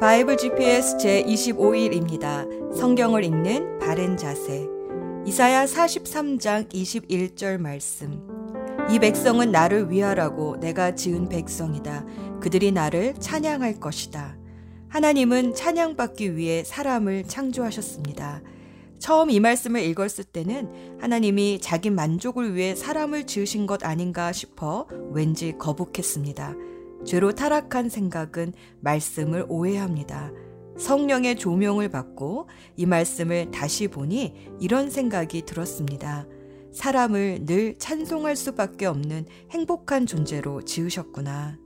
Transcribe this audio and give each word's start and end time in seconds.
바이블 0.00 0.36
GPS 0.36 0.96
제25일입니다. 0.98 2.72
성경을 2.72 3.24
읽는 3.24 3.80
바른 3.80 4.16
자세. 4.16 4.64
이사야 5.26 5.64
43장 5.64 6.68
21절 6.72 7.58
말씀. 7.58 8.22
이 8.92 9.00
백성은 9.00 9.50
나를 9.50 9.90
위하라고 9.90 10.56
내가 10.60 10.94
지은 10.94 11.28
백성이다. 11.28 12.06
그들이 12.40 12.70
나를 12.70 13.14
찬양할 13.18 13.80
것이다. 13.80 14.38
하나님은 14.88 15.56
찬양받기 15.56 16.36
위해 16.36 16.62
사람을 16.62 17.24
창조하셨습니다. 17.24 18.42
처음 19.00 19.30
이 19.30 19.40
말씀을 19.40 19.82
읽었을 19.82 20.22
때는 20.22 20.98
하나님이 21.00 21.58
자기 21.60 21.90
만족을 21.90 22.54
위해 22.54 22.76
사람을 22.76 23.26
지으신 23.26 23.66
것 23.66 23.84
아닌가 23.84 24.30
싶어 24.30 24.86
왠지 25.10 25.58
거북했습니다. 25.58 26.54
죄로 27.08 27.32
타락한 27.32 27.88
생각은 27.88 28.52
말씀을 28.80 29.46
오해합니다. 29.48 30.30
성령의 30.76 31.36
조명을 31.36 31.88
받고 31.88 32.50
이 32.76 32.84
말씀을 32.84 33.50
다시 33.50 33.88
보니 33.88 34.34
이런 34.60 34.90
생각이 34.90 35.46
들었습니다. 35.46 36.26
사람을 36.70 37.46
늘 37.46 37.78
찬송할 37.78 38.36
수밖에 38.36 38.84
없는 38.84 39.24
행복한 39.50 40.04
존재로 40.04 40.66
지으셨구나. 40.66 41.56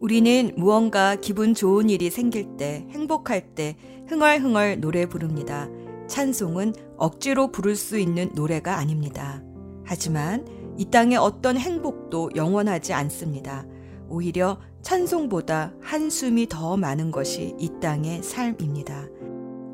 우리는 0.00 0.50
무언가 0.56 1.14
기분 1.14 1.54
좋은 1.54 1.90
일이 1.90 2.10
생길 2.10 2.56
때, 2.56 2.84
행복할 2.90 3.54
때, 3.54 3.76
흥얼흥얼 4.08 4.80
노래 4.80 5.06
부릅니다. 5.06 5.68
찬송은 6.08 6.74
억지로 6.96 7.52
부를 7.52 7.76
수 7.76 8.00
있는 8.00 8.32
노래가 8.34 8.78
아닙니다. 8.78 9.44
하지만 9.84 10.44
이 10.76 10.86
땅의 10.86 11.18
어떤 11.18 11.56
행복도 11.56 12.30
영원하지 12.34 12.94
않습니다. 12.94 13.64
오히려 14.08 14.58
찬송보다 14.82 15.74
한숨이 15.80 16.48
더 16.48 16.76
많은 16.76 17.10
것이 17.10 17.54
이 17.58 17.70
땅의 17.80 18.22
삶입니다. 18.22 19.08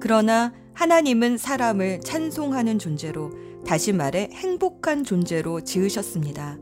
그러나 0.00 0.52
하나님은 0.74 1.38
사람을 1.38 2.01
찬송하는 2.01 2.79
존재로, 2.79 3.30
다시 3.66 3.92
말해 3.92 4.29
행복한 4.32 5.04
존재로 5.04 5.62
지으셨습니다. 5.62 6.59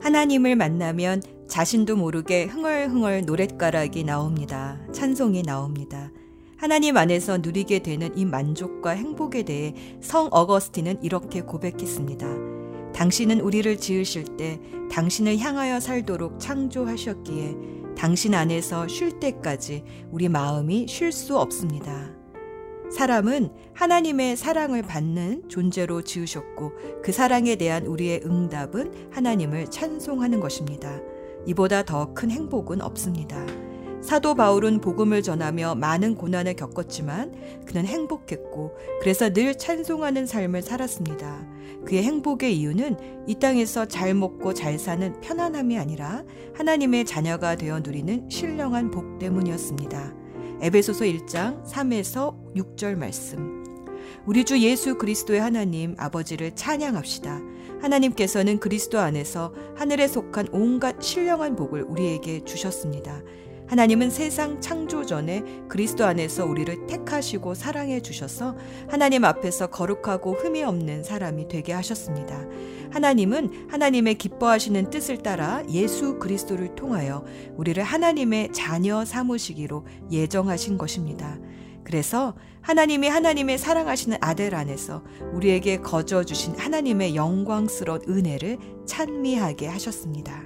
하나님을 0.00 0.56
만나면 0.56 1.22
자신도 1.48 1.96
모르게 1.96 2.44
흥얼흥얼 2.44 3.22
노랫가락이 3.26 4.04
나옵니다. 4.04 4.80
찬송이 4.92 5.42
나옵니다. 5.42 6.10
하나님 6.56 6.96
안에서 6.96 7.38
누리게 7.38 7.80
되는 7.80 8.16
이 8.16 8.24
만족과 8.24 8.90
행복에 8.90 9.42
대해 9.42 9.74
성 10.00 10.28
어거스틴은 10.30 11.02
이렇게 11.02 11.42
고백했습니다. 11.42 12.51
당신은 13.02 13.40
우리를 13.40 13.78
지으실 13.78 14.36
때 14.36 14.60
당신을 14.92 15.36
향하여 15.38 15.80
살도록 15.80 16.38
창조하셨기에 16.38 17.56
당신 17.98 18.32
안에서 18.32 18.86
쉴 18.86 19.18
때까지 19.18 19.82
우리 20.12 20.28
마음이 20.28 20.86
쉴 20.88 21.10
수 21.10 21.36
없습니다. 21.36 22.12
사람은 22.92 23.50
하나님의 23.74 24.36
사랑을 24.36 24.82
받는 24.82 25.48
존재로 25.48 26.02
지으셨고 26.02 27.02
그 27.02 27.10
사랑에 27.10 27.56
대한 27.56 27.86
우리의 27.86 28.20
응답은 28.24 29.08
하나님을 29.10 29.66
찬송하는 29.66 30.38
것입니다. 30.38 31.00
이보다 31.46 31.82
더 31.82 32.14
큰 32.14 32.30
행복은 32.30 32.80
없습니다. 32.82 33.44
사도 34.02 34.34
바울은 34.34 34.80
복음을 34.80 35.22
전하며 35.22 35.76
많은 35.76 36.16
고난을 36.16 36.54
겪었지만 36.54 37.32
그는 37.64 37.86
행복했고 37.86 38.76
그래서 39.00 39.32
늘 39.32 39.56
찬송하는 39.56 40.26
삶을 40.26 40.62
살았습니다. 40.62 41.46
그의 41.86 42.02
행복의 42.02 42.56
이유는 42.58 42.96
이 43.28 43.36
땅에서 43.36 43.86
잘 43.86 44.14
먹고 44.14 44.54
잘 44.54 44.78
사는 44.78 45.20
편안함이 45.20 45.78
아니라 45.78 46.24
하나님의 46.54 47.04
자녀가 47.04 47.54
되어 47.56 47.80
누리는 47.80 48.28
신령한 48.28 48.90
복 48.90 49.20
때문이었습니다. 49.20 50.14
에베소서 50.60 51.04
1장 51.04 51.64
3에서 51.64 52.54
6절 52.54 52.96
말씀. 52.96 53.62
우리 54.26 54.44
주 54.44 54.60
예수 54.60 54.98
그리스도의 54.98 55.40
하나님 55.40 55.94
아버지를 55.96 56.54
찬양합시다. 56.54 57.40
하나님께서는 57.80 58.58
그리스도 58.58 58.98
안에서 58.98 59.52
하늘에 59.74 60.06
속한 60.06 60.48
온갖 60.52 61.02
신령한 61.02 61.56
복을 61.56 61.82
우리에게 61.82 62.44
주셨습니다. 62.44 63.22
하나님은 63.68 64.10
세상 64.10 64.60
창조 64.60 65.04
전에 65.04 65.42
그리스도 65.68 66.04
안에서 66.04 66.44
우리를 66.44 66.86
택하시고 66.86 67.54
사랑해 67.54 68.00
주셔서 68.00 68.56
하나님 68.88 69.24
앞에서 69.24 69.68
거룩하고 69.68 70.34
흠이 70.34 70.62
없는 70.62 71.02
사람이 71.04 71.48
되게 71.48 71.72
하셨습니다. 71.72 72.46
하나님은 72.90 73.68
하나님의 73.70 74.16
기뻐하시는 74.16 74.90
뜻을 74.90 75.18
따라 75.18 75.62
예수 75.70 76.18
그리스도를 76.18 76.74
통하여 76.74 77.24
우리를 77.56 77.82
하나님의 77.82 78.52
자녀 78.52 79.04
삼으시기로 79.04 79.86
예정하신 80.10 80.76
것입니다. 80.76 81.38
그래서 81.84 82.34
하나님이 82.60 83.08
하나님의 83.08 83.58
사랑하시는 83.58 84.18
아들 84.20 84.54
안에서 84.54 85.02
우리에게 85.32 85.78
거저 85.78 86.24
주신 86.24 86.54
하나님의 86.54 87.16
영광스러운 87.16 88.02
은혜를 88.08 88.58
찬미하게 88.86 89.66
하셨습니다. 89.66 90.42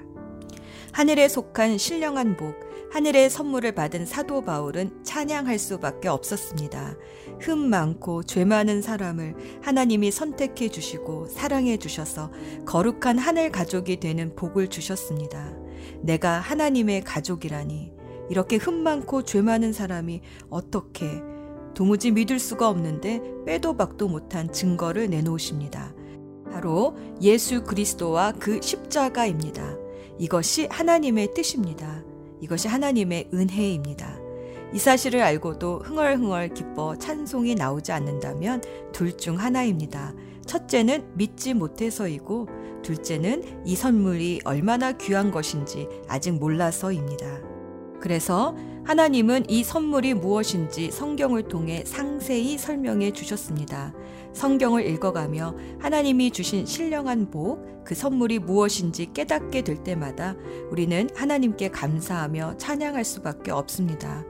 하늘에 0.93 1.27
속한 1.27 1.77
신령한 1.77 2.37
복, 2.37 2.55
하늘의 2.91 3.29
선물을 3.29 3.73
받은 3.73 4.05
사도 4.05 4.41
바울은 4.41 5.03
찬양할 5.03 5.59
수밖에 5.59 6.07
없었습니다. 6.07 6.95
흠 7.39 7.69
많고 7.69 8.23
죄 8.23 8.45
많은 8.45 8.81
사람을 8.81 9.35
하나님이 9.61 10.11
선택해 10.11 10.69
주시고 10.69 11.27
사랑해 11.27 11.77
주셔서 11.77 12.31
거룩한 12.65 13.17
하늘 13.17 13.51
가족이 13.51 13.99
되는 13.99 14.35
복을 14.35 14.69
주셨습니다. 14.69 15.53
내가 16.01 16.39
하나님의 16.39 17.03
가족이라니 17.03 17.91
이렇게 18.29 18.55
흠 18.55 18.75
많고 18.75 19.23
죄 19.23 19.41
많은 19.41 19.73
사람이 19.73 20.21
어떻게 20.49 21.21
도무지 21.75 22.11
믿을 22.11 22.39
수가 22.39 22.69
없는데 22.69 23.21
빼도 23.45 23.77
박도 23.77 24.07
못한 24.07 24.51
증거를 24.51 25.09
내놓으십니다. 25.09 25.93
바로 26.51 26.95
예수 27.21 27.63
그리스도와 27.63 28.31
그 28.31 28.59
십자가입니다. 28.61 29.77
이것이 30.17 30.67
하나님의 30.71 31.33
뜻입니다. 31.35 32.03
이것이 32.41 32.67
하나님의 32.67 33.29
은혜입니다. 33.33 34.19
이 34.73 34.79
사실을 34.79 35.21
알고도 35.21 35.79
흥얼흥얼 35.85 36.49
기뻐 36.49 36.97
찬송이 36.97 37.55
나오지 37.55 37.91
않는다면 37.91 38.61
둘 38.91 39.15
중 39.15 39.39
하나입니다. 39.39 40.13
첫째는 40.45 41.11
믿지 41.15 41.53
못해서이고 41.53 42.47
둘째는 42.83 43.63
이 43.65 43.75
선물이 43.75 44.41
얼마나 44.45 44.91
귀한 44.93 45.31
것인지 45.31 45.87
아직 46.07 46.31
몰라서입니다. 46.31 47.41
그래서 47.99 48.55
하나님은 48.85 49.49
이 49.49 49.63
선물이 49.63 50.13
무엇인지 50.13 50.91
성경을 50.91 51.43
통해 51.49 51.83
상세히 51.85 52.57
설명해 52.57 53.11
주셨습니다. 53.11 53.93
성경을 54.37 54.85
읽어가며 54.85 55.55
하나님이 55.79 56.31
주신 56.31 56.65
신령한 56.65 57.31
복, 57.31 57.83
그 57.83 57.95
선물이 57.95 58.39
무엇인지 58.39 59.11
깨닫게 59.13 59.63
될 59.63 59.83
때마다 59.83 60.35
우리는 60.69 61.09
하나님께 61.15 61.69
감사하며 61.69 62.57
찬양할 62.57 63.03
수밖에 63.03 63.51
없습니다. 63.51 64.23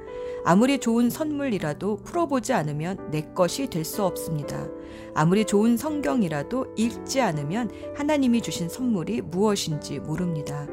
아무리 0.45 0.79
좋은 0.79 1.09
선물이라도 1.09 1.97
풀어보지 1.97 2.53
않으면 2.53 3.11
내 3.11 3.21
것이 3.35 3.67
될 3.67 3.83
수 3.83 4.03
없습니다. 4.05 4.67
아무리 5.13 5.43
좋은 5.43 5.75
성경이라도 5.75 6.67
읽지 6.77 7.19
않으면 7.19 7.69
하나님이 7.95 8.41
주신 8.41 8.69
선물이 8.69 9.21
무엇인지 9.21 9.99
모릅니다. 9.99 10.67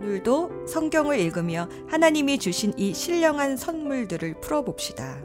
오늘도 0.00 0.66
성경을 0.66 1.18
읽으며 1.18 1.68
하나님이 1.88 2.38
주신 2.38 2.72
이 2.78 2.94
신령한 2.94 3.58
선물들을 3.58 4.40
풀어봅시다. 4.40 5.20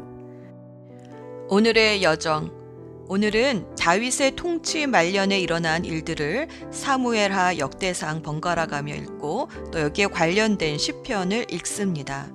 오늘의 1.47 2.03
여정 2.03 2.62
오늘은 3.09 3.75
다윗의 3.75 4.37
통치 4.37 4.87
말년에 4.87 5.37
일어난 5.37 5.83
일들을 5.83 6.47
사무엘하 6.71 7.57
역대상 7.57 8.21
번갈아 8.21 8.67
가며 8.67 8.95
읽고 8.95 9.49
또 9.71 9.79
여기에 9.79 10.07
관련된 10.07 10.77
시편을 10.77 11.47
읽습니다. 11.51 12.31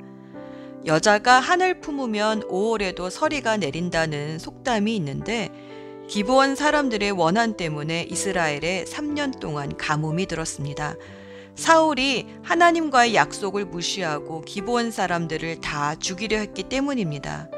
여자가 0.85 1.41
하늘 1.41 1.81
품으면 1.81 2.43
5월에도 2.49 3.09
서리가 3.09 3.57
내린다는 3.57 4.39
속담이 4.39 4.95
있는데 4.97 5.51
기브원 6.07 6.55
사람들의 6.55 7.13
원한 7.13 7.57
때문에 7.57 8.03
이스라엘에 8.03 8.85
3년 8.85 9.41
동안 9.41 9.77
가뭄이 9.77 10.27
들었습니다. 10.27 10.97
사울이 11.55 12.27
하나님과의 12.43 13.15
약속을 13.15 13.65
무시하고 13.65 14.43
기브원 14.43 14.91
사람들을 14.91 15.61
다 15.61 15.95
죽이려 15.97 16.39
했기 16.39 16.63
때문입니다. 16.63 17.51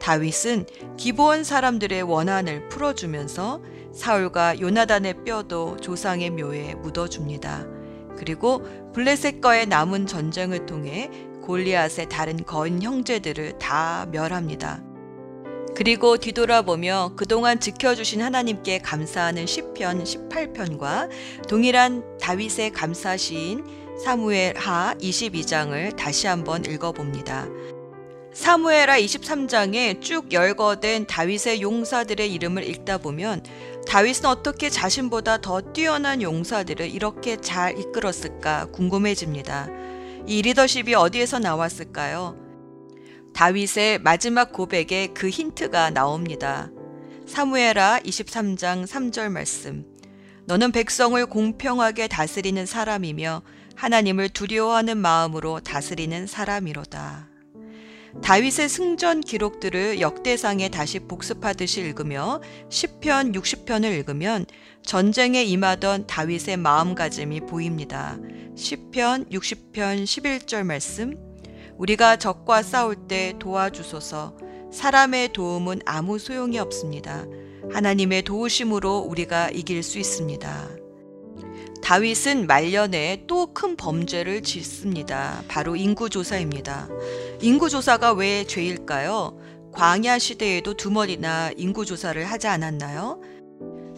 다윗은 0.00 0.66
기브온 0.96 1.44
사람들의 1.44 2.02
원한을 2.02 2.68
풀어주면서 2.68 3.62
사울과 3.92 4.60
요나단의 4.60 5.24
뼈도 5.24 5.76
조상의 5.76 6.30
묘에 6.30 6.74
묻어줍니다. 6.76 7.66
그리고 8.16 8.62
블레셋과의 8.92 9.66
남은 9.66 10.06
전쟁을 10.06 10.66
통해 10.66 11.10
골리앗의 11.42 12.08
다른 12.08 12.44
거인 12.44 12.82
형제들을 12.82 13.58
다 13.58 14.06
멸합니다. 14.10 14.82
그리고 15.74 16.18
뒤돌아보며 16.18 17.12
그동안 17.16 17.58
지켜주신 17.58 18.20
하나님께 18.20 18.78
감사하는 18.78 19.46
시편 19.46 20.04
18편과 20.04 21.08
동일한 21.48 22.04
다윗의 22.18 22.72
감사 22.72 23.16
시인 23.16 23.64
사무엘 24.04 24.56
하 24.56 24.94
22장을 25.00 25.96
다시 25.96 26.26
한번 26.26 26.64
읽어봅니다. 26.64 27.46
사무에라 28.32 28.96
23장에 28.98 30.00
쭉 30.00 30.32
열거된 30.32 31.06
다윗의 31.06 31.62
용사들의 31.62 32.32
이름을 32.32 32.68
읽다 32.68 32.98
보면 32.98 33.42
다윗은 33.88 34.26
어떻게 34.26 34.70
자신보다 34.70 35.40
더 35.40 35.60
뛰어난 35.60 36.22
용사들을 36.22 36.88
이렇게 36.88 37.36
잘 37.40 37.76
이끌었을까 37.76 38.66
궁금해집니다. 38.66 39.68
이 40.26 40.42
리더십이 40.42 40.94
어디에서 40.94 41.40
나왔을까요? 41.40 42.36
다윗의 43.34 44.00
마지막 44.00 44.52
고백에 44.52 45.08
그 45.12 45.28
힌트가 45.28 45.90
나옵니다. 45.90 46.70
사무에라 47.26 48.00
23장 48.04 48.86
3절 48.86 49.30
말씀. 49.30 49.84
너는 50.44 50.72
백성을 50.72 51.24
공평하게 51.26 52.08
다스리는 52.08 52.64
사람이며 52.64 53.42
하나님을 53.74 54.28
두려워하는 54.28 54.98
마음으로 54.98 55.60
다스리는 55.60 56.26
사람이로다. 56.26 57.29
다윗의 58.22 58.68
승전 58.68 59.20
기록들을 59.20 60.00
역대상에 60.00 60.68
다시 60.68 60.98
복습하듯이 61.00 61.80
읽으며 61.80 62.40
10편, 62.68 63.34
60편을 63.34 63.92
읽으면 63.98 64.46
전쟁에 64.82 65.42
임하던 65.44 66.06
다윗의 66.06 66.56
마음가짐이 66.56 67.42
보입니다. 67.42 68.18
10편, 68.56 69.30
60편 69.30 70.04
11절 70.04 70.64
말씀 70.64 71.16
우리가 71.78 72.16
적과 72.16 72.62
싸울 72.62 72.96
때 73.08 73.34
도와주소서 73.38 74.36
사람의 74.72 75.32
도움은 75.32 75.80
아무 75.86 76.18
소용이 76.18 76.58
없습니다. 76.58 77.24
하나님의 77.72 78.22
도우심으로 78.22 78.98
우리가 78.98 79.50
이길 79.50 79.82
수 79.82 79.98
있습니다. 79.98 80.79
다윗은 81.82 82.46
말년에 82.46 83.24
또 83.26 83.52
큰 83.52 83.76
범죄를 83.76 84.42
짓습니다. 84.42 85.42
바로 85.48 85.76
인구조사입니다. 85.76 86.88
인구조사가 87.40 88.12
왜 88.12 88.44
죄일까요? 88.44 89.38
광야 89.72 90.18
시대에도 90.18 90.74
두 90.74 90.90
번이나 90.92 91.50
인구조사를 91.56 92.22
하지 92.24 92.46
않았나요? 92.48 93.20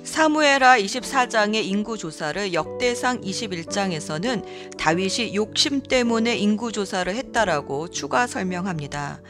사무에라 0.04 0.78
24장의 0.78 1.64
인구조사를 1.64 2.52
역대상 2.52 3.20
21장에서는 3.20 4.76
다윗이 4.76 5.34
욕심 5.34 5.80
때문에 5.82 6.36
인구조사를 6.36 7.14
했다라고 7.14 7.88
추가 7.88 8.26
설명합니다. 8.26 9.20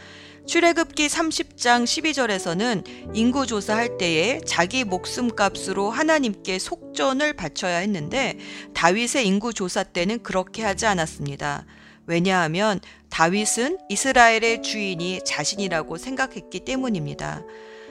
출애굽기 0.47 1.07
30장 1.07 1.85
12절에서는 1.85 3.15
인구 3.15 3.47
조사할 3.47 3.97
때에 3.97 4.41
자기 4.45 4.85
목숨값으로 4.85 5.91
하나님께 5.91 6.59
속전을 6.59 7.35
바쳐야 7.35 7.79
했는데 7.79 8.39
다윗의 8.75 9.27
인구 9.27 9.53
조사 9.53 9.85
때는 9.85 10.23
그렇게 10.23 10.63
하지 10.65 10.87
않았습니다. 10.87 11.65
왜냐하면 12.07 12.81
다윗은 13.09 13.79
이스라엘의 13.89 14.63
주인이 14.63 15.21
자신이라고 15.25 15.97
생각했기 15.97 16.61
때문입니다. 16.61 17.43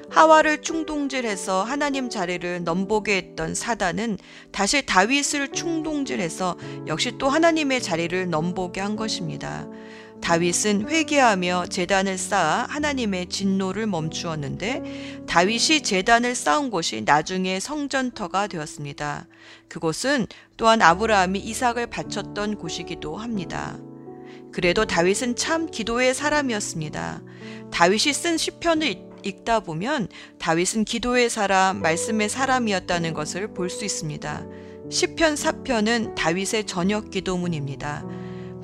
하와를 0.09 0.61
충동질해서 0.61 1.63
하나님 1.63 2.09
자리를 2.09 2.65
넘보게 2.65 3.15
했던 3.15 3.55
사단은 3.55 4.17
다시 4.51 4.85
다윗을 4.85 5.53
충동질해서 5.53 6.57
역시 6.87 7.13
또 7.17 7.29
하나님의 7.29 7.81
자리를 7.81 8.29
넘보게 8.29 8.81
한 8.81 8.97
것입니다. 8.97 9.65
다윗은 10.21 10.87
회개하며 10.89 11.65
재단을 11.67 12.17
쌓아 12.17 12.65
하나님의 12.69 13.27
진노를 13.27 13.87
멈추었는데 13.87 15.23
다윗이 15.27 15.81
재단을 15.83 16.35
쌓은 16.35 16.69
곳이 16.69 17.01
나중에 17.05 17.59
성전터가 17.59 18.47
되었습니다. 18.47 19.27
그곳은 19.67 20.27
또한 20.57 20.81
아브라함이 20.81 21.39
이삭을 21.39 21.87
바쳤던 21.87 22.57
곳이기도 22.57 23.17
합니다. 23.17 23.77
그래도 24.51 24.85
다윗은 24.85 25.35
참 25.35 25.69
기도의 25.69 26.13
사람이었습니다. 26.13 27.21
다윗이 27.71 28.13
쓴 28.13 28.37
시편을 28.37 29.11
읽다 29.23 29.61
보면 29.61 30.07
다윗은 30.39 30.83
기도의 30.85 31.29
사람, 31.29 31.81
말씀의 31.81 32.27
사람이었다는 32.29 33.13
것을 33.13 33.53
볼 33.53 33.69
수 33.69 33.85
있습니다. 33.85 34.45
시편 34.89 35.35
4편은 35.35 36.15
다윗의 36.15 36.65
저녁 36.65 37.11
기도문입니다. 37.11 38.03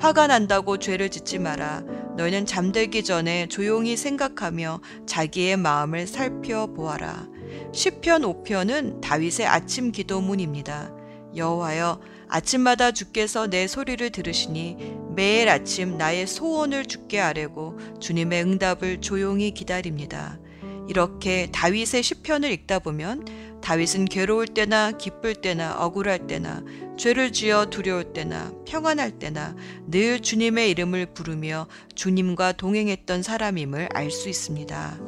화가 0.00 0.28
난다고 0.28 0.78
죄를 0.78 1.10
짓지 1.10 1.38
마라. 1.38 1.82
너희는 2.16 2.46
잠들기 2.46 3.02
전에 3.02 3.48
조용히 3.48 3.96
생각하며 3.96 4.80
자기의 5.06 5.56
마음을 5.56 6.06
살펴보아라. 6.06 7.26
시편 7.72 8.22
5편은 8.22 9.00
다윗의 9.00 9.46
아침 9.46 9.90
기도문입니다. 9.90 10.92
여호와여 11.34 12.00
아침마다 12.28 12.92
주께서 12.92 13.48
내 13.48 13.66
소리를 13.66 14.08
들으시니 14.10 14.96
매일 15.16 15.48
아침 15.48 15.98
나의 15.98 16.26
소원을 16.26 16.86
주께 16.86 17.20
아뢰고 17.20 17.78
주님의 17.98 18.42
응답을 18.42 19.00
조용히 19.00 19.50
기다립니다. 19.52 20.38
이렇게 20.88 21.50
다윗의 21.52 22.02
시편을 22.02 22.50
읽다 22.50 22.78
보면 22.78 23.60
다윗은 23.60 24.06
괴로울 24.06 24.46
때나 24.46 24.92
기쁠 24.92 25.34
때나 25.34 25.76
억울할 25.78 26.26
때나 26.26 26.62
죄를 26.96 27.32
지어 27.32 27.66
두려울 27.66 28.12
때나 28.12 28.52
평안할 28.66 29.18
때나 29.18 29.54
늘 29.86 30.20
주님의 30.20 30.70
이름을 30.70 31.12
부르며 31.12 31.66
주님과 31.94 32.52
동행했던 32.52 33.22
사람임을 33.22 33.90
알 33.94 34.10
수 34.10 34.28
있습니다. 34.28 34.98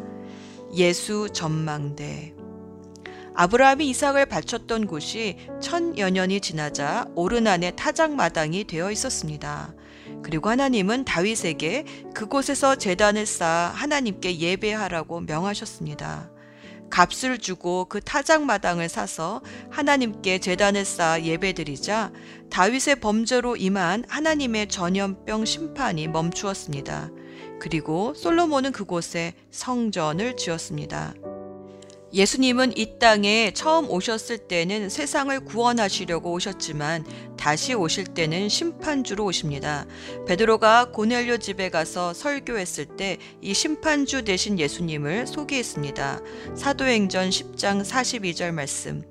예수 0.77 1.29
전망대 1.32 2.35
아브라함이 3.35 3.88
이삭을 3.88 4.27
바쳤던 4.27 4.87
곳이 4.87 5.37
천여 5.61 6.11
년이 6.11 6.41
지나자 6.41 7.06
오르난의 7.15 7.77
타작마당이 7.77 8.65
되어 8.65 8.91
있었습니다. 8.91 9.73
그리고 10.22 10.50
하나님은 10.50 11.05
다윗에게 11.05 11.84
그곳에서 12.14 12.76
재단을 12.76 13.26
쌓아 13.26 13.72
하나님께 13.75 14.38
예배하라고 14.38 15.20
명하셨습니다. 15.20 16.31
값을 16.90 17.38
주고 17.38 17.87
그 17.87 18.00
타작 18.00 18.43
마당을 18.44 18.88
사서 18.88 19.43
하나님께 19.70 20.38
재단을 20.40 20.84
쌓아 20.84 21.20
예배드리자 21.22 22.12
다윗의 22.50 22.96
범죄로 23.00 23.56
임한 23.56 24.05
하나님의 24.08 24.69
전염병 24.69 25.44
심판이 25.44 26.08
멈추었습니다. 26.08 27.11
그리고 27.61 28.12
솔로몬은 28.14 28.72
그곳에 28.72 29.34
성전을 29.50 30.37
지었습니다. 30.37 31.14
예수님은 32.12 32.77
이 32.77 32.99
땅에 32.99 33.53
처음 33.55 33.89
오셨을 33.89 34.39
때는 34.39 34.89
세상을 34.89 35.39
구원하시려고 35.45 36.33
오셨지만 36.33 37.05
다시 37.37 37.75
오실 37.75 38.05
때는 38.05 38.49
심판주로 38.49 39.25
오십니다. 39.25 39.87
베드로가 40.27 40.91
고넬료 40.93 41.39
집에 41.39 41.71
가서 41.71 42.12
설교했을 42.12 42.97
때 42.97 43.19
이 43.43 43.55
심판주 43.55 44.25
대신 44.25 44.59
예수님을 44.59 45.27
소개했습니다. 45.27 46.20
사도행전 46.56 47.31
10장 47.31 47.84
42절 47.84 48.53
말씀. 48.53 49.03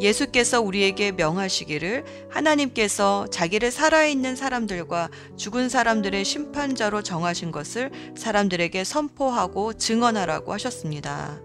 예수께서 0.00 0.60
우리에게 0.60 1.12
명하시기를 1.12 2.04
하나님께서 2.30 3.26
자기를 3.30 3.70
살아있는 3.70 4.36
사람들과 4.36 5.10
죽은 5.36 5.68
사람들의 5.68 6.24
심판자로 6.24 7.02
정하신 7.02 7.50
것을 7.50 7.90
사람들에게 8.16 8.84
선포하고 8.84 9.74
증언하라고 9.74 10.52
하셨습니다. 10.52 11.40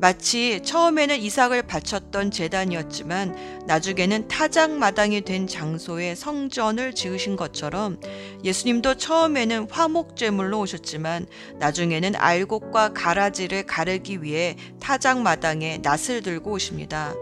마치 0.00 0.60
처음에는 0.62 1.18
이삭을 1.18 1.62
바쳤던 1.62 2.30
재단이었지만 2.30 3.64
나중에는 3.66 4.28
타작마당이 4.28 5.22
된 5.22 5.46
장소에 5.48 6.14
성전을 6.14 6.94
지으신 6.94 7.36
것처럼 7.36 8.00
예수님도 8.44 8.94
처음에는 8.94 9.68
화목제물로 9.70 10.60
오셨지만 10.60 11.26
나중에는 11.58 12.14
알곡과 12.16 12.92
가라지를 12.92 13.66
가르기 13.66 14.22
위해 14.22 14.56
타작마당에 14.80 15.78
낫을 15.82 16.22
들고 16.22 16.52
오십니다. 16.52 17.14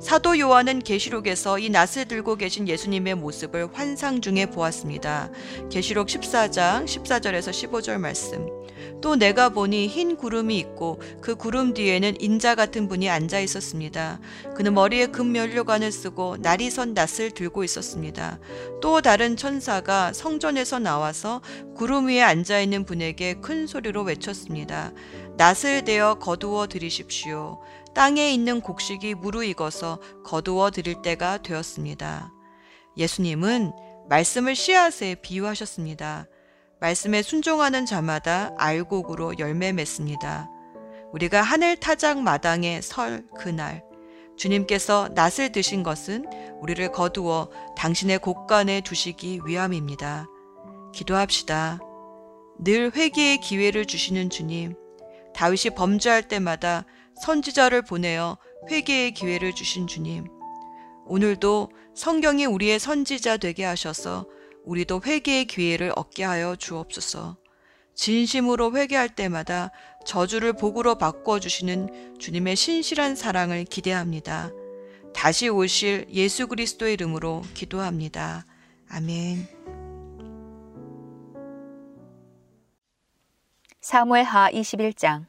사도 0.00 0.38
요한은 0.38 0.80
계시록에서 0.80 1.60
이 1.60 1.70
낫을 1.70 2.06
들고 2.08 2.36
계신 2.36 2.66
예수님의 2.66 3.14
모습을 3.14 3.68
환상 3.72 4.20
중에 4.20 4.46
보았습니다. 4.46 5.30
계시록 5.70 6.08
14장 6.08 6.84
14절에서 6.84 7.50
15절 7.50 7.98
말씀. 7.98 8.63
또 9.04 9.16
내가 9.16 9.50
보니 9.50 9.86
흰 9.86 10.16
구름이 10.16 10.58
있고 10.60 10.98
그 11.20 11.34
구름 11.34 11.74
뒤에는 11.74 12.22
인자 12.22 12.54
같은 12.54 12.88
분이 12.88 13.10
앉아 13.10 13.38
있었습니다. 13.40 14.18
그는 14.56 14.72
머리에 14.72 15.08
금면류관을 15.08 15.92
쓰고 15.92 16.38
날이 16.38 16.70
선 16.70 16.94
낫을 16.94 17.32
들고 17.34 17.64
있었습니다. 17.64 18.38
또 18.80 19.02
다른 19.02 19.36
천사가 19.36 20.14
성전에서 20.14 20.78
나와서 20.78 21.42
구름 21.76 22.08
위에 22.08 22.22
앉아 22.22 22.60
있는 22.60 22.86
분에게 22.86 23.34
큰 23.42 23.66
소리로 23.66 24.04
외쳤습니다. 24.04 24.92
낫을 25.36 25.84
대어 25.84 26.14
거두어 26.14 26.66
드리십시오. 26.66 27.60
땅에 27.94 28.32
있는 28.32 28.62
곡식이 28.62 29.16
무르익어서 29.16 30.00
거두어 30.24 30.70
드릴 30.70 31.02
때가 31.02 31.42
되었습니다. 31.42 32.32
예수님은 32.96 33.70
말씀을 34.08 34.54
씨앗에 34.54 35.16
비유하셨습니다. 35.16 36.26
말씀에 36.84 37.22
순종하는 37.22 37.86
자마다 37.86 38.52
알곡으로 38.58 39.38
열매 39.38 39.72
맺습니다. 39.72 40.50
우리가 41.14 41.40
하늘 41.40 41.76
타작 41.76 42.20
마당에 42.20 42.82
설 42.82 43.26
그날 43.38 43.82
주님께서 44.36 45.08
낫을 45.14 45.50
드신 45.50 45.82
것은 45.82 46.26
우리를 46.60 46.92
거두어 46.92 47.48
당신의 47.78 48.18
곳간에 48.18 48.82
두시기 48.82 49.40
위함입니다. 49.46 50.26
기도합시다. 50.92 51.78
늘 52.58 52.94
회개의 52.94 53.40
기회를 53.40 53.86
주시는 53.86 54.28
주님. 54.28 54.74
다윗이 55.34 55.74
범죄할 55.74 56.28
때마다 56.28 56.84
선지자를 57.22 57.80
보내어 57.80 58.36
회개의 58.70 59.14
기회를 59.14 59.54
주신 59.54 59.86
주님. 59.86 60.26
오늘도 61.06 61.70
성경이 61.94 62.44
우리의 62.44 62.78
선지자 62.78 63.38
되게 63.38 63.64
하셔서 63.64 64.26
우리도 64.64 65.02
회개의 65.04 65.44
기회를 65.46 65.92
얻게 65.94 66.24
하여 66.24 66.56
주옵소서. 66.56 67.36
진심으로 67.94 68.76
회개할 68.76 69.14
때마다 69.14 69.70
저주를 70.04 70.54
복으로 70.54 70.96
바꿔주시는 70.96 72.18
주님의 72.18 72.56
신실한 72.56 73.14
사랑을 73.14 73.64
기대합니다. 73.64 74.50
다시 75.14 75.48
오실 75.48 76.06
예수 76.10 76.48
그리스도의 76.48 76.94
이름으로 76.94 77.42
기도합니다. 77.54 78.44
아멘. 78.90 79.46
사무엘하 83.80 84.50
21장 84.50 85.26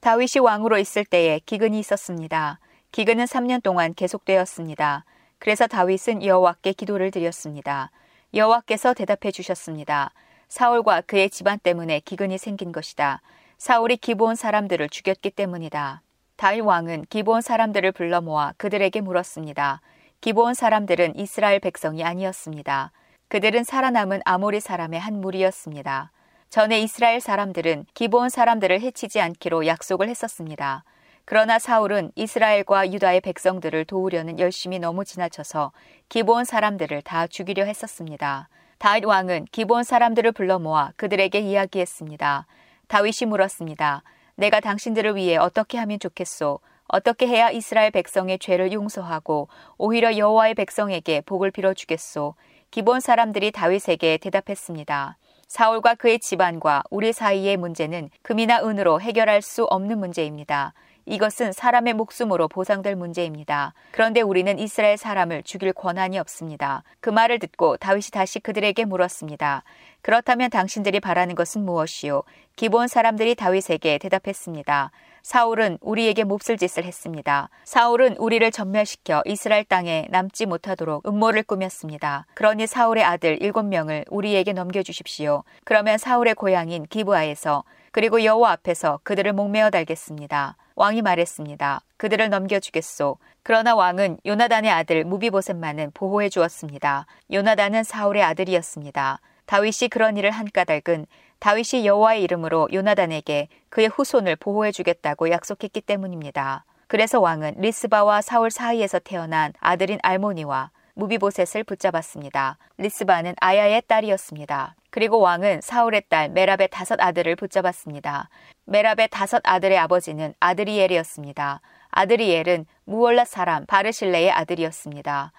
다윗이 0.00 0.40
왕으로 0.42 0.78
있을 0.78 1.04
때에 1.04 1.40
기근이 1.46 1.78
있었습니다. 1.80 2.60
기근은 2.92 3.24
3년 3.24 3.62
동안 3.62 3.94
계속되었습니다. 3.94 5.04
그래서 5.38 5.66
다윗은 5.66 6.24
여호와께 6.24 6.72
기도를 6.72 7.10
드렸습니다. 7.10 7.90
여호와께서 8.34 8.94
대답해 8.94 9.30
주셨습니다. 9.30 10.12
사울과 10.48 11.02
그의 11.02 11.30
집안 11.30 11.58
때문에 11.58 12.00
기근이 12.00 12.38
생긴 12.38 12.72
것이다. 12.72 13.22
사울이 13.58 13.96
기브온 13.96 14.34
사람들을 14.34 14.88
죽였기 14.88 15.30
때문이다. 15.30 16.02
다윗 16.36 16.60
왕은 16.60 17.06
기브온 17.10 17.40
사람들을 17.40 17.92
불러 17.92 18.20
모아 18.20 18.52
그들에게 18.56 19.00
물었습니다. 19.00 19.80
기브온 20.20 20.54
사람들은 20.54 21.16
이스라엘 21.16 21.60
백성이 21.60 22.04
아니었습니다. 22.04 22.92
그들은 23.28 23.64
살아남은 23.64 24.20
아모리 24.24 24.60
사람의 24.60 25.00
한 25.00 25.20
무리였습니다. 25.20 26.10
전에 26.48 26.80
이스라엘 26.80 27.20
사람들은 27.20 27.86
기브온 27.92 28.30
사람들을 28.30 28.80
해치지 28.80 29.20
않기로 29.20 29.66
약속을 29.66 30.08
했었습니다. 30.08 30.84
그러나 31.30 31.58
사울은 31.58 32.10
이스라엘과 32.14 32.90
유다의 32.90 33.20
백성들을 33.20 33.84
도우려는 33.84 34.38
열심이 34.38 34.78
너무 34.78 35.04
지나쳐서 35.04 35.72
기브온 36.08 36.46
사람들을 36.46 37.02
다 37.02 37.26
죽이려 37.26 37.66
했었습니다. 37.66 38.48
다윗 38.78 39.04
왕은 39.04 39.48
기브온 39.52 39.82
사람들을 39.84 40.32
불러 40.32 40.58
모아 40.58 40.92
그들에게 40.96 41.38
이야기했습니다. 41.38 42.46
다윗이 42.86 43.28
물었습니다. 43.28 44.04
내가 44.36 44.60
당신들을 44.60 45.16
위해 45.16 45.36
어떻게 45.36 45.76
하면 45.76 45.98
좋겠소? 46.00 46.60
어떻게 46.86 47.26
해야 47.26 47.50
이스라엘 47.50 47.90
백성의 47.90 48.38
죄를 48.38 48.72
용서하고 48.72 49.48
오히려 49.76 50.16
여호와의 50.16 50.54
백성에게 50.54 51.20
복을 51.26 51.50
빌어 51.50 51.74
주겠소? 51.74 52.36
기본 52.70 53.00
사람들이 53.00 53.50
다윗에게 53.52 54.16
대답했습니다. 54.16 55.18
사울과 55.46 55.96
그의 55.96 56.20
집안과 56.20 56.84
우리 56.88 57.12
사이의 57.12 57.58
문제는 57.58 58.08
금이나 58.22 58.62
은으로 58.62 59.02
해결할 59.02 59.42
수 59.42 59.64
없는 59.64 59.98
문제입니다. 59.98 60.72
이것은 61.08 61.52
사람의 61.52 61.94
목숨으로 61.94 62.48
보상될 62.48 62.94
문제입니다. 62.94 63.72
그런데 63.92 64.20
우리는 64.20 64.58
이스라엘 64.58 64.98
사람을 64.98 65.42
죽일 65.42 65.72
권한이 65.72 66.18
없습니다. 66.18 66.82
그 67.00 67.08
말을 67.08 67.38
듣고 67.38 67.78
다윗이 67.78 68.10
다시 68.12 68.38
그들에게 68.40 68.84
물었습니다. 68.84 69.64
그렇다면 70.02 70.50
당신들이 70.50 71.00
바라는 71.00 71.34
것은 71.34 71.64
무엇이요? 71.64 72.22
기본 72.56 72.88
사람들이 72.88 73.34
다윗에게 73.34 73.98
대답했습니다. 73.98 74.90
사울은 75.22 75.78
우리에게 75.80 76.24
몹쓸 76.24 76.56
짓을 76.56 76.84
했습니다. 76.84 77.50
사울은 77.64 78.16
우리를 78.16 78.50
전멸시켜 78.50 79.22
이스라엘 79.26 79.64
땅에 79.64 80.06
남지 80.10 80.46
못하도록 80.46 81.06
음모를 81.06 81.42
꾸몄습니다. 81.42 82.26
그러니 82.34 82.66
사울의 82.66 83.04
아들 83.04 83.42
일곱 83.42 83.64
명을 83.64 84.04
우리에게 84.08 84.52
넘겨주십시오. 84.52 85.44
그러면 85.64 85.98
사울의 85.98 86.34
고향인 86.34 86.86
기브아에서 86.86 87.64
그리고 87.92 88.22
여호와 88.24 88.52
앞에서 88.52 89.00
그들을 89.02 89.32
목매어 89.32 89.70
달겠습니다. 89.70 90.56
왕이 90.76 91.02
말했습니다. 91.02 91.80
그들을 91.96 92.28
넘겨주겠소. 92.28 93.18
그러나 93.42 93.74
왕은 93.74 94.18
요나단의 94.24 94.70
아들 94.70 95.04
무비보셋만은 95.04 95.90
보호해 95.92 96.28
주었습니다. 96.28 97.06
요나단은 97.32 97.82
사울의 97.82 98.22
아들이었습니다. 98.22 99.20
다윗이 99.46 99.88
그런 99.90 100.16
일을 100.16 100.30
한 100.30 100.46
까닭은 100.52 101.06
다윗이 101.40 101.86
여호와의 101.86 102.22
이름으로 102.22 102.68
요나단에게 102.72 103.48
그의 103.68 103.88
후손을 103.88 104.36
보호해 104.36 104.72
주겠다고 104.72 105.30
약속했기 105.30 105.80
때문입니다. 105.82 106.64
그래서 106.88 107.20
왕은 107.20 107.56
리스바와 107.58 108.22
사울 108.22 108.50
사이에서 108.50 108.98
태어난 108.98 109.52
아들인 109.60 109.98
알모니와 110.02 110.70
므비보셋을 110.94 111.64
붙잡았습니다. 111.64 112.58
리스바는 112.78 113.34
아야의 113.40 113.82
딸이었습니다. 113.86 114.74
그리고 114.90 115.20
왕은 115.20 115.60
사울의 115.60 116.02
딸 116.08 116.28
메랍의 116.30 116.68
다섯 116.70 117.00
아들을 117.00 117.36
붙잡았습니다. 117.36 118.30
메랍의 118.64 119.08
다섯 119.10 119.40
아들의 119.44 119.78
아버지는 119.78 120.34
아드리엘이었습니다. 120.40 121.60
아드리엘은 121.90 122.66
므홀랏 122.84 123.24
사람 123.26 123.64
바르실래의 123.66 124.30
아들이었습니다. 124.32 125.32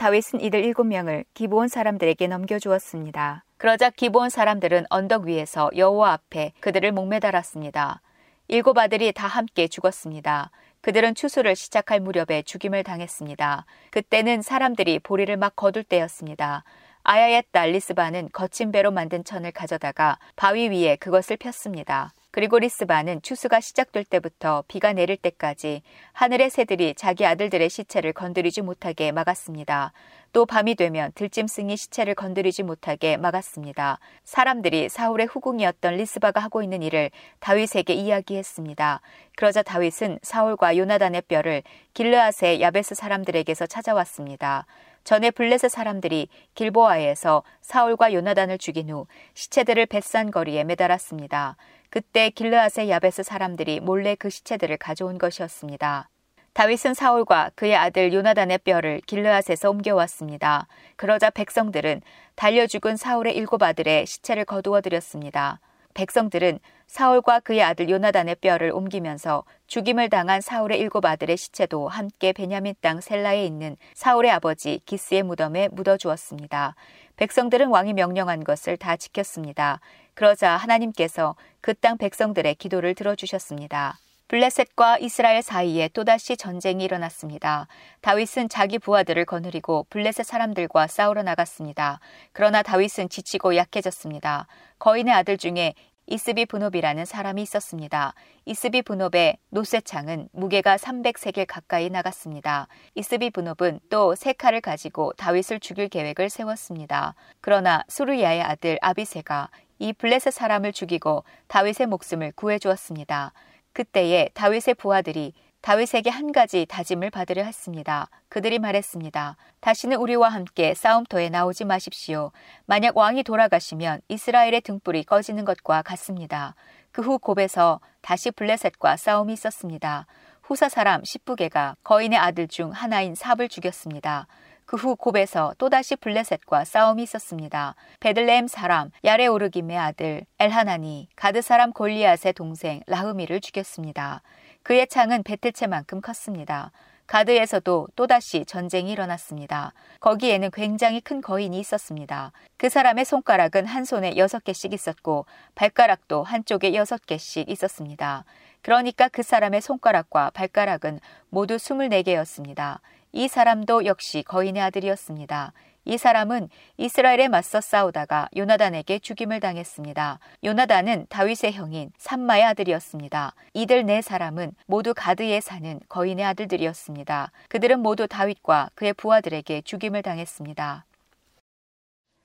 다윗은 0.00 0.40
이들 0.40 0.64
일곱 0.64 0.84
명을 0.84 1.26
기브온 1.34 1.68
사람들에게 1.68 2.26
넘겨주었습니다. 2.26 3.44
그러자 3.58 3.90
기브온 3.90 4.30
사람들은 4.30 4.86
언덕 4.88 5.24
위에서 5.24 5.68
여호와 5.76 6.14
앞에 6.14 6.52
그들을 6.60 6.90
목매달았습니다. 6.92 8.00
일곱 8.48 8.78
아들이 8.78 9.12
다 9.12 9.26
함께 9.26 9.68
죽었습니다. 9.68 10.52
그들은 10.80 11.14
추수를 11.14 11.54
시작할 11.54 12.00
무렵에 12.00 12.40
죽임을 12.46 12.82
당했습니다. 12.82 13.66
그때는 13.90 14.40
사람들이 14.40 15.00
보리를 15.00 15.36
막 15.36 15.54
거둘 15.54 15.84
때였습니다. 15.84 16.64
아야의 17.02 17.44
딸 17.50 17.72
리스바는 17.72 18.30
거친 18.32 18.72
베로 18.72 18.90
만든 18.90 19.24
천을 19.24 19.52
가져다가 19.52 20.18
바위 20.36 20.68
위에 20.68 20.96
그것을 20.96 21.36
폈습니다. 21.36 22.12
그리고 22.32 22.60
리스바는 22.60 23.22
추수가 23.22 23.60
시작될 23.60 24.04
때부터 24.04 24.62
비가 24.68 24.92
내릴 24.92 25.16
때까지 25.16 25.82
하늘의 26.12 26.50
새들이 26.50 26.94
자기 26.94 27.26
아들들의 27.26 27.68
시체를 27.68 28.12
건드리지 28.12 28.62
못하게 28.62 29.10
막았습니다. 29.10 29.92
또 30.32 30.46
밤이 30.46 30.76
되면 30.76 31.10
들짐승이 31.16 31.76
시체를 31.76 32.14
건드리지 32.14 32.62
못하게 32.62 33.16
막았습니다. 33.16 33.98
사람들이 34.22 34.88
사울의 34.88 35.26
후궁이었던 35.26 35.94
리스바가 35.94 36.38
하고 36.38 36.62
있는 36.62 36.82
일을 36.82 37.10
다윗에게 37.40 37.94
이야기했습니다. 37.94 39.00
그러자 39.34 39.64
다윗은 39.64 40.20
사울과 40.22 40.76
요나단의 40.76 41.22
뼈를 41.22 41.64
길르앗의 41.94 42.60
야베스 42.60 42.94
사람들에게서 42.94 43.66
찾아왔습니다. 43.66 44.66
전에 45.04 45.30
블레셋 45.30 45.70
사람들이 45.70 46.28
길보아에서 46.54 47.42
사울과 47.60 48.12
요나단을 48.12 48.58
죽인 48.58 48.90
후 48.90 49.06
시체들을 49.34 49.86
뱃산 49.86 50.30
거리에 50.30 50.64
매달았습니다. 50.64 51.56
그때 51.90 52.30
길르앗의 52.30 52.88
야베스 52.88 53.22
사람들이 53.22 53.80
몰래 53.80 54.14
그 54.14 54.30
시체들을 54.30 54.76
가져온 54.76 55.18
것이었습니다. 55.18 56.08
다윗은 56.52 56.94
사울과 56.94 57.50
그의 57.54 57.76
아들 57.76 58.12
요나단의 58.12 58.58
뼈를 58.58 59.00
길르앗에서 59.06 59.70
옮겨왔습니다. 59.70 60.66
그러자 60.96 61.30
백성들은 61.30 62.02
달려 62.34 62.66
죽은 62.66 62.96
사울의 62.96 63.36
일곱 63.36 63.62
아들의 63.62 64.06
시체를 64.06 64.44
거두어 64.44 64.80
드렸습니다. 64.80 65.60
백성들은 65.94 66.60
사울과 66.86 67.40
그의 67.40 67.62
아들 67.62 67.88
요나단의 67.88 68.36
뼈를 68.36 68.72
옮기면서 68.72 69.44
죽임을 69.66 70.08
당한 70.08 70.40
사울의 70.40 70.78
일곱 70.78 71.04
아들의 71.04 71.36
시체도 71.36 71.88
함께 71.88 72.32
베냐민 72.32 72.74
땅 72.80 73.00
셀라에 73.00 73.44
있는 73.44 73.76
사울의 73.94 74.30
아버지 74.30 74.80
기스의 74.86 75.22
무덤에 75.22 75.68
묻어 75.72 75.96
주었습니다. 75.96 76.74
백성들은 77.16 77.68
왕이 77.68 77.92
명령한 77.92 78.44
것을 78.44 78.76
다 78.76 78.96
지켰습니다. 78.96 79.80
그러자 80.14 80.56
하나님께서 80.56 81.36
그 81.60 81.74
땅 81.74 81.96
백성들의 81.98 82.54
기도를 82.56 82.94
들어주셨습니다. 82.94 83.98
블레셋과 84.30 84.98
이스라엘 84.98 85.42
사이에 85.42 85.88
또다시 85.88 86.36
전쟁이 86.36 86.84
일어났습니다. 86.84 87.66
다윗은 88.00 88.48
자기 88.48 88.78
부하들을 88.78 89.24
거느리고 89.24 89.86
블레셋 89.90 90.24
사람들과 90.24 90.86
싸우러 90.86 91.24
나갔습니다. 91.24 91.98
그러나 92.30 92.62
다윗은 92.62 93.08
지치고 93.08 93.56
약해졌습니다. 93.56 94.46
거인의 94.78 95.12
아들 95.12 95.36
중에 95.36 95.74
이스비 96.06 96.46
분업이라는 96.46 97.04
사람이 97.06 97.42
있었습니다. 97.42 98.14
이스비 98.44 98.82
분업의 98.82 99.36
노쇠창은 99.48 100.28
무게가 100.30 100.76
300세겔 100.76 101.46
가까이 101.48 101.90
나갔습니다. 101.90 102.68
이스비 102.94 103.30
분업은 103.30 103.80
또 103.90 104.14
세 104.14 104.32
칼을 104.32 104.60
가지고 104.60 105.12
다윗을 105.14 105.58
죽일 105.58 105.88
계획을 105.88 106.30
세웠습니다. 106.30 107.16
그러나 107.40 107.82
수르야의 107.88 108.42
아들 108.42 108.78
아비세가 108.80 109.50
이 109.80 109.92
블레셋 109.92 110.32
사람을 110.32 110.72
죽이고 110.72 111.24
다윗의 111.48 111.88
목숨을 111.88 112.30
구해 112.36 112.60
주었습니다. 112.60 113.32
그때에 113.72 114.30
다윗의 114.34 114.74
부하들이 114.74 115.32
다윗에게 115.60 116.08
한 116.08 116.32
가지 116.32 116.64
다짐을 116.66 117.10
받으려 117.10 117.44
했습니다. 117.44 118.08
그들이 118.30 118.58
말했습니다. 118.58 119.36
다시는 119.60 119.98
우리와 119.98 120.30
함께 120.30 120.72
싸움터에 120.74 121.28
나오지 121.28 121.66
마십시오. 121.66 122.32
만약 122.64 122.96
왕이 122.96 123.24
돌아가시면 123.24 124.00
이스라엘의 124.08 124.62
등불이 124.62 125.04
꺼지는 125.04 125.44
것과 125.44 125.82
같습니다. 125.82 126.54
그 126.92 127.02
후 127.02 127.18
곱에서 127.18 127.80
다시 128.00 128.30
블레셋과 128.30 128.96
싸움이 128.96 129.34
있었습니다. 129.34 130.06
후사 130.42 130.68
사람 130.68 131.04
십부게가 131.04 131.76
거인의 131.84 132.18
아들 132.18 132.48
중 132.48 132.70
하나인 132.70 133.14
삽을 133.14 133.48
죽였습니다. 133.48 134.26
그 134.70 134.76
후 134.76 134.94
곱에서 134.94 135.52
또다시 135.58 135.96
블레셋과 135.96 136.64
싸움이 136.64 137.02
있었습니다. 137.02 137.74
베들레헴 137.98 138.46
사람 138.46 138.92
야레 139.04 139.26
오르김의 139.26 139.76
아들 139.76 140.22
엘하나니 140.38 141.08
가드 141.16 141.42
사람 141.42 141.72
골리앗의 141.72 142.34
동생 142.34 142.80
라흐미를 142.86 143.40
죽였습니다. 143.40 144.22
그의 144.62 144.86
창은 144.86 145.24
베틀체만큼 145.24 146.00
컸습니다. 146.00 146.70
가드에서도 147.08 147.88
또다시 147.96 148.44
전쟁이 148.44 148.92
일어났습니다. 148.92 149.72
거기에는 149.98 150.52
굉장히 150.52 151.00
큰 151.00 151.20
거인이 151.20 151.58
있었습니다. 151.58 152.30
그 152.56 152.68
사람의 152.68 153.04
손가락은 153.06 153.66
한 153.66 153.84
손에 153.84 154.16
여섯 154.16 154.44
개씩 154.44 154.72
있었고 154.72 155.26
발가락도 155.56 156.22
한쪽에 156.22 156.74
여섯 156.74 157.04
개씩 157.06 157.50
있었습니다. 157.50 158.24
그러니까 158.62 159.08
그 159.08 159.24
사람의 159.24 159.62
손가락과 159.62 160.30
발가락은 160.30 161.00
모두 161.30 161.56
24개였습니다. 161.56 162.78
이 163.12 163.28
사람도 163.28 163.86
역시 163.86 164.22
거인의 164.22 164.62
아들이었습니다. 164.62 165.52
이 165.86 165.98
사람은 165.98 166.48
이스라엘에 166.76 167.28
맞서 167.28 167.60
싸우다가 167.60 168.28
요나단에게 168.36 168.98
죽임을 168.98 169.40
당했습니다. 169.40 170.18
요나단은 170.44 171.06
다윗의 171.08 171.52
형인 171.54 171.90
삼마의 171.98 172.44
아들이었습니다. 172.44 173.34
이들 173.54 173.86
네 173.86 174.02
사람은 174.02 174.52
모두 174.66 174.92
가드에 174.94 175.40
사는 175.40 175.80
거인의 175.88 176.24
아들들이었습니다. 176.26 177.32
그들은 177.48 177.80
모두 177.80 178.06
다윗과 178.06 178.70
그의 178.74 178.92
부하들에게 178.92 179.62
죽임을 179.62 180.02
당했습니다. 180.02 180.84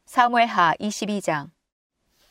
사무엘하 0.05 0.75
22장 0.79 1.54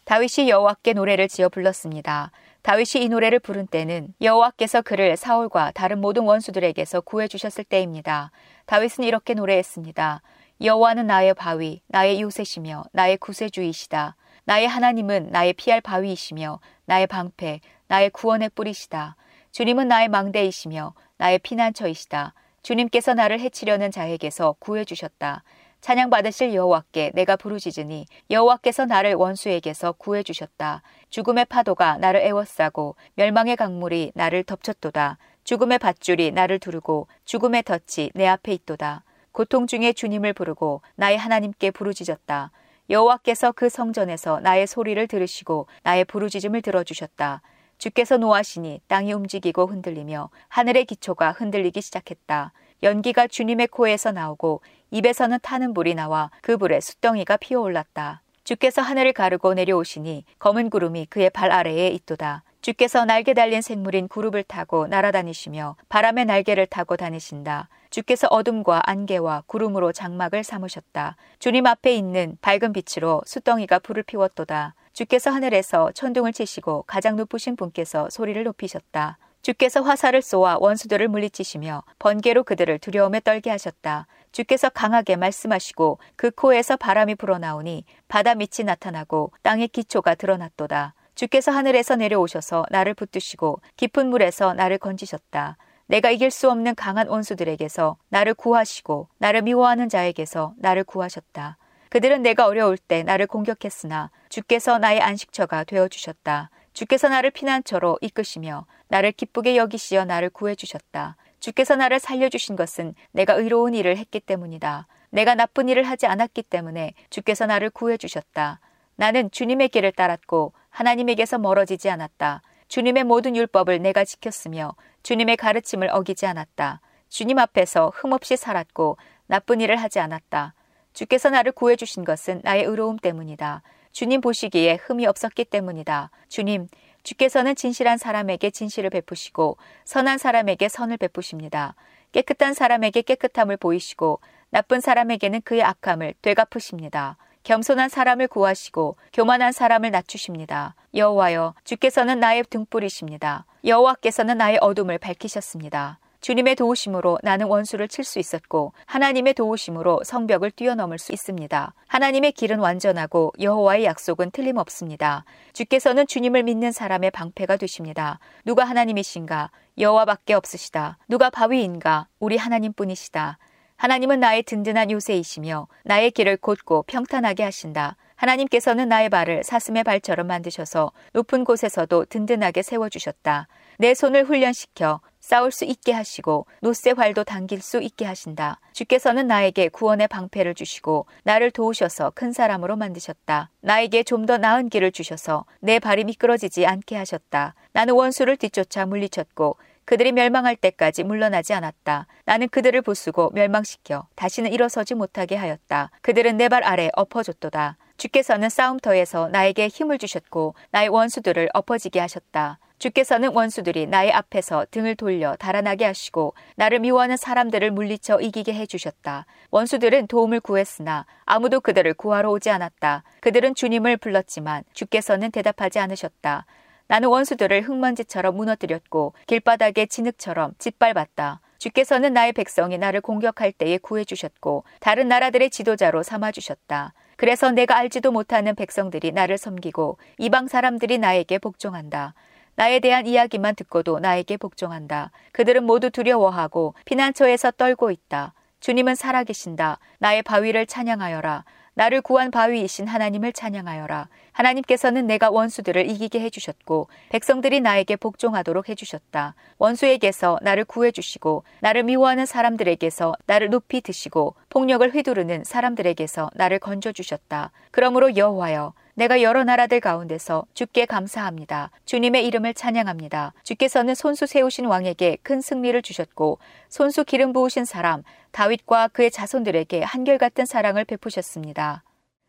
다윗이 0.04 0.50
여호와께 0.50 0.92
노래를 0.92 1.28
지어 1.28 1.48
불렀습니다. 1.48 2.30
다윗이 2.62 3.04
이 3.04 3.08
노래를 3.08 3.40
부른 3.40 3.66
때는 3.66 4.14
여호와께서 4.20 4.82
그를 4.82 5.16
사울과 5.16 5.72
다른 5.72 6.00
모든 6.00 6.24
원수들에게서 6.24 7.02
구해 7.02 7.28
주셨을 7.28 7.64
때입니다. 7.64 8.30
다윗은 8.66 9.04
이렇게 9.04 9.34
노래했습니다. 9.34 10.22
여호와는 10.62 11.06
나의 11.06 11.34
바위, 11.34 11.80
나의 11.88 12.20
요새시며 12.20 12.84
나의 12.92 13.16
구세주이시다. 13.16 14.16
나의 14.44 14.68
하나님은 14.68 15.30
나의 15.30 15.54
피할 15.54 15.80
바위이시며 15.80 16.60
나의 16.84 17.06
방패, 17.06 17.60
나의 17.88 18.10
구원의 18.10 18.50
뿌리시다. 18.54 19.16
주님은 19.52 19.88
나의 19.88 20.08
망대이시며 20.08 20.94
나의 21.16 21.38
피난처이시다. 21.38 22.34
주님께서 22.62 23.14
나를 23.14 23.40
해치려는 23.40 23.90
자에게서 23.90 24.56
구해 24.58 24.84
주셨다. 24.84 25.42
찬양 25.84 26.08
받으실 26.08 26.54
여호와께 26.54 27.10
내가 27.12 27.36
부르짖으니 27.36 28.06
여호와께서 28.30 28.86
나를 28.86 29.12
원수에게서 29.16 29.92
구해 29.92 30.22
주셨다. 30.22 30.80
죽음의 31.10 31.44
파도가 31.44 31.98
나를 31.98 32.22
애워싸고 32.22 32.96
멸망의 33.16 33.56
강물이 33.56 34.12
나를 34.14 34.44
덮쳤도다. 34.44 35.18
죽음의 35.44 35.80
밧줄이 35.80 36.30
나를 36.30 36.58
두르고 36.58 37.06
죽음의 37.26 37.64
덫이 37.64 38.12
내 38.14 38.26
앞에 38.26 38.54
있도다. 38.54 39.04
고통 39.32 39.66
중에 39.66 39.92
주님을 39.92 40.32
부르고 40.32 40.80
나의 40.94 41.18
하나님께 41.18 41.70
부르짖었다. 41.72 42.50
여호와께서 42.88 43.52
그 43.52 43.68
성전에서 43.68 44.40
나의 44.40 44.66
소리를 44.66 45.06
들으시고 45.06 45.66
나의 45.82 46.06
부르짖음을 46.06 46.62
들어주셨다. 46.62 47.42
주께서 47.76 48.16
노하시니 48.16 48.80
땅이 48.86 49.12
움직이고 49.12 49.66
흔들리며 49.66 50.30
하늘의 50.48 50.86
기초가 50.86 51.32
흔들리기 51.32 51.82
시작했다. 51.82 52.52
연기가 52.82 53.26
주님의 53.26 53.68
코에서 53.68 54.12
나오고 54.12 54.60
입에서는 54.90 55.38
타는 55.42 55.74
불이 55.74 55.94
나와 55.94 56.30
그 56.42 56.56
불에 56.56 56.80
숫덩이가 56.80 57.38
피어올랐다. 57.38 58.22
주께서 58.44 58.82
하늘을 58.82 59.12
가르고 59.12 59.54
내려오시니 59.54 60.24
검은 60.38 60.70
구름이 60.70 61.06
그의 61.06 61.30
발 61.30 61.50
아래에 61.50 61.88
있도다. 61.88 62.42
주께서 62.60 63.04
날개 63.04 63.34
달린 63.34 63.60
생물인 63.60 64.08
구룹을 64.08 64.42
타고 64.42 64.86
날아다니시며 64.86 65.76
바람의 65.88 66.26
날개를 66.26 66.66
타고 66.66 66.96
다니신다. 66.96 67.68
주께서 67.90 68.26
어둠과 68.28 68.82
안개와 68.84 69.44
구름으로 69.46 69.92
장막을 69.92 70.44
삼으셨다. 70.44 71.16
주님 71.38 71.66
앞에 71.66 71.94
있는 71.94 72.36
밝은 72.40 72.72
빛으로 72.72 73.22
수덩이가 73.26 73.78
불을 73.80 74.02
피웠도다. 74.02 74.74
주께서 74.92 75.30
하늘에서 75.30 75.92
천둥을 75.92 76.32
치시고 76.32 76.84
가장 76.86 77.16
높으신 77.16 77.56
분께서 77.56 78.08
소리를 78.10 78.42
높이셨다. 78.44 79.18
주께서 79.44 79.82
화살을 79.82 80.22
쏘아 80.22 80.56
원수들을 80.58 81.06
물리치시며 81.06 81.82
번개로 81.98 82.44
그들을 82.44 82.78
두려움에 82.78 83.20
떨게 83.20 83.50
하셨다. 83.50 84.06
주께서 84.32 84.70
강하게 84.70 85.16
말씀하시고 85.16 85.98
그 86.16 86.30
코에서 86.30 86.78
바람이 86.78 87.14
불어나오니 87.16 87.84
바다 88.08 88.34
밑이 88.34 88.64
나타나고 88.64 89.32
땅의 89.42 89.68
기초가 89.68 90.14
드러났도다. 90.14 90.94
주께서 91.14 91.52
하늘에서 91.52 91.96
내려오셔서 91.96 92.64
나를 92.70 92.94
붙드시고 92.94 93.60
깊은 93.76 94.08
물에서 94.08 94.54
나를 94.54 94.78
건지셨다. 94.78 95.58
내가 95.88 96.10
이길 96.10 96.30
수 96.30 96.50
없는 96.50 96.74
강한 96.74 97.08
원수들에게서 97.08 97.98
나를 98.08 98.32
구하시고 98.32 99.08
나를 99.18 99.42
미워하는 99.42 99.90
자에게서 99.90 100.54
나를 100.56 100.84
구하셨다. 100.84 101.58
그들은 101.90 102.22
내가 102.22 102.46
어려울 102.46 102.78
때 102.78 103.02
나를 103.02 103.26
공격했으나 103.26 104.10
주께서 104.30 104.78
나의 104.78 105.02
안식처가 105.02 105.64
되어 105.64 105.86
주셨다. 105.88 106.48
주께서 106.74 107.08
나를 107.08 107.30
피난처로 107.30 107.98
이끄시며 108.00 108.66
나를 108.88 109.12
기쁘게 109.12 109.56
여기시어 109.56 110.04
나를 110.04 110.28
구해 110.28 110.54
주셨다. 110.54 111.16
주께서 111.38 111.76
나를 111.76 112.00
살려주신 112.00 112.56
것은 112.56 112.94
내가 113.12 113.34
의로운 113.34 113.74
일을 113.74 113.96
했기 113.96 114.18
때문이다. 114.18 114.88
내가 115.10 115.36
나쁜 115.36 115.68
일을 115.68 115.84
하지 115.84 116.06
않았기 116.06 116.42
때문에 116.42 116.94
주께서 117.10 117.46
나를 117.46 117.70
구해 117.70 117.96
주셨다. 117.96 118.60
나는 118.96 119.30
주님의 119.30 119.68
길을 119.68 119.92
따랐고 119.92 120.52
하나님에게서 120.68 121.38
멀어지지 121.38 121.88
않았다. 121.90 122.42
주님의 122.66 123.04
모든 123.04 123.36
율법을 123.36 123.80
내가 123.80 124.04
지켰으며 124.04 124.74
주님의 125.04 125.36
가르침을 125.36 125.90
어기지 125.92 126.26
않았다. 126.26 126.80
주님 127.08 127.38
앞에서 127.38 127.92
흠없이 127.94 128.36
살았고 128.36 128.96
나쁜 129.26 129.60
일을 129.60 129.76
하지 129.76 130.00
않았다. 130.00 130.54
주께서 130.92 131.30
나를 131.30 131.52
구해주신 131.52 132.04
것은 132.04 132.40
나의 132.42 132.64
의로움 132.64 132.96
때문이다. 132.96 133.62
주님 133.94 134.20
보시기에 134.20 134.74
흠이 134.82 135.06
없었기 135.06 135.44
때문이다. 135.44 136.10
주님, 136.28 136.66
주께서는 137.04 137.54
진실한 137.54 137.96
사람에게 137.96 138.50
진실을 138.50 138.90
베푸시고 138.90 139.56
선한 139.84 140.18
사람에게 140.18 140.68
선을 140.68 140.96
베푸십니다. 140.96 141.76
깨끗한 142.10 142.54
사람에게 142.54 143.02
깨끗함을 143.02 143.56
보이시고 143.56 144.18
나쁜 144.50 144.80
사람에게는 144.80 145.42
그의 145.42 145.62
악함을 145.62 146.14
되갚으십니다. 146.22 147.18
겸손한 147.44 147.88
사람을 147.88 148.26
구하시고 148.26 148.96
교만한 149.12 149.52
사람을 149.52 149.92
낮추십니다. 149.92 150.74
여호와여, 150.92 151.54
주께서는 151.62 152.18
나의 152.18 152.42
등불이십니다. 152.50 153.46
여호와께서는 153.64 154.38
나의 154.38 154.58
어둠을 154.60 154.98
밝히셨습니다. 154.98 156.00
주님의 156.24 156.54
도우심으로 156.54 157.18
나는 157.22 157.48
원수를 157.48 157.86
칠 157.86 158.02
수 158.02 158.18
있었고 158.18 158.72
하나님의 158.86 159.34
도우심으로 159.34 160.04
성벽을 160.04 160.52
뛰어넘을 160.52 160.98
수 160.98 161.12
있습니다. 161.12 161.74
하나님의 161.86 162.32
길은 162.32 162.60
완전하고 162.60 163.34
여호와의 163.38 163.84
약속은 163.84 164.30
틀림없습니다. 164.30 165.26
주께서는 165.52 166.06
주님을 166.06 166.44
믿는 166.44 166.72
사람의 166.72 167.10
방패가 167.10 167.58
되십니다. 167.58 168.20
누가 168.46 168.64
하나님이신가? 168.64 169.50
여호와밖에 169.76 170.32
없으시다. 170.32 170.96
누가 171.08 171.28
바위인가? 171.28 172.08
우리 172.18 172.38
하나님뿐이시다. 172.38 173.36
하나님은 173.76 174.20
나의 174.20 174.44
든든한 174.44 174.92
요새이시며 174.92 175.68
나의 175.84 176.10
길을 176.10 176.38
곧고 176.38 176.84
평탄하게 176.84 177.42
하신다. 177.42 177.96
하나님께서는 178.16 178.88
나의 178.88 179.10
발을 179.10 179.44
사슴의 179.44 179.84
발처럼 179.84 180.26
만드셔서 180.28 180.92
높은 181.12 181.44
곳에서도 181.44 182.06
든든하게 182.06 182.62
세워주셨다. 182.62 183.46
내 183.76 183.92
손을 183.92 184.24
훈련시켜 184.24 185.00
싸울 185.24 185.52
수 185.52 185.64
있게 185.64 185.92
하시고 185.92 186.44
노새 186.60 186.90
활도 186.90 187.24
당길 187.24 187.62
수 187.62 187.80
있게 187.80 188.04
하신다. 188.04 188.60
주께서는 188.74 189.26
나에게 189.26 189.70
구원의 189.70 190.06
방패를 190.08 190.54
주시고 190.54 191.06
나를 191.22 191.50
도우셔서 191.50 192.12
큰 192.14 192.30
사람으로 192.32 192.76
만드셨다. 192.76 193.48
나에게 193.62 194.02
좀 194.02 194.26
더 194.26 194.36
나은 194.36 194.68
길을 194.68 194.92
주셔서 194.92 195.46
내 195.60 195.78
발이 195.78 196.04
미끄러지지 196.04 196.66
않게 196.66 196.96
하셨다. 196.96 197.54
나는 197.72 197.94
원수를 197.94 198.36
뒤쫓아 198.36 198.84
물리쳤고 198.84 199.56
그들이 199.86 200.12
멸망할 200.12 200.56
때까지 200.56 201.04
물러나지 201.04 201.54
않았다. 201.54 202.06
나는 202.26 202.48
그들을 202.48 202.80
부수고 202.82 203.30
멸망시켜 203.34 204.06
다시는 204.16 204.52
일어서지 204.52 204.94
못하게 204.94 205.36
하였다. 205.36 205.90
그들은 206.02 206.36
내 206.36 206.48
발 206.48 206.62
아래 206.64 206.90
엎어졌도다. 206.94 207.78
주께서는 207.96 208.50
싸움터에서 208.50 209.28
나에게 209.28 209.68
힘을 209.68 209.96
주셨고 209.98 210.54
나의 210.70 210.88
원수들을 210.90 211.48
엎어지게 211.54 211.98
하셨다. 212.00 212.58
주께서는 212.78 213.32
원수들이 213.32 213.86
나의 213.86 214.12
앞에서 214.12 214.66
등을 214.70 214.96
돌려 214.96 215.36
달아나게 215.36 215.84
하시고 215.84 216.34
나를 216.56 216.80
미워하는 216.80 217.16
사람들을 217.16 217.70
물리쳐 217.70 218.20
이기게 218.20 218.52
해주셨다. 218.54 219.26
원수들은 219.50 220.06
도움을 220.08 220.40
구했으나 220.40 221.06
아무도 221.24 221.60
그들을 221.60 221.94
구하러 221.94 222.30
오지 222.30 222.50
않았다. 222.50 223.04
그들은 223.20 223.54
주님을 223.54 223.96
불렀지만 223.96 224.64
주께서는 224.72 225.30
대답하지 225.30 225.78
않으셨다. 225.78 226.46
나는 226.86 227.08
원수들을 227.08 227.62
흙먼지처럼 227.62 228.36
무너뜨렸고 228.36 229.14
길바닥의 229.26 229.88
진흙처럼 229.88 230.52
짓밟았다. 230.58 231.40
주께서는 231.58 232.12
나의 232.12 232.34
백성이 232.34 232.76
나를 232.76 233.00
공격할 233.00 233.52
때에 233.52 233.78
구해주셨고 233.78 234.64
다른 234.80 235.08
나라들의 235.08 235.48
지도자로 235.48 236.02
삼아주셨다. 236.02 236.92
그래서 237.16 237.50
내가 237.50 237.76
알지도 237.78 238.12
못하는 238.12 238.54
백성들이 238.54 239.12
나를 239.12 239.38
섬기고 239.38 239.96
이방 240.18 240.48
사람들이 240.48 240.98
나에게 240.98 241.38
복종한다. 241.38 242.12
나에 242.56 242.80
대한 242.80 243.06
이야기만 243.06 243.54
듣고도 243.56 243.98
나에게 243.98 244.36
복종한다. 244.36 245.10
그들은 245.32 245.64
모두 245.64 245.90
두려워하고 245.90 246.74
피난처에서 246.84 247.52
떨고 247.52 247.90
있다. 247.90 248.34
주님은 248.60 248.94
살아계신다. 248.94 249.78
나의 249.98 250.22
바위를 250.22 250.66
찬양하여라. 250.66 251.44
나를 251.74 252.02
구한 252.02 252.30
바위이신 252.30 252.86
하나님을 252.86 253.32
찬양하여라. 253.32 254.08
하나님께서는 254.32 255.06
내가 255.06 255.30
원수들을 255.30 255.90
이기게 255.90 256.20
해주셨고 256.20 256.88
백성들이 257.10 257.60
나에게 257.60 257.96
복종하도록 257.96 258.68
해주셨다. 258.68 259.34
원수에게서 259.58 260.38
나를 260.42 260.64
구해주시고 260.64 261.42
나를 261.60 261.82
미워하는 261.82 262.26
사람들에게서 262.26 263.14
나를 263.26 263.50
높이 263.50 263.80
드시고 263.80 264.36
폭력을 264.50 264.88
휘두르는 264.94 265.42
사람들에게서 265.44 266.30
나를 266.34 266.60
건져주셨다. 266.60 267.50
그러므로 267.72 268.16
여호와여 268.16 268.72
내가 268.94 269.22
여러 269.22 269.42
나라들 269.42 269.80
가운데서 269.80 270.44
주께 270.54 270.86
감사합니다. 270.86 271.70
주님의 271.84 272.26
이름을 272.26 272.54
찬양합니다. 272.54 273.32
주께서는 273.42 273.94
손수 273.94 274.26
세우신 274.26 274.66
왕에게 274.66 275.18
큰 275.22 275.40
승리를 275.40 275.80
주셨고 275.82 276.38
손수 276.68 277.04
기름 277.04 277.32
부으신 277.32 277.64
사람 277.64 278.02
다윗과 278.30 278.88
그의 278.88 279.10
자손들에게 279.10 279.82
한결같은 279.82 280.46
사랑을 280.46 280.84
베푸셨습니다. 280.84 281.82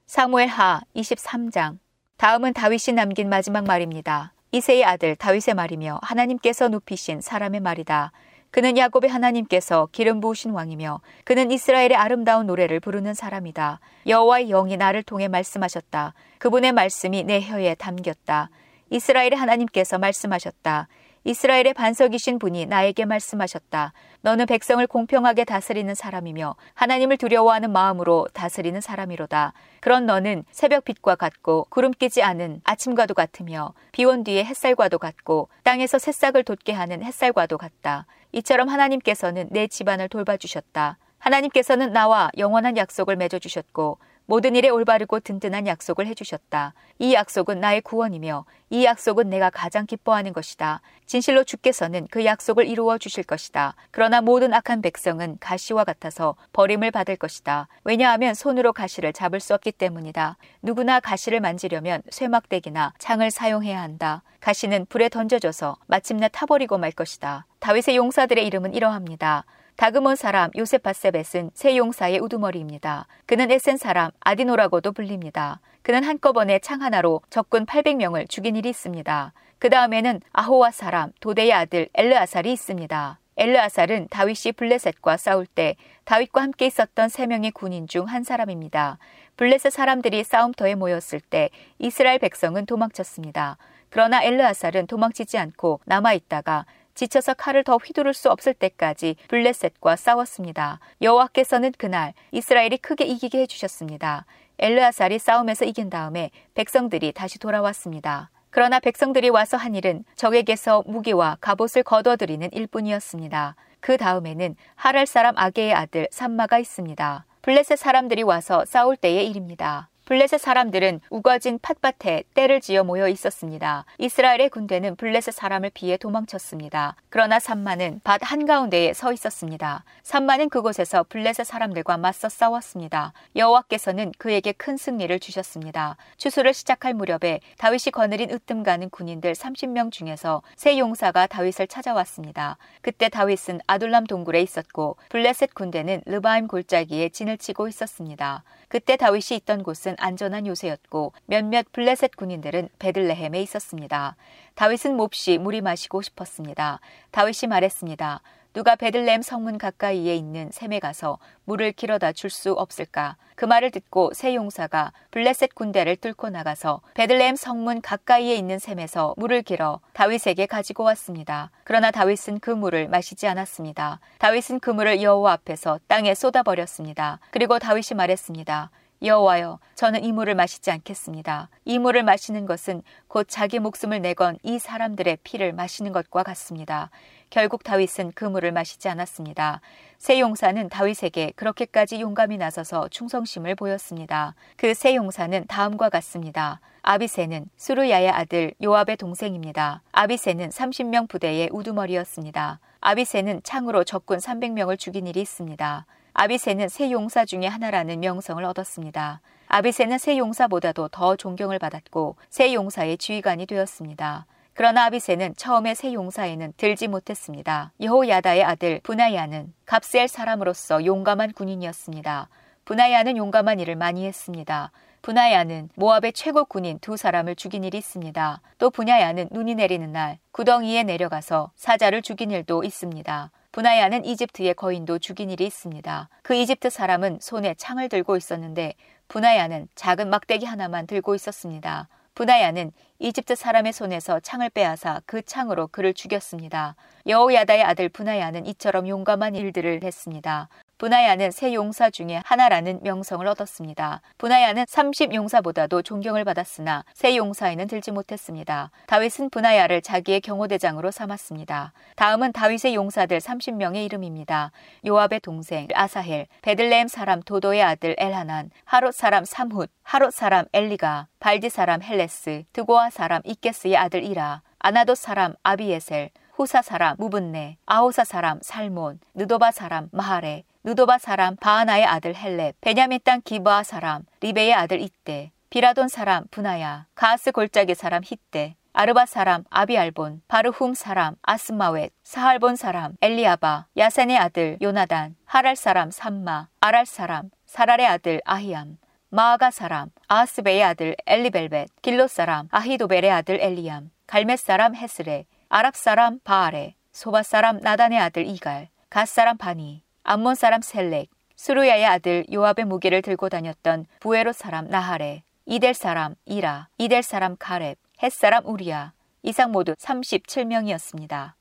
사무엘 0.08 0.48
하 0.48 0.82
23장 0.96 1.78
다음은 2.18 2.54
다윗이 2.54 2.96
남긴 2.96 3.30
마지막 3.30 3.66
말입니다. 3.66 4.34
이세의 4.52 4.86
아들 4.86 5.16
다윗의 5.16 5.54
말이며 5.56 6.00
하나님께서 6.02 6.70
높이신 6.70 7.22
사람의 7.22 7.60
말이다. 7.60 8.12
그는 8.56 8.78
야곱의 8.78 9.10
하나님께서 9.10 9.90
기름 9.92 10.22
부으신 10.22 10.52
왕이며 10.52 11.02
그는 11.26 11.52
이스라엘의 11.52 11.98
아름다운 11.98 12.48
노래를 12.48 12.80
부르는 12.80 13.14
사람이다. 13.14 13.82
여호와의 14.08 14.48
영이 14.48 14.78
나를 14.78 15.04
통해 15.04 15.28
말씀하셨다. 15.28 16.14
그분의 16.38 16.72
말씀이 16.72 17.26
내 17.26 17.42
혀에 17.42 17.76
담겼다. 17.76 18.50
이스라엘의 18.92 19.34
하나님께서 19.36 19.98
말씀하셨다. 19.98 20.88
이스라엘의 21.28 21.74
반석이신 21.74 22.38
분이 22.38 22.68
나에게 22.68 23.06
말씀하셨다. 23.06 23.94
너는 24.22 24.46
백성을 24.46 24.86
공평하게 24.86 25.44
다스리는 25.44 25.94
사람이며 25.96 26.56
하나님을 26.76 27.18
두려워하는 27.18 27.72
마음으로 27.72 28.28
다스리는 28.32 28.80
사람이로다. 28.80 29.54
그런 29.82 30.06
너는 30.06 30.44
새벽 30.52 30.86
빛과 30.86 31.16
같고 31.16 31.66
구름 31.72 31.92
끼지 31.92 32.22
않은 32.22 32.62
아침과도 32.64 33.16
같으며 33.16 33.74
비온 33.92 34.24
뒤에 34.24 34.46
햇살과도 34.46 35.00
같고 35.00 35.50
땅에서 35.64 35.98
새싹을 35.98 36.44
돋게 36.44 36.74
하는 36.74 37.04
햇살과도 37.04 37.58
같다. 37.58 38.06
이처럼 38.32 38.70
하나님께서는 38.70 39.48
내 39.50 39.66
집안을 39.66 40.10
돌봐주셨다. 40.10 41.00
하나님께서는 41.18 41.92
나와 41.92 42.30
영원한 42.38 42.78
약속을 42.78 43.16
맺어주셨고 43.16 43.98
모든 44.28 44.56
일에 44.56 44.70
올바르고 44.70 45.20
든든한 45.20 45.68
약속을 45.68 46.08
해주셨다. 46.08 46.74
이 47.00 47.14
약속은 47.14 47.60
나의 47.60 47.82
구원이며 47.82 48.46
이 48.72 48.84
약속은 48.84 49.30
내가 49.30 49.50
가장 49.50 49.86
기뻐하는 49.86 50.34
것이다. 50.34 50.82
진실로 51.06 51.44
주께서는 51.44 52.08
그 52.10 52.26
약속을 52.26 52.68
이루어 52.68 52.98
주실 52.98 53.24
것이다. 53.24 53.76
그러나 53.92 54.22
모든 54.22 54.54
악한 54.54 54.82
백성은 54.82 55.38
가시와 55.40 55.84
같아서 55.84 56.36
버림을 56.54 56.90
받을 56.90 57.16
것이다. 57.16 57.68
왜냐하면 57.84 58.34
손으로 58.34 58.74
가시를 58.74 59.14
잡을 59.14 59.40
수 59.40 59.54
없기 59.54 59.72
때문이다. 59.74 60.38
누구나 60.64 61.00
가시를 61.00 61.40
만지려면 61.40 62.02
쇠막대기나 62.10 62.94
창을 62.98 63.30
사용해야 63.30 63.80
한다. 63.80 64.24
가시는 64.40 64.88
불에 64.88 65.10
던져져서 65.10 65.78
마침내 65.86 66.30
타버리고 66.32 66.78
말 66.80 66.92
것이다. 66.92 67.46
다윗의 67.60 67.96
용사들의 67.98 68.46
이름은 68.46 68.74
이러합니다. 68.74 69.46
다그몬 69.78 70.16
사람 70.16 70.52
요세파세벳은 70.56 71.52
새 71.54 71.76
용사의 71.76 72.20
우두머리입니다. 72.20 73.08
그는 73.26 73.52
에센 73.52 73.76
사람 73.78 74.12
아디노라고도 74.22 74.94
불립니다. 74.94 75.60
그는 75.82 76.04
한꺼번에 76.04 76.60
창 76.60 76.82
하나로 76.82 77.22
적군 77.30 77.66
800명을 77.66 78.30
죽인 78.30 78.56
일이 78.56 78.70
있습니다. 78.70 79.34
그 79.60 79.70
다음에는 79.70 80.22
아호와 80.32 80.72
사람 80.72 81.12
도대의 81.20 81.52
아들 81.52 81.90
엘르아살이 81.94 82.52
있습니다. 82.54 83.20
엘르아살은 83.38 84.08
다윗이 84.10 84.54
블레셋과 84.56 85.18
싸울 85.18 85.46
때 85.46 85.76
다윗과 86.06 86.42
함께 86.42 86.68
있었던 86.68 87.10
세 87.10 87.28
명의 87.28 87.52
군인 87.52 87.86
중 87.88 88.06
한 88.06 88.24
사람입니다. 88.24 88.98
블레셋 89.36 89.74
사람들이 89.74 90.24
싸움터에 90.24 90.76
모였을 90.76 91.20
때 91.20 91.50
이스라엘 91.80 92.20
백성은 92.20 92.66
도망쳤습니다. 92.66 93.58
그러나 93.90 94.24
엘르아살은 94.24 94.88
도망치지 94.88 95.38
않고 95.38 95.82
남아 95.84 96.14
있다가 96.14 96.66
지쳐서 96.96 97.36
칼을 97.36 97.64
더 97.64 97.78
휘두를 97.78 98.14
수 98.14 98.32
없을 98.32 98.54
때까지 98.54 99.16
블레셋과 99.28 99.96
싸웠습니다. 99.96 100.80
여호와께서는 101.02 101.74
그날 101.78 102.14
이스라엘이 102.32 102.78
크게 102.78 103.06
이기게 103.06 103.42
해주셨습니다. 103.42 104.26
엘르아살이 104.58 105.20
싸움에서 105.20 105.66
이긴 105.66 105.90
다음에 105.90 106.32
백성들이 106.54 107.12
다시 107.12 107.38
돌아왔습니다. 107.40 108.32
그러나 108.50 108.80
백성들이 108.80 109.30
와서 109.30 109.58
한 109.58 109.76
일은 109.76 110.06
적에게서 110.16 110.84
무기와 110.88 111.38
갑옷을 111.42 111.84
거둬들이는 111.84 112.50
일뿐이었습니다. 112.54 113.56
그 113.82 113.98
다음에는 113.98 114.56
하랄 114.76 115.06
사람 115.06 115.38
아게의 115.38 115.74
아들 115.74 116.08
삼마가 116.10 116.58
있습니다. 116.60 117.26
블레셋 117.42 117.78
사람들이 117.78 118.24
와서 118.24 118.64
싸울 118.66 118.96
때의 118.96 119.30
일입니다. 119.30 119.90
블레셋 120.06 120.40
사람들은 120.40 121.02
우거진 121.10 121.58
팥밭에 121.64 122.26
떼를 122.36 122.62
지어 122.62 122.84
모여 122.84 123.08
있었습니다. 123.08 123.86
이스라엘의 123.98 124.50
군대는 124.50 124.96
블레셋 124.98 125.34
사람을 125.34 125.72
피해 125.74 125.98
도망쳤습니다. 125.98 126.96
그러나 127.10 127.40
삼마는 127.40 128.02
밭 128.04 128.22
한가운데에 128.24 128.94
서 128.94 129.12
있었습니다. 129.12 129.84
삼마는 130.04 130.50
그곳에서 130.50 131.04
블레셋 131.10 131.48
사람들과 131.48 131.98
맞서 131.98 132.30
싸웠습니다. 132.30 133.14
여호와께서는 133.36 134.12
그에게 134.20 134.52
큰 134.52 134.78
승리를 134.78 135.20
주셨습니다. 135.20 135.98
추수를 136.18 136.54
시작할 136.54 136.94
무렵에 136.94 137.40
다윗이 137.58 137.92
거느린 137.92 138.30
으뜸 138.30 138.62
가는 138.62 138.90
군인들 138.92 139.34
30명 139.34 139.92
중에서 139.92 140.44
세 140.56 140.78
용사가 140.78 141.26
다윗을 141.26 141.66
찾아왔습니다. 141.66 142.58
그때 142.82 143.10
다윗은 143.10 143.60
아둘람 143.66 144.06
동굴에 144.06 144.40
있었고 144.42 144.98
블레셋 145.10 145.56
군대는 145.56 146.04
르바임 146.06 146.48
골짜기에 146.48 147.10
진을 147.10 147.40
치고 147.40 147.68
있었습니다. 147.68 148.44
그때 148.76 148.98
다윗이 148.98 149.38
있던 149.38 149.64
곳은 149.64 149.96
안전한 150.00 150.46
요새였고 150.48 151.14
몇몇 151.28 151.66
블레셋 151.72 152.18
군인들은 152.18 152.68
베들레헴에 152.78 153.42
있었습니다. 153.44 154.18
다윗은 154.56 154.98
몹시 154.98 155.38
물이 155.38 155.62
마시고 155.62 156.02
싶었습니다. 156.02 156.82
다윗이 157.12 157.48
말했습니다. 157.48 158.22
누가 158.56 158.78
베들레헴 158.78 159.22
성문 159.22 159.58
가까이에 159.58 160.16
있는 160.16 160.50
샘에 160.50 160.80
가서 160.80 161.20
물을 161.44 161.74
길어다 161.74 162.14
줄 162.14 162.30
수 162.30 162.54
없을까? 162.54 163.18
그 163.36 163.44
말을 163.44 163.70
듣고 163.70 164.12
세 164.14 164.34
용사가 164.34 164.94
블레셋 165.12 165.54
군대를 165.56 165.98
뚫고 165.98 166.30
나가서 166.30 166.80
베들레헴 166.94 167.36
성문 167.36 167.82
가까이에 167.82 168.34
있는 168.34 168.58
샘에서 168.58 169.14
물을 169.18 169.42
길어 169.42 169.82
다윗에게 169.92 170.46
가지고 170.46 170.84
왔습니다. 170.86 171.52
그러나 171.66 171.92
다윗은 171.92 172.40
그 172.40 172.50
물을 172.50 172.88
마시지 172.88 173.28
않았습니다. 173.28 174.00
다윗은 174.20 174.62
그 174.62 174.70
물을 174.70 175.02
여호와 175.02 175.34
앞에서 175.34 175.82
땅에 175.88 176.16
쏟아버렸습니다. 176.16 177.20
그리고 177.32 177.60
다윗이 177.60 177.98
말했습니다. 177.98 178.72
여호와여 179.04 179.60
저는 179.76 180.06
이 180.06 180.14
물을 180.14 180.34
마시지 180.36 180.72
않겠습니다. 180.72 181.50
이 181.66 181.78
물을 181.78 182.04
마시는 182.04 182.46
것은 182.46 182.82
곧 183.08 183.28
자기 183.30 183.60
목숨을 183.60 184.02
내건 184.02 184.38
이 184.42 184.58
사람들의 184.58 185.18
피를 185.24 185.52
마시는 185.52 185.92
것과 185.92 186.24
같습니다. 186.24 186.90
결국 187.30 187.64
다윗은 187.64 188.12
그 188.16 188.26
물을 188.26 188.52
마시지 188.52 188.88
않았습니다. 188.90 189.62
세 189.98 190.20
용사는 190.20 190.70
다윗에게 190.70 191.34
그렇게까지 191.36 192.00
용감히 192.02 192.38
나서서 192.38 192.88
충성심을 192.90 193.56
보였습니다. 193.56 194.36
그 194.58 194.74
세 194.74 194.96
용사는 194.96 195.46
다음과 195.48 195.90
같습니다. 195.90 196.60
아비세는 196.82 197.50
수르야의 197.58 198.10
아들 198.10 198.54
요압의 198.64 198.98
동생입니다. 198.98 199.82
아비세는 199.92 200.50
30명 200.50 201.10
부대의 201.10 201.50
우두머리였습니다. 201.52 202.60
아비세는 202.82 203.42
창으로 203.44 203.84
적군 203.84 204.20
300명을 204.20 204.78
죽인 204.78 205.08
일이 205.08 205.22
있습니다. 205.22 205.86
아비세는 206.14 206.70
세 206.70 206.92
용사 206.92 207.26
중의 207.26 207.50
하나라는 207.50 208.00
명성을 208.00 208.44
얻었습니다. 208.44 209.22
아비세는 209.48 209.98
세 209.98 210.18
용사보다도 210.18 210.90
더 210.90 211.16
존경을 211.16 211.58
받았고 211.60 212.16
세 212.30 212.54
용사의 212.54 212.98
지휘관이 212.98 213.48
되었습니다. 213.48 214.26
그러나 214.56 214.86
아비세는 214.86 215.36
처음에 215.36 215.76
세 215.76 215.92
용사에는 215.92 216.54
들지 216.56 216.88
못했습니다. 216.88 217.74
여호야다의 217.82 218.42
아들 218.42 218.80
부나야는 218.84 219.54
갑스엘 219.66 220.08
사람으로서 220.08 220.86
용감한 220.86 221.34
군인이었습니다. 221.34 222.30
부나야는 222.64 223.18
용감한 223.18 223.60
일을 223.60 223.76
많이 223.76 224.06
했습니다. 224.06 224.72
부나야는 225.02 225.70
모압의 225.76 226.14
최고 226.14 226.46
군인 226.46 226.80
두 226.80 226.96
사람을 226.96 227.36
죽인 227.36 227.66
일이 227.66 227.78
있습니다. 227.78 228.42
또 228.58 228.70
부냐야는 228.70 229.28
눈이 229.32 229.56
내리는 229.56 229.92
날 229.92 230.20
구덩이에 230.32 230.84
내려가서 230.84 231.52
사자를 231.56 232.02
죽인 232.02 232.32
일도 232.32 232.64
있습니다. 232.64 233.32
분하야는 233.52 234.06
이집트의 234.06 234.54
거인도 234.54 235.00
죽인 235.00 235.30
일이 235.30 235.46
있습니다. 235.46 236.10
그 236.24 236.34
이집트 236.34 236.70
사람은 236.70 237.20
손에 237.22 237.56
창을 237.56 237.90
들고 237.90 238.16
있었는데 238.16 238.74
분하야는 239.10 239.68
작은 239.76 240.10
막대기 240.10 240.46
하나만 240.46 240.88
들고 240.88 241.14
있었습니다. 241.14 241.90
분하야는 242.16 242.72
이집트 243.00 243.36
사람의 243.36 243.74
손에서 243.74 244.22
창을 244.22 244.50
빼앗아 244.50 245.02
그 245.06 245.22
창으로 245.22 245.68
그를 245.68 245.94
죽였습니다. 245.94 246.76
여호야다의 247.08 247.62
아들 247.62 247.90
분하야는 247.90 248.46
이처럼 248.46 248.88
용감한 248.88 249.36
일들을 249.36 249.84
했습니다. 249.84 250.48
분하야는 250.78 251.32
세 251.32 251.54
용사 251.54 251.90
중에 251.90 252.22
하나라는 252.26 252.80
명성을 252.84 253.26
얻었습니다. 253.26 254.02
분하야는 254.18 254.66
30용사보다도 254.66 255.84
존경을 255.86 256.26
받았으나 256.26 256.84
세 256.94 257.16
용사에는 257.16 257.68
들지 257.68 257.92
못했습니다. 257.92 258.72
다윗은 258.88 259.30
분하야를 259.30 259.82
자기의 259.82 260.20
경호대장으로 260.22 260.92
삼았습니다. 260.92 261.72
다음은 261.96 262.34
다윗의 262.34 262.76
용사들 262.76 263.20
30명의 263.20 263.86
이름입니다. 263.86 264.52
요압의 264.86 265.22
동생 265.22 265.68
아사헬, 265.74 266.28
베들레헴 266.42 266.90
사람 266.90 267.22
도도의 267.22 267.64
아들 267.64 267.96
엘하난, 267.98 268.52
하롯 268.66 268.94
사람 268.94 269.24
삼훗, 269.24 269.68
하롯 269.84 270.14
사람 270.14 270.46
엘리가, 270.52 271.08
발디 271.20 271.50
사람 271.50 271.82
헬레스, 271.82 272.44
드고아 272.52 272.90
사람 272.90 273.22
익게스의 273.24 273.78
아들 273.78 274.04
이라, 274.04 274.42
아나돗 274.60 274.96
사람 274.96 275.36
아비에셀, 275.44 276.10
후사 276.34 276.62
사람 276.62 276.96
므분내, 277.00 277.58
아호사 277.66 278.04
사람 278.04 278.40
살몬, 278.42 279.00
느도바 279.14 279.52
사람 279.52 279.88
마하래, 279.94 280.44
느도바 280.68 280.98
사람 280.98 281.36
바아나의 281.36 281.86
아들 281.86 282.16
헬렙, 282.16 282.56
베냐민 282.60 283.00
땅 283.04 283.22
기브아 283.22 283.62
사람 283.62 284.02
리배의 284.22 284.52
아들 284.56 284.82
잇대, 284.82 285.30
비라돈 285.52 285.90
사람 285.90 286.26
브나야, 286.32 286.88
가스 286.96 287.32
골짜기 287.32 287.76
사람 287.76 288.02
히때, 288.04 288.56
아르바 288.74 289.06
사람 289.06 289.44
아비알본, 289.52 290.24
바르훔 290.28 290.74
사람 290.74 291.18
아스마웻, 291.22 291.92
사알본 292.02 292.56
사람 292.56 292.96
엘리아바, 293.00 293.68
야센의 293.78 294.18
아들 294.18 294.58
요나단, 294.60 295.16
하랄 295.26 295.56
사람 295.56 295.92
삼마, 295.92 296.48
아랄 296.60 296.88
사람 296.88 297.30
사랄의 297.46 297.86
아들 297.86 298.22
아히암, 298.26 298.80
마아가 299.10 299.52
사람 299.52 299.92
아스베의 300.08 300.64
아들 300.64 300.96
엘리벨렛, 301.06 301.70
길로 301.84 302.08
사람 302.08 302.48
아히도벨의 302.50 303.12
아들 303.12 303.40
엘리암, 303.40 303.92
갈멜 304.08 304.40
사람 304.40 304.74
헤스레, 304.76 305.28
아랍 305.48 305.76
사람 305.76 306.18
바알레, 306.24 306.74
소바 306.92 307.22
사람 307.22 307.60
나단의 307.60 308.00
아들 308.00 308.26
이갈, 308.26 308.70
갓 308.90 309.08
사람 309.08 309.38
바니, 309.38 309.85
암몬 310.08 310.36
사람 310.36 310.62
셀렉, 310.62 311.10
수루야의 311.36 311.84
아들 311.84 312.26
요압의 312.32 312.66
무기를 312.66 313.02
들고 313.02 313.28
다녔던 313.28 313.88
부에로 314.00 314.34
사람 314.34 314.68
나하레, 314.68 315.24
이델 315.48 315.74
사람 315.74 316.14
이라, 316.26 316.70
이델 316.78 317.02
사람 317.02 317.36
카렙, 317.40 317.80
헷 318.04 318.14
사람 318.14 318.46
우리야, 318.46 318.94
이상 319.24 319.52
모두 319.52 319.74
37명이었습니다. 319.74 321.34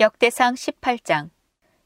역대상 0.00 0.54
18장 0.54 1.30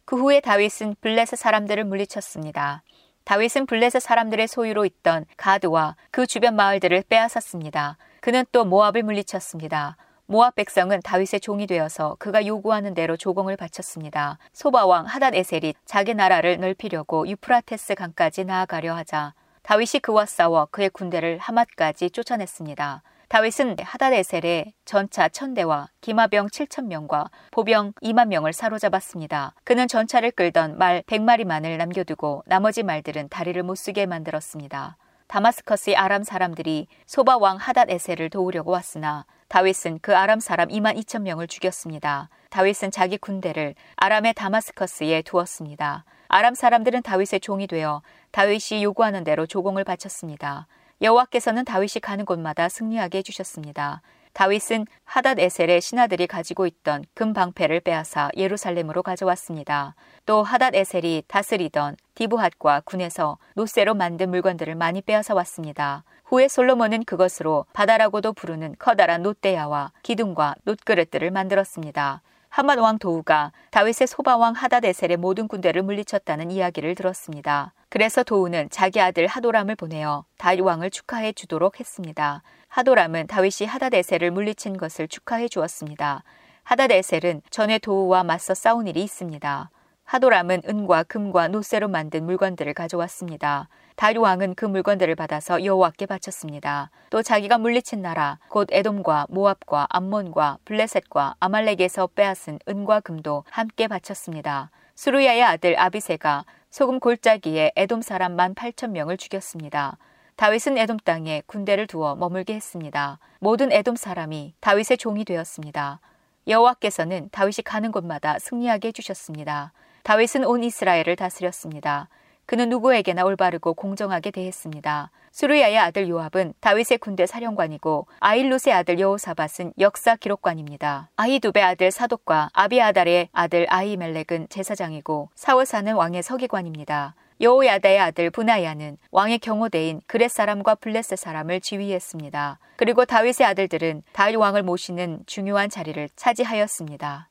그 0.06 0.16
후에 0.16 0.40
다윗은 0.40 0.96
블레셋 1.02 1.38
사람들을 1.38 1.84
물리쳤습니다. 1.84 2.82
다윗은 3.24 3.66
블레셋 3.66 4.00
사람들의 4.00 4.48
소유로 4.48 4.86
있던 4.86 5.26
가드와 5.36 5.96
그 6.10 6.26
주변 6.26 6.56
마을들을 6.56 7.04
빼앗았습니다. 7.10 7.98
그는 8.22 8.46
또 8.50 8.64
모압을 8.64 9.02
물리쳤습니다. 9.02 9.98
모압 10.32 10.54
백성은 10.54 11.02
다윗의 11.02 11.40
종이 11.40 11.66
되어서 11.66 12.16
그가 12.18 12.46
요구하는 12.46 12.94
대로 12.94 13.18
조공을 13.18 13.58
바쳤습니다. 13.58 14.38
소바왕 14.54 15.04
하닷 15.04 15.34
에셀이 15.34 15.74
자기 15.84 16.14
나라를 16.14 16.58
넓히려고 16.58 17.28
유프라테스 17.28 17.94
강까지 17.94 18.44
나아가려 18.44 18.94
하자 18.94 19.34
다윗이 19.60 20.00
그와 20.00 20.24
싸워 20.24 20.68
그의 20.70 20.88
군대를 20.88 21.36
하맛까지 21.36 22.08
쫓아냈습니다. 22.08 23.02
다윗은 23.28 23.76
하닷 23.82 24.14
에셀의 24.14 24.72
전차 24.86 25.28
천대와 25.28 25.88
기마병 26.00 26.46
7천 26.46 26.86
명과 26.86 27.28
보병 27.50 27.92
2만 28.02 28.28
명을 28.28 28.54
사로잡았습니다. 28.54 29.52
그는 29.64 29.86
전차를 29.86 30.30
끌던 30.30 30.78
말 30.78 31.02
100마리만을 31.02 31.76
남겨두고 31.76 32.44
나머지 32.46 32.82
말들은 32.82 33.28
다리를 33.28 33.62
못 33.62 33.74
쓰게 33.74 34.06
만들었습니다. 34.06 34.96
다마스커스의 35.32 35.96
아람 35.96 36.24
사람들이 36.24 36.88
소바 37.06 37.38
왕 37.38 37.56
하닷 37.56 37.90
에셀을 37.90 38.28
도우려고 38.28 38.70
왔으나 38.70 39.24
다윗은 39.52 39.98
그 40.00 40.16
아람 40.16 40.40
사람 40.40 40.70
2만 40.70 40.96
2천 41.04 41.20
명을 41.20 41.46
죽였습니다. 41.46 42.30
다윗은 42.48 42.90
자기 42.90 43.18
군대를 43.18 43.74
아람의 43.96 44.32
다마스커스에 44.32 45.20
두었습니다. 45.20 46.06
아람 46.28 46.54
사람들은 46.54 47.02
다윗의 47.02 47.40
종이 47.40 47.66
되어 47.66 48.00
다윗이 48.30 48.82
요구하는 48.82 49.24
대로 49.24 49.44
조공을 49.44 49.84
바쳤습니다. 49.84 50.68
여호와께서는 51.02 51.66
다윗이 51.66 52.00
가는 52.00 52.24
곳마다 52.24 52.70
승리하게 52.70 53.18
해주셨습니다. 53.18 54.00
다윗은 54.32 54.86
하닷 55.04 55.38
에셀의 55.38 55.82
신하들이 55.82 56.28
가지고 56.28 56.66
있던 56.66 57.04
금 57.12 57.34
방패를 57.34 57.80
빼앗아 57.80 58.30
예루살렘으로 58.34 59.02
가져왔습니다. 59.02 59.94
또 60.24 60.42
하닷 60.42 60.74
에셀이 60.74 61.24
다스리던 61.28 61.96
디브핫과 62.14 62.84
군에서 62.86 63.36
노쇠로 63.56 63.92
만든 63.92 64.30
물건들을 64.30 64.76
많이 64.76 65.02
빼앗아 65.02 65.34
왔습니다. 65.34 66.04
후에 66.32 66.48
솔로몬은 66.48 67.04
그것으로 67.04 67.66
바다라고도 67.74 68.32
부르는 68.32 68.76
커다란 68.78 69.20
놋대야와 69.20 69.92
기둥과 70.02 70.54
놋그릇들을 70.64 71.30
만들었습니다. 71.30 72.22
하만 72.48 72.78
왕 72.78 72.98
도우가 72.98 73.52
다윗의 73.70 74.06
소바왕 74.06 74.54
하다데셀의 74.54 75.18
모든 75.18 75.46
군대를 75.46 75.82
물리쳤다는 75.82 76.50
이야기를 76.50 76.94
들었습니다. 76.94 77.74
그래서 77.90 78.22
도우는 78.22 78.70
자기 78.70 78.98
아들 78.98 79.26
하도람을 79.26 79.76
보내어 79.76 80.24
다윗 80.38 80.62
왕을 80.62 80.88
축하해 80.88 81.34
주도록 81.34 81.80
했습니다. 81.80 82.42
하도람은 82.68 83.26
다윗이 83.26 83.68
하다데셀을 83.68 84.30
물리친 84.30 84.78
것을 84.78 85.08
축하해 85.08 85.48
주었습니다. 85.48 86.24
하다데셀은 86.62 87.42
전에 87.50 87.78
도우와 87.78 88.24
맞서 88.24 88.54
싸운 88.54 88.86
일이 88.86 89.02
있습니다. 89.02 89.68
하도람은 90.12 90.64
은과 90.68 91.04
금과 91.04 91.48
노쇠로 91.48 91.88
만든 91.88 92.26
물건들을 92.26 92.74
가져왔습니다. 92.74 93.70
다윗 93.96 94.18
왕은 94.18 94.56
그 94.56 94.66
물건들을 94.66 95.14
받아서 95.14 95.64
여호와께 95.64 96.04
바쳤습니다. 96.04 96.90
또 97.08 97.22
자기가 97.22 97.56
물리친 97.56 98.02
나라 98.02 98.38
곧 98.48 98.68
에돔과 98.70 99.28
모압과 99.30 99.86
암몬과 99.88 100.58
블레셋과 100.66 101.36
아말렉에서 101.40 102.08
빼앗은 102.08 102.58
은과 102.68 103.00
금도 103.00 103.44
함께 103.48 103.88
바쳤습니다. 103.88 104.70
수루야의 104.96 105.42
아들 105.44 105.80
아비세가 105.80 106.44
소금 106.68 107.00
골짜기에 107.00 107.72
에돔 107.74 108.02
사람 108.02 108.36
만 108.36 108.54
8천 108.54 108.90
명을 108.90 109.16
죽였습니다. 109.16 109.96
다윗은 110.36 110.76
에돔 110.76 110.98
땅에 110.98 111.42
군대를 111.46 111.86
두어 111.86 112.16
머물게 112.16 112.54
했습니다. 112.54 113.18
모든 113.38 113.72
에돔 113.72 113.96
사람이 113.96 114.56
다윗의 114.60 114.98
종이 114.98 115.24
되었습니다. 115.24 116.00
여호와께서는 116.48 117.30
다윗이 117.32 117.62
가는 117.64 117.90
곳마다 117.92 118.38
승리하게 118.38 118.88
해주셨습니다. 118.88 119.72
다윗은 120.02 120.44
온 120.44 120.64
이스라엘을 120.64 121.16
다스렸습니다. 121.16 122.08
그는 122.46 122.68
누구에게나 122.68 123.24
올바르고 123.24 123.74
공정하게 123.74 124.30
대했습니다. 124.32 125.10
수르야의 125.30 125.78
아들 125.78 126.08
요압은 126.08 126.52
다윗의 126.60 126.98
군대 127.00 127.24
사령관이고 127.24 128.06
아일룻의 128.20 128.74
아들 128.74 128.98
여호사밧은 128.98 129.72
역사 129.78 130.16
기록관입니다. 130.16 131.08
아히두베 131.16 131.62
아들 131.62 131.90
사독과 131.90 132.50
아비아달의 132.52 133.30
아들 133.32 133.66
아히멜렉은 133.70 134.48
제사장이고 134.50 135.30
사울사는 135.34 135.94
왕의 135.94 136.22
서기관입니다. 136.22 137.14
여호야다의 137.40 137.98
아들 137.98 138.30
분하야는 138.30 138.98
왕의 139.10 139.38
경호대인 139.38 140.00
그렛 140.06 140.30
사람과 140.30 140.74
블레셋 140.74 141.18
사람을 141.18 141.60
지휘했습니다. 141.60 142.58
그리고 142.76 143.04
다윗의 143.04 143.46
아들들은 143.46 144.02
다윗 144.12 144.36
왕을 144.36 144.62
모시는 144.62 145.22
중요한 145.26 145.70
자리를 145.70 146.08
차지하였습니다. 146.14 147.30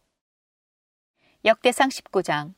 역대상 1.45 1.89
19장 1.89 2.53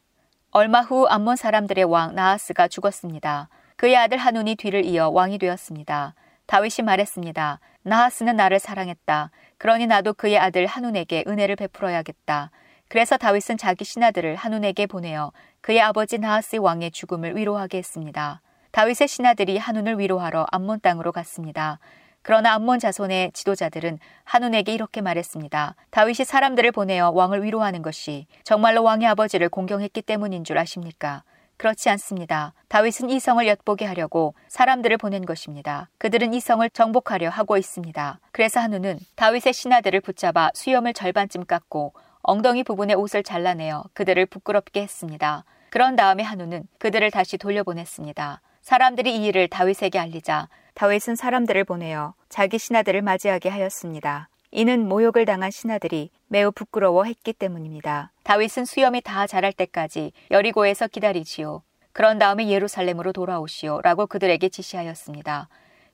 얼마 0.55 0.81
후 0.81 1.07
암몬 1.07 1.35
사람들의 1.35 1.83
왕 1.85 2.13
나하스가 2.13 2.67
죽었습니다. 2.67 3.49
그의 3.75 3.97
아들 3.97 4.19
하눈이 4.19 4.55
뒤를 4.55 4.85
이어 4.85 5.09
왕이 5.09 5.39
되었습니다. 5.39 6.13
다윗이 6.45 6.85
말했습니다. 6.85 7.59
나하스는 7.81 8.35
나를 8.35 8.59
사랑했다. 8.59 9.31
그러니 9.57 9.87
나도 9.87 10.13
그의 10.13 10.37
아들 10.37 10.67
하눈에게 10.67 11.23
은혜를 11.25 11.55
베풀어야겠다. 11.55 12.51
그래서 12.87 13.17
다윗은 13.17 13.57
자기 13.57 13.83
신하들을 13.83 14.35
하눈에게 14.35 14.85
보내어 14.85 15.31
그의 15.61 15.81
아버지 15.81 16.19
나하스의 16.19 16.59
왕의 16.59 16.91
죽음을 16.91 17.35
위로하게 17.35 17.79
했습니다. 17.79 18.41
다윗의 18.73 19.07
신하들이 19.07 19.57
하눈을 19.57 19.97
위로하러 19.97 20.45
암몬 20.51 20.81
땅으로 20.81 21.11
갔습니다. 21.13 21.79
그러나 22.23 22.53
암몬 22.53 22.79
자손의 22.79 23.33
지도자들은 23.33 23.99
한운에게 24.23 24.73
이렇게 24.73 25.01
말했습니다. 25.01 25.75
다윗이 25.91 26.25
사람들을 26.25 26.71
보내어 26.71 27.11
왕을 27.11 27.43
위로하는 27.43 27.81
것이 27.81 28.25
정말로 28.43 28.81
왕의 28.83 29.07
아버지를 29.09 29.49
공경했기 29.49 30.01
때문인 30.01 30.43
줄 30.43 30.57
아십니까? 30.57 31.23
그렇지 31.57 31.89
않습니다. 31.91 32.53
다윗은 32.67 33.09
이 33.09 33.19
성을 33.19 33.45
엿보게 33.45 33.85
하려고 33.85 34.33
사람들을 34.47 34.97
보낸 34.97 35.25
것입니다. 35.25 35.89
그들은 35.97 36.33
이 36.33 36.39
성을 36.39 36.67
정복하려 36.69 37.29
하고 37.29 37.57
있습니다. 37.57 38.19
그래서 38.31 38.59
한우는 38.59 38.99
다윗의 39.15 39.53
신하들을 39.53 40.01
붙잡아 40.01 40.51
수염을 40.53 40.93
절반쯤 40.93 41.45
깎고 41.45 41.93
엉덩이 42.21 42.63
부분의 42.63 42.95
옷을 42.95 43.21
잘라내어 43.21 43.83
그들을 43.93 44.25
부끄럽게 44.25 44.81
했습니다. 44.81 45.43
그런 45.69 45.95
다음에 45.95 46.23
한우는 46.23 46.67
그들을 46.79 47.11
다시 47.11 47.37
돌려보냈습니다. 47.37 48.41
사람들이 48.61 49.15
이 49.15 49.25
일을 49.25 49.49
다윗에게 49.49 49.99
알리자 49.99 50.47
다윗은 50.73 51.15
사람들을 51.15 51.63
보내어 51.65 52.13
자기 52.29 52.57
신하들을 52.57 53.01
맞이하게 53.01 53.49
하였습니다. 53.49 54.29
이는 54.51 54.87
모욕을 54.87 55.25
당한 55.25 55.51
신하들이 55.51 56.09
매우 56.27 56.51
부끄러워했기 56.51 57.33
때문입니다. 57.33 58.11
다윗은 58.23 58.65
수염이 58.65 59.01
다 59.01 59.27
자랄 59.27 59.53
때까지 59.53 60.11
여리고에서 60.31 60.87
기다리지요. 60.87 61.61
그런 61.91 62.17
다음에 62.17 62.49
예루살렘으로 62.49 63.13
돌아오시오 63.13 63.81
라고 63.81 64.07
그들에게 64.07 64.49
지시하였습니다. 64.49 65.47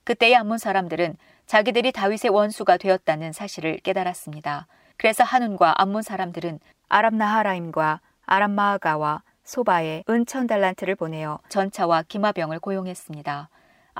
그때의 0.05 0.35
암몬 0.37 0.57
사람들은 0.57 1.17
자기들이 1.45 1.91
다윗의 1.91 2.31
원수가 2.31 2.77
되었다는 2.77 3.33
사실을 3.33 3.77
깨달았습니다. 3.79 4.67
그래서 4.97 5.23
한운과 5.23 5.75
암몬 5.77 6.03
사람들은 6.03 6.59
아람 6.87 7.17
나하라임과 7.17 8.01
아람 8.25 8.51
마아가와 8.51 9.23
소바에 9.43 10.03
은천 10.09 10.47
달란트를 10.47 10.95
보내어 10.95 11.39
전차와 11.49 12.03
기마병을 12.07 12.59
고용했습니다. 12.59 13.49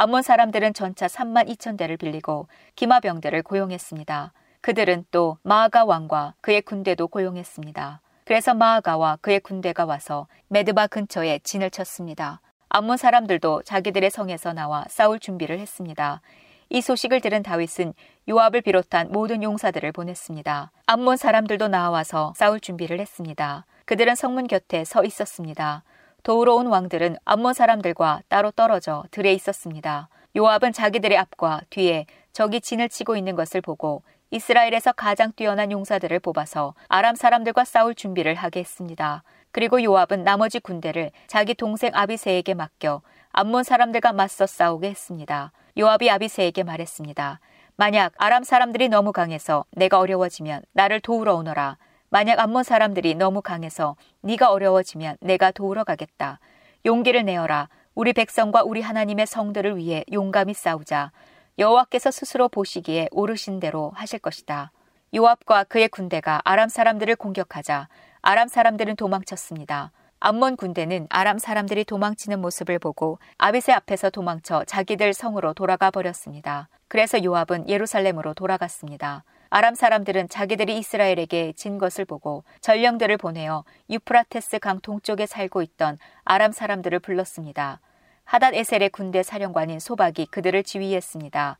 암몬 0.01 0.21
사람들은 0.21 0.73
전차 0.73 1.07
3만 1.07 1.49
2천 1.49 1.77
대를 1.77 1.97
빌리고 1.97 2.47
기마병들을 2.77 3.43
고용했습니다. 3.43 4.31
그들은 4.61 5.03
또 5.11 5.37
마아가 5.43 5.83
왕과 5.83 6.35
그의 6.39 6.61
군대도 6.61 7.09
고용했습니다. 7.09 7.99
그래서 8.23 8.53
마아가와 8.53 9.17
그의 9.19 9.41
군대가 9.41 9.83
와서 9.83 10.27
메드바 10.47 10.87
근처에 10.87 11.41
진을 11.43 11.69
쳤습니다. 11.69 12.39
암몬 12.69 12.95
사람들도 12.95 13.63
자기들의 13.63 14.09
성에서 14.09 14.53
나와 14.53 14.85
싸울 14.87 15.19
준비를 15.19 15.59
했습니다. 15.59 16.21
이 16.69 16.79
소식을 16.79 17.19
들은 17.19 17.43
다윗은 17.43 17.93
요압을 18.29 18.61
비롯한 18.61 19.11
모든 19.11 19.43
용사들을 19.43 19.91
보냈습니다. 19.91 20.71
암몬 20.85 21.17
사람들도 21.17 21.67
나와서 21.67 22.31
싸울 22.37 22.61
준비를 22.61 23.01
했습니다. 23.01 23.65
그들은 23.83 24.15
성문 24.15 24.47
곁에 24.47 24.85
서 24.85 25.03
있었습니다. 25.03 25.83
도우러 26.23 26.55
온 26.55 26.67
왕들은 26.67 27.17
암몬 27.25 27.53
사람들과 27.53 28.21
따로 28.27 28.51
떨어져 28.51 29.03
들에 29.11 29.33
있었습니다. 29.33 30.09
요압은 30.35 30.73
자기들의 30.73 31.17
앞과 31.17 31.61
뒤에 31.69 32.05
적이 32.33 32.61
진을 32.61 32.89
치고 32.89 33.15
있는 33.15 33.35
것을 33.35 33.61
보고 33.61 34.03
이스라엘에서 34.31 34.91
가장 34.91 35.31
뛰어난 35.35 35.71
용사들을 35.71 36.19
뽑아서 36.19 36.75
아람 36.87 37.15
사람들과 37.15 37.65
싸울 37.65 37.95
준비를 37.95 38.35
하게 38.35 38.59
했습니다. 38.59 39.23
그리고 39.51 39.81
요압은 39.81 40.23
나머지 40.23 40.59
군대를 40.59 41.11
자기 41.27 41.55
동생 41.55 41.91
아비세에게 41.95 42.53
맡겨 42.53 43.01
암몬 43.31 43.63
사람들과 43.63 44.13
맞서 44.13 44.45
싸우게 44.45 44.89
했습니다. 44.89 45.51
요압이 45.77 46.09
아비세에게 46.11 46.63
말했습니다. 46.63 47.39
만약 47.75 48.13
아람 48.17 48.43
사람들이 48.43 48.89
너무 48.89 49.13
강해서 49.13 49.65
내가 49.71 49.99
어려워지면 49.99 50.63
나를 50.73 50.99
도우러 50.99 51.35
오너라. 51.35 51.77
만약 52.09 52.39
암몬 52.39 52.63
사람들이 52.63 53.15
너무 53.15 53.41
강해서 53.41 53.95
네가 54.21 54.51
어려워지면 54.51 55.17
내가 55.21 55.51
도우러 55.51 55.83
가겠다. 55.83 56.39
용기를 56.85 57.23
내어라. 57.23 57.69
우리 57.93 58.13
백성과 58.13 58.63
우리 58.63 58.81
하나님의 58.81 59.27
성들을 59.27 59.77
위해 59.77 60.03
용감히 60.11 60.53
싸우자. 60.53 61.11
여호와께서 61.59 62.11
스스로 62.11 62.49
보시기에 62.49 63.09
오르신 63.11 63.59
대로 63.59 63.91
하실 63.93 64.19
것이다. 64.19 64.71
요압과 65.13 65.65
그의 65.65 65.89
군대가 65.89 66.41
아람 66.45 66.69
사람들을 66.69 67.15
공격하자 67.15 67.89
아람 68.21 68.47
사람들은 68.47 68.95
도망쳤습니다. 68.95 69.91
암몬 70.21 70.57
군대는 70.57 71.07
아람 71.09 71.37
사람들이 71.37 71.85
도망치는 71.85 72.41
모습을 72.41 72.79
보고 72.79 73.19
아비세 73.37 73.71
앞에서 73.71 74.09
도망쳐 74.09 74.63
자기들 74.65 75.13
성으로 75.13 75.53
돌아가 75.53 75.91
버렸습니다. 75.91 76.69
그래서 76.87 77.23
요압은 77.23 77.69
예루살렘으로 77.69 78.33
돌아갔습니다. 78.33 79.23
아람 79.51 79.73
사람들은 79.73 80.29
자기들이 80.29 80.77
이스라엘에게 80.77 81.53
진 81.53 81.79
것을 81.79 82.05
보고 82.05 82.43
전령들을 82.61 83.17
보내어 83.17 83.63
유프라테스 83.89 84.59
강 84.59 84.79
동쪽에 84.79 85.25
살고 85.25 85.63
있던 85.63 85.97
아람 86.23 86.51
사람들을 86.51 86.99
불렀습니다. 86.99 87.79
하닷 88.25 88.53
에셀의 88.53 88.89
군대 88.89 89.23
사령관인 89.23 89.79
소박이 89.79 90.27
그들을 90.27 90.61
지휘했습니다. 90.61 91.57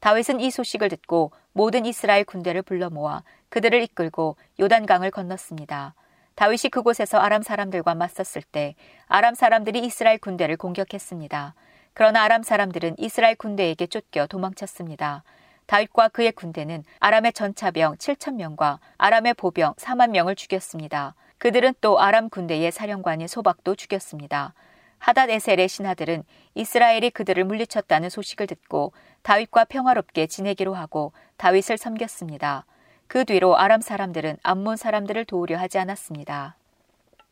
다윗은 0.00 0.40
이 0.40 0.50
소식을 0.50 0.90
듣고 0.90 1.32
모든 1.52 1.86
이스라엘 1.86 2.24
군대를 2.24 2.60
불러 2.60 2.90
모아 2.90 3.22
그들을 3.48 3.82
이끌고 3.82 4.36
요단강을 4.60 5.10
건넜습니다. 5.10 5.94
다윗이 6.34 6.70
그곳에서 6.70 7.18
아람 7.18 7.42
사람들과 7.42 7.94
맞섰을 7.94 8.42
때 8.42 8.74
아람 9.06 9.34
사람들이 9.34 9.80
이스라엘 9.80 10.18
군대를 10.18 10.58
공격했습니다. 10.58 11.54
그러나 11.94 12.22
아람 12.22 12.42
사람들은 12.42 12.96
이스라엘 12.98 13.34
군대에게 13.34 13.86
쫓겨 13.86 14.26
도망쳤습니다. 14.26 15.22
다윗과 15.70 16.08
그의 16.08 16.32
군대는 16.32 16.82
아람의 16.98 17.32
전차병 17.32 17.94
7천 17.94 18.34
명과 18.34 18.80
아람의 18.98 19.34
보병 19.34 19.74
4만 19.74 20.10
명을 20.10 20.34
죽였습니다. 20.34 21.14
그들은 21.38 21.74
또 21.80 22.00
아람 22.00 22.28
군대의 22.28 22.72
사령관인 22.72 23.28
소박도 23.28 23.76
죽였습니다. 23.76 24.52
하닷 24.98 25.30
에셀의 25.30 25.68
신하들은 25.68 26.24
이스라엘이 26.56 27.10
그들을 27.10 27.44
물리쳤다는 27.44 28.10
소식을 28.10 28.48
듣고 28.48 28.92
다윗과 29.22 29.66
평화롭게 29.66 30.26
지내기로 30.26 30.74
하고 30.74 31.12
다윗을 31.36 31.78
섬겼습니다. 31.78 32.66
그 33.06 33.24
뒤로 33.24 33.56
아람 33.56 33.80
사람들은 33.80 34.38
암몬 34.42 34.74
사람들을 34.74 35.24
도우려 35.24 35.56
하지 35.56 35.78
않았습니다. 35.78 36.56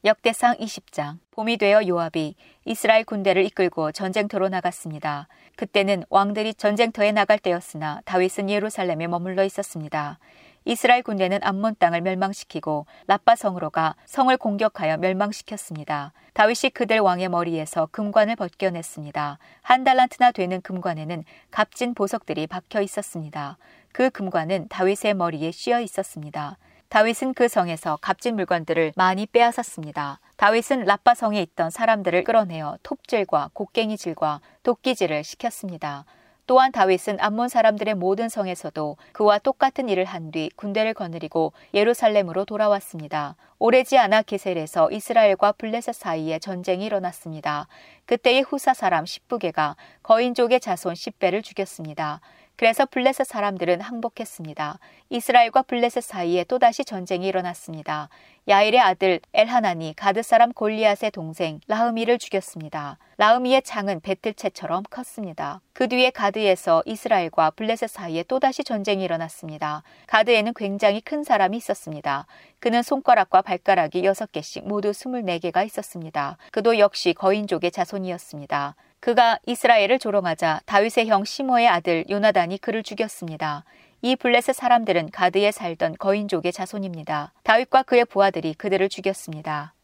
역대상 0.04 0.58
20장 0.58 1.18
봄이 1.32 1.56
되어 1.56 1.84
요압이 1.84 2.36
이스라엘 2.64 3.04
군대를 3.04 3.44
이끌고 3.46 3.90
전쟁터로 3.90 4.48
나갔습니다. 4.48 5.26
그때는 5.56 6.04
왕들이 6.08 6.54
전쟁터에 6.54 7.10
나갈 7.10 7.40
때였으나 7.40 8.00
다윗은 8.04 8.48
예루살렘에 8.48 9.08
머물러 9.08 9.42
있었습니다. 9.42 10.20
이스라엘 10.64 11.02
군대는 11.02 11.40
암몬 11.42 11.76
땅을 11.80 12.02
멸망시키고 12.02 12.86
라빠 13.08 13.34
성으로 13.34 13.70
가 13.70 13.96
성을 14.06 14.36
공격하여 14.36 14.98
멸망시켰습니다. 14.98 16.12
다윗이 16.32 16.70
그들 16.74 17.00
왕의 17.00 17.30
머리에서 17.30 17.88
금관을 17.90 18.36
벗겨냈습니다. 18.36 19.38
한 19.62 19.84
달란트나 19.84 20.30
되는 20.30 20.60
금관에는 20.60 21.24
값진 21.50 21.94
보석들이 21.94 22.46
박혀 22.46 22.82
있었습니다. 22.82 23.58
그 23.90 24.10
금관은 24.10 24.68
다윗의 24.68 25.14
머리에 25.14 25.50
씌어 25.50 25.80
있었습니다. 25.80 26.56
다윗은 26.88 27.34
그 27.34 27.48
성에서 27.48 27.98
값진 28.00 28.34
물건들을 28.36 28.92
많이 28.96 29.26
빼앗았습니다. 29.26 30.20
다윗은 30.36 30.84
라빠 30.84 31.14
성에 31.14 31.42
있던 31.42 31.68
사람들을 31.70 32.24
끌어내어 32.24 32.78
톱질과 32.82 33.50
곡괭이질과 33.52 34.40
도끼질을 34.62 35.22
시켰습니다. 35.22 36.06
또한 36.46 36.72
다윗은 36.72 37.18
암몬 37.20 37.50
사람들의 37.50 37.94
모든 37.94 38.30
성에서도 38.30 38.96
그와 39.12 39.38
똑같은 39.38 39.90
일을 39.90 40.06
한 40.06 40.30
뒤 40.30 40.48
군대를 40.56 40.94
거느리고 40.94 41.52
예루살렘으로 41.74 42.46
돌아왔습니다. 42.46 43.36
오래지 43.58 43.98
않아 43.98 44.22
게셀에서 44.22 44.90
이스라엘과 44.90 45.52
블레셋 45.52 45.94
사이에 45.94 46.38
전쟁이 46.38 46.86
일어났습니다. 46.86 47.68
그때의 48.06 48.40
후사 48.42 48.72
사람 48.72 49.04
10부계가 49.04 49.74
거인족의 50.02 50.60
자손 50.60 50.94
10배를 50.94 51.44
죽였습니다. 51.44 52.22
그래서 52.58 52.86
블레셋 52.86 53.24
사람들은 53.24 53.80
항복했습니다. 53.80 54.80
이스라엘과 55.10 55.62
블레셋 55.62 56.02
사이에 56.02 56.42
또다시 56.42 56.84
전쟁이 56.84 57.28
일어났습니다. 57.28 58.08
야일의 58.48 58.80
아들 58.80 59.20
엘하나니 59.32 59.94
가드 59.94 60.22
사람 60.22 60.52
골리앗의 60.52 61.12
동생 61.12 61.60
라흐미를 61.68 62.18
죽였습니다. 62.18 62.98
라흐미의 63.18 63.62
창은 63.62 64.00
배틀채처럼 64.00 64.82
컸습니다. 64.90 65.60
그 65.72 65.86
뒤에 65.86 66.10
가드에서 66.10 66.82
이스라엘과 66.84 67.50
블레셋 67.50 67.88
사이에 67.90 68.24
또다시 68.24 68.64
전쟁이 68.64 69.04
일어났습니다. 69.04 69.84
가드에는 70.08 70.52
굉장히 70.56 71.00
큰 71.00 71.22
사람이 71.22 71.56
있었습니다. 71.58 72.26
그는 72.58 72.82
손가락과 72.82 73.42
발가락이 73.42 74.02
6개씩 74.02 74.66
모두 74.66 74.90
24개가 74.90 75.64
있었습니다. 75.64 76.38
그도 76.50 76.80
역시 76.80 77.14
거인족의 77.14 77.70
자손이었습니다. 77.70 78.74
그가 79.00 79.38
이스라엘을 79.46 79.98
조롱하자 79.98 80.60
다윗의 80.66 81.08
형 81.08 81.24
시모의 81.24 81.68
아들 81.68 82.04
요나단이 82.10 82.58
그를 82.58 82.82
죽였습니다. 82.82 83.64
이 84.02 84.16
블레셋 84.16 84.54
사람들은 84.54 85.10
가드에 85.10 85.50
살던 85.50 85.96
거인족의 85.98 86.52
자손입니다. 86.52 87.32
다윗과 87.42 87.84
그의 87.84 88.04
부하들이 88.04 88.54
그들을 88.54 88.88
죽였습니다. 88.88 89.74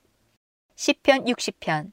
시편 0.76 1.24
60편 1.24 1.92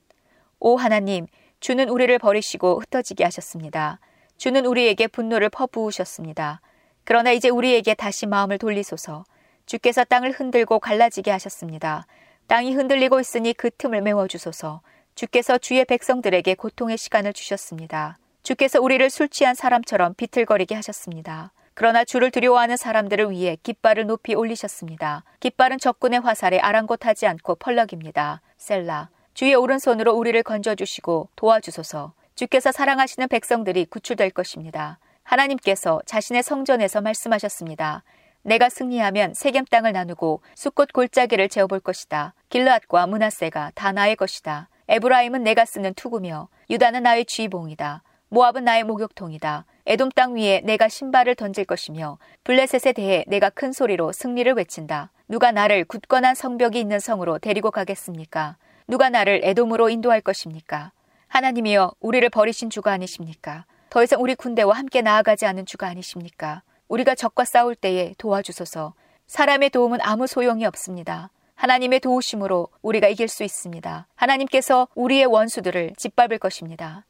오 0.59 0.77
하나님 0.77 1.27
주는 1.59 1.89
우리를 1.89 2.17
버리시고 2.17 2.79
흩어지게 2.79 3.23
하셨습니다. 3.23 3.99
주는 4.37 4.65
우리에게 4.65 5.07
분노를 5.07 5.49
퍼부으셨습니다. 5.49 6.61
그러나 7.03 7.31
이제 7.31 7.49
우리에게 7.49 7.93
다시 7.93 8.25
마음을 8.25 8.57
돌리소서. 8.57 9.23
주께서 9.67 10.03
땅을 10.03 10.31
흔들고 10.31 10.79
갈라지게 10.79 11.29
하셨습니다. 11.29 12.07
땅이 12.47 12.73
흔들리고 12.73 13.19
있으니 13.19 13.53
그 13.53 13.69
틈을 13.69 14.01
메워 14.01 14.27
주소서. 14.27 14.81
주께서 15.21 15.59
주의 15.59 15.85
백성들에게 15.85 16.55
고통의 16.55 16.97
시간을 16.97 17.33
주셨습니다. 17.33 18.17
주께서 18.41 18.81
우리를 18.81 19.07
술 19.11 19.29
취한 19.29 19.53
사람처럼 19.53 20.15
비틀거리게 20.15 20.73
하셨습니다. 20.73 21.51
그러나 21.75 22.03
주를 22.03 22.31
두려워하는 22.31 22.75
사람들을 22.75 23.29
위해 23.29 23.55
깃발을 23.61 24.07
높이 24.07 24.33
올리셨습니다. 24.33 25.23
깃발은 25.39 25.77
적군의 25.77 26.21
화살에 26.21 26.57
아랑곳하지 26.57 27.27
않고 27.27 27.53
펄럭입니다. 27.53 28.41
셀라. 28.57 29.09
주의 29.35 29.53
오른손으로 29.53 30.11
우리를 30.11 30.41
건져주시고 30.41 31.29
도와주소서. 31.35 32.13
주께서 32.33 32.71
사랑하시는 32.71 33.27
백성들이 33.27 33.85
구출될 33.85 34.31
것입니다. 34.31 34.97
하나님께서 35.21 36.01
자신의 36.07 36.41
성전에서 36.41 36.99
말씀하셨습니다. 37.01 38.01
내가 38.41 38.69
승리하면 38.69 39.35
세겜 39.35 39.65
땅을 39.65 39.91
나누고 39.91 40.41
숲꽃 40.55 40.93
골짜기를 40.93 41.47
재어볼 41.49 41.79
것이다. 41.79 42.33
길르앗과 42.49 43.05
문하세가 43.05 43.73
다 43.75 43.91
나의 43.91 44.15
것이다. 44.15 44.67
에브라임은 44.87 45.43
내가 45.43 45.65
쓰는 45.65 45.93
투구며 45.93 46.49
유다는 46.69 47.03
나의 47.03 47.25
쥐봉이다. 47.25 48.03
모압은 48.29 48.63
나의 48.63 48.83
목욕통이다. 48.85 49.65
에돔 49.85 50.11
땅 50.11 50.35
위에 50.35 50.61
내가 50.63 50.87
신발을 50.87 51.35
던질 51.35 51.65
것이며 51.65 52.17
블레셋에 52.43 52.93
대해 52.93 53.25
내가 53.27 53.49
큰 53.49 53.73
소리로 53.73 54.13
승리를 54.13 54.51
외친다. 54.53 55.11
누가 55.27 55.51
나를 55.51 55.85
굳건한 55.85 56.35
성벽이 56.35 56.79
있는 56.79 56.99
성으로 56.99 57.39
데리고 57.39 57.71
가겠습니까? 57.71 58.57
누가 58.87 59.09
나를 59.09 59.41
에돔으로 59.43 59.89
인도할 59.89 60.21
것입니까? 60.21 60.91
하나님이여 61.27 61.93
우리를 61.99 62.29
버리신 62.29 62.69
주가 62.69 62.91
아니십니까? 62.91 63.65
더 63.89 64.03
이상 64.03 64.21
우리 64.21 64.35
군대와 64.35 64.75
함께 64.75 65.01
나아가지 65.01 65.45
않은 65.45 65.65
주가 65.65 65.87
아니십니까? 65.87 66.63
우리가 66.87 67.15
적과 67.15 67.45
싸울 67.45 67.75
때에 67.75 68.13
도와주소서. 68.17 68.93
사람의 69.27 69.69
도움은 69.69 69.99
아무 70.01 70.27
소용이 70.27 70.65
없습니다. 70.65 71.29
하나님의 71.61 71.99
도우심으로 71.99 72.69
우리가 72.81 73.07
이길 73.07 73.27
수 73.27 73.43
있습니다. 73.43 74.07
하나님께서 74.15 74.87
우리의 74.95 75.27
원수들을 75.27 75.93
짓밟을 75.95 76.39
것입니다. 76.39 77.05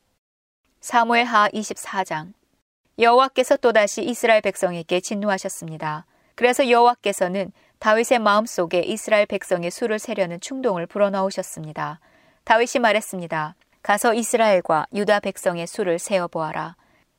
사무엘 0.81 1.23
하 1.23 1.47
24장 1.47 2.33
여호와께서 2.99 3.55
또다시 3.55 4.03
이스라엘 4.03 4.41
백성에게 4.41 4.99
진노하셨습니다. 4.99 6.05
그래서 6.35 6.69
여호와께서는 6.69 7.53
다윗의 7.79 8.19
마음속에 8.19 8.81
이스라엘 8.81 9.25
백성의 9.25 9.71
수를 9.71 9.99
세려는 9.99 10.41
충동을 10.41 10.85
불어넣으셨습니다. 10.85 12.01
다윗이 12.43 12.81
말했습니다. 12.81 13.55
가서 13.81 14.13
이스라엘과 14.13 14.87
유다 14.93 15.21
백성의 15.21 15.65
수를 15.65 15.97
세어 15.97 16.27
보아라. 16.27 16.75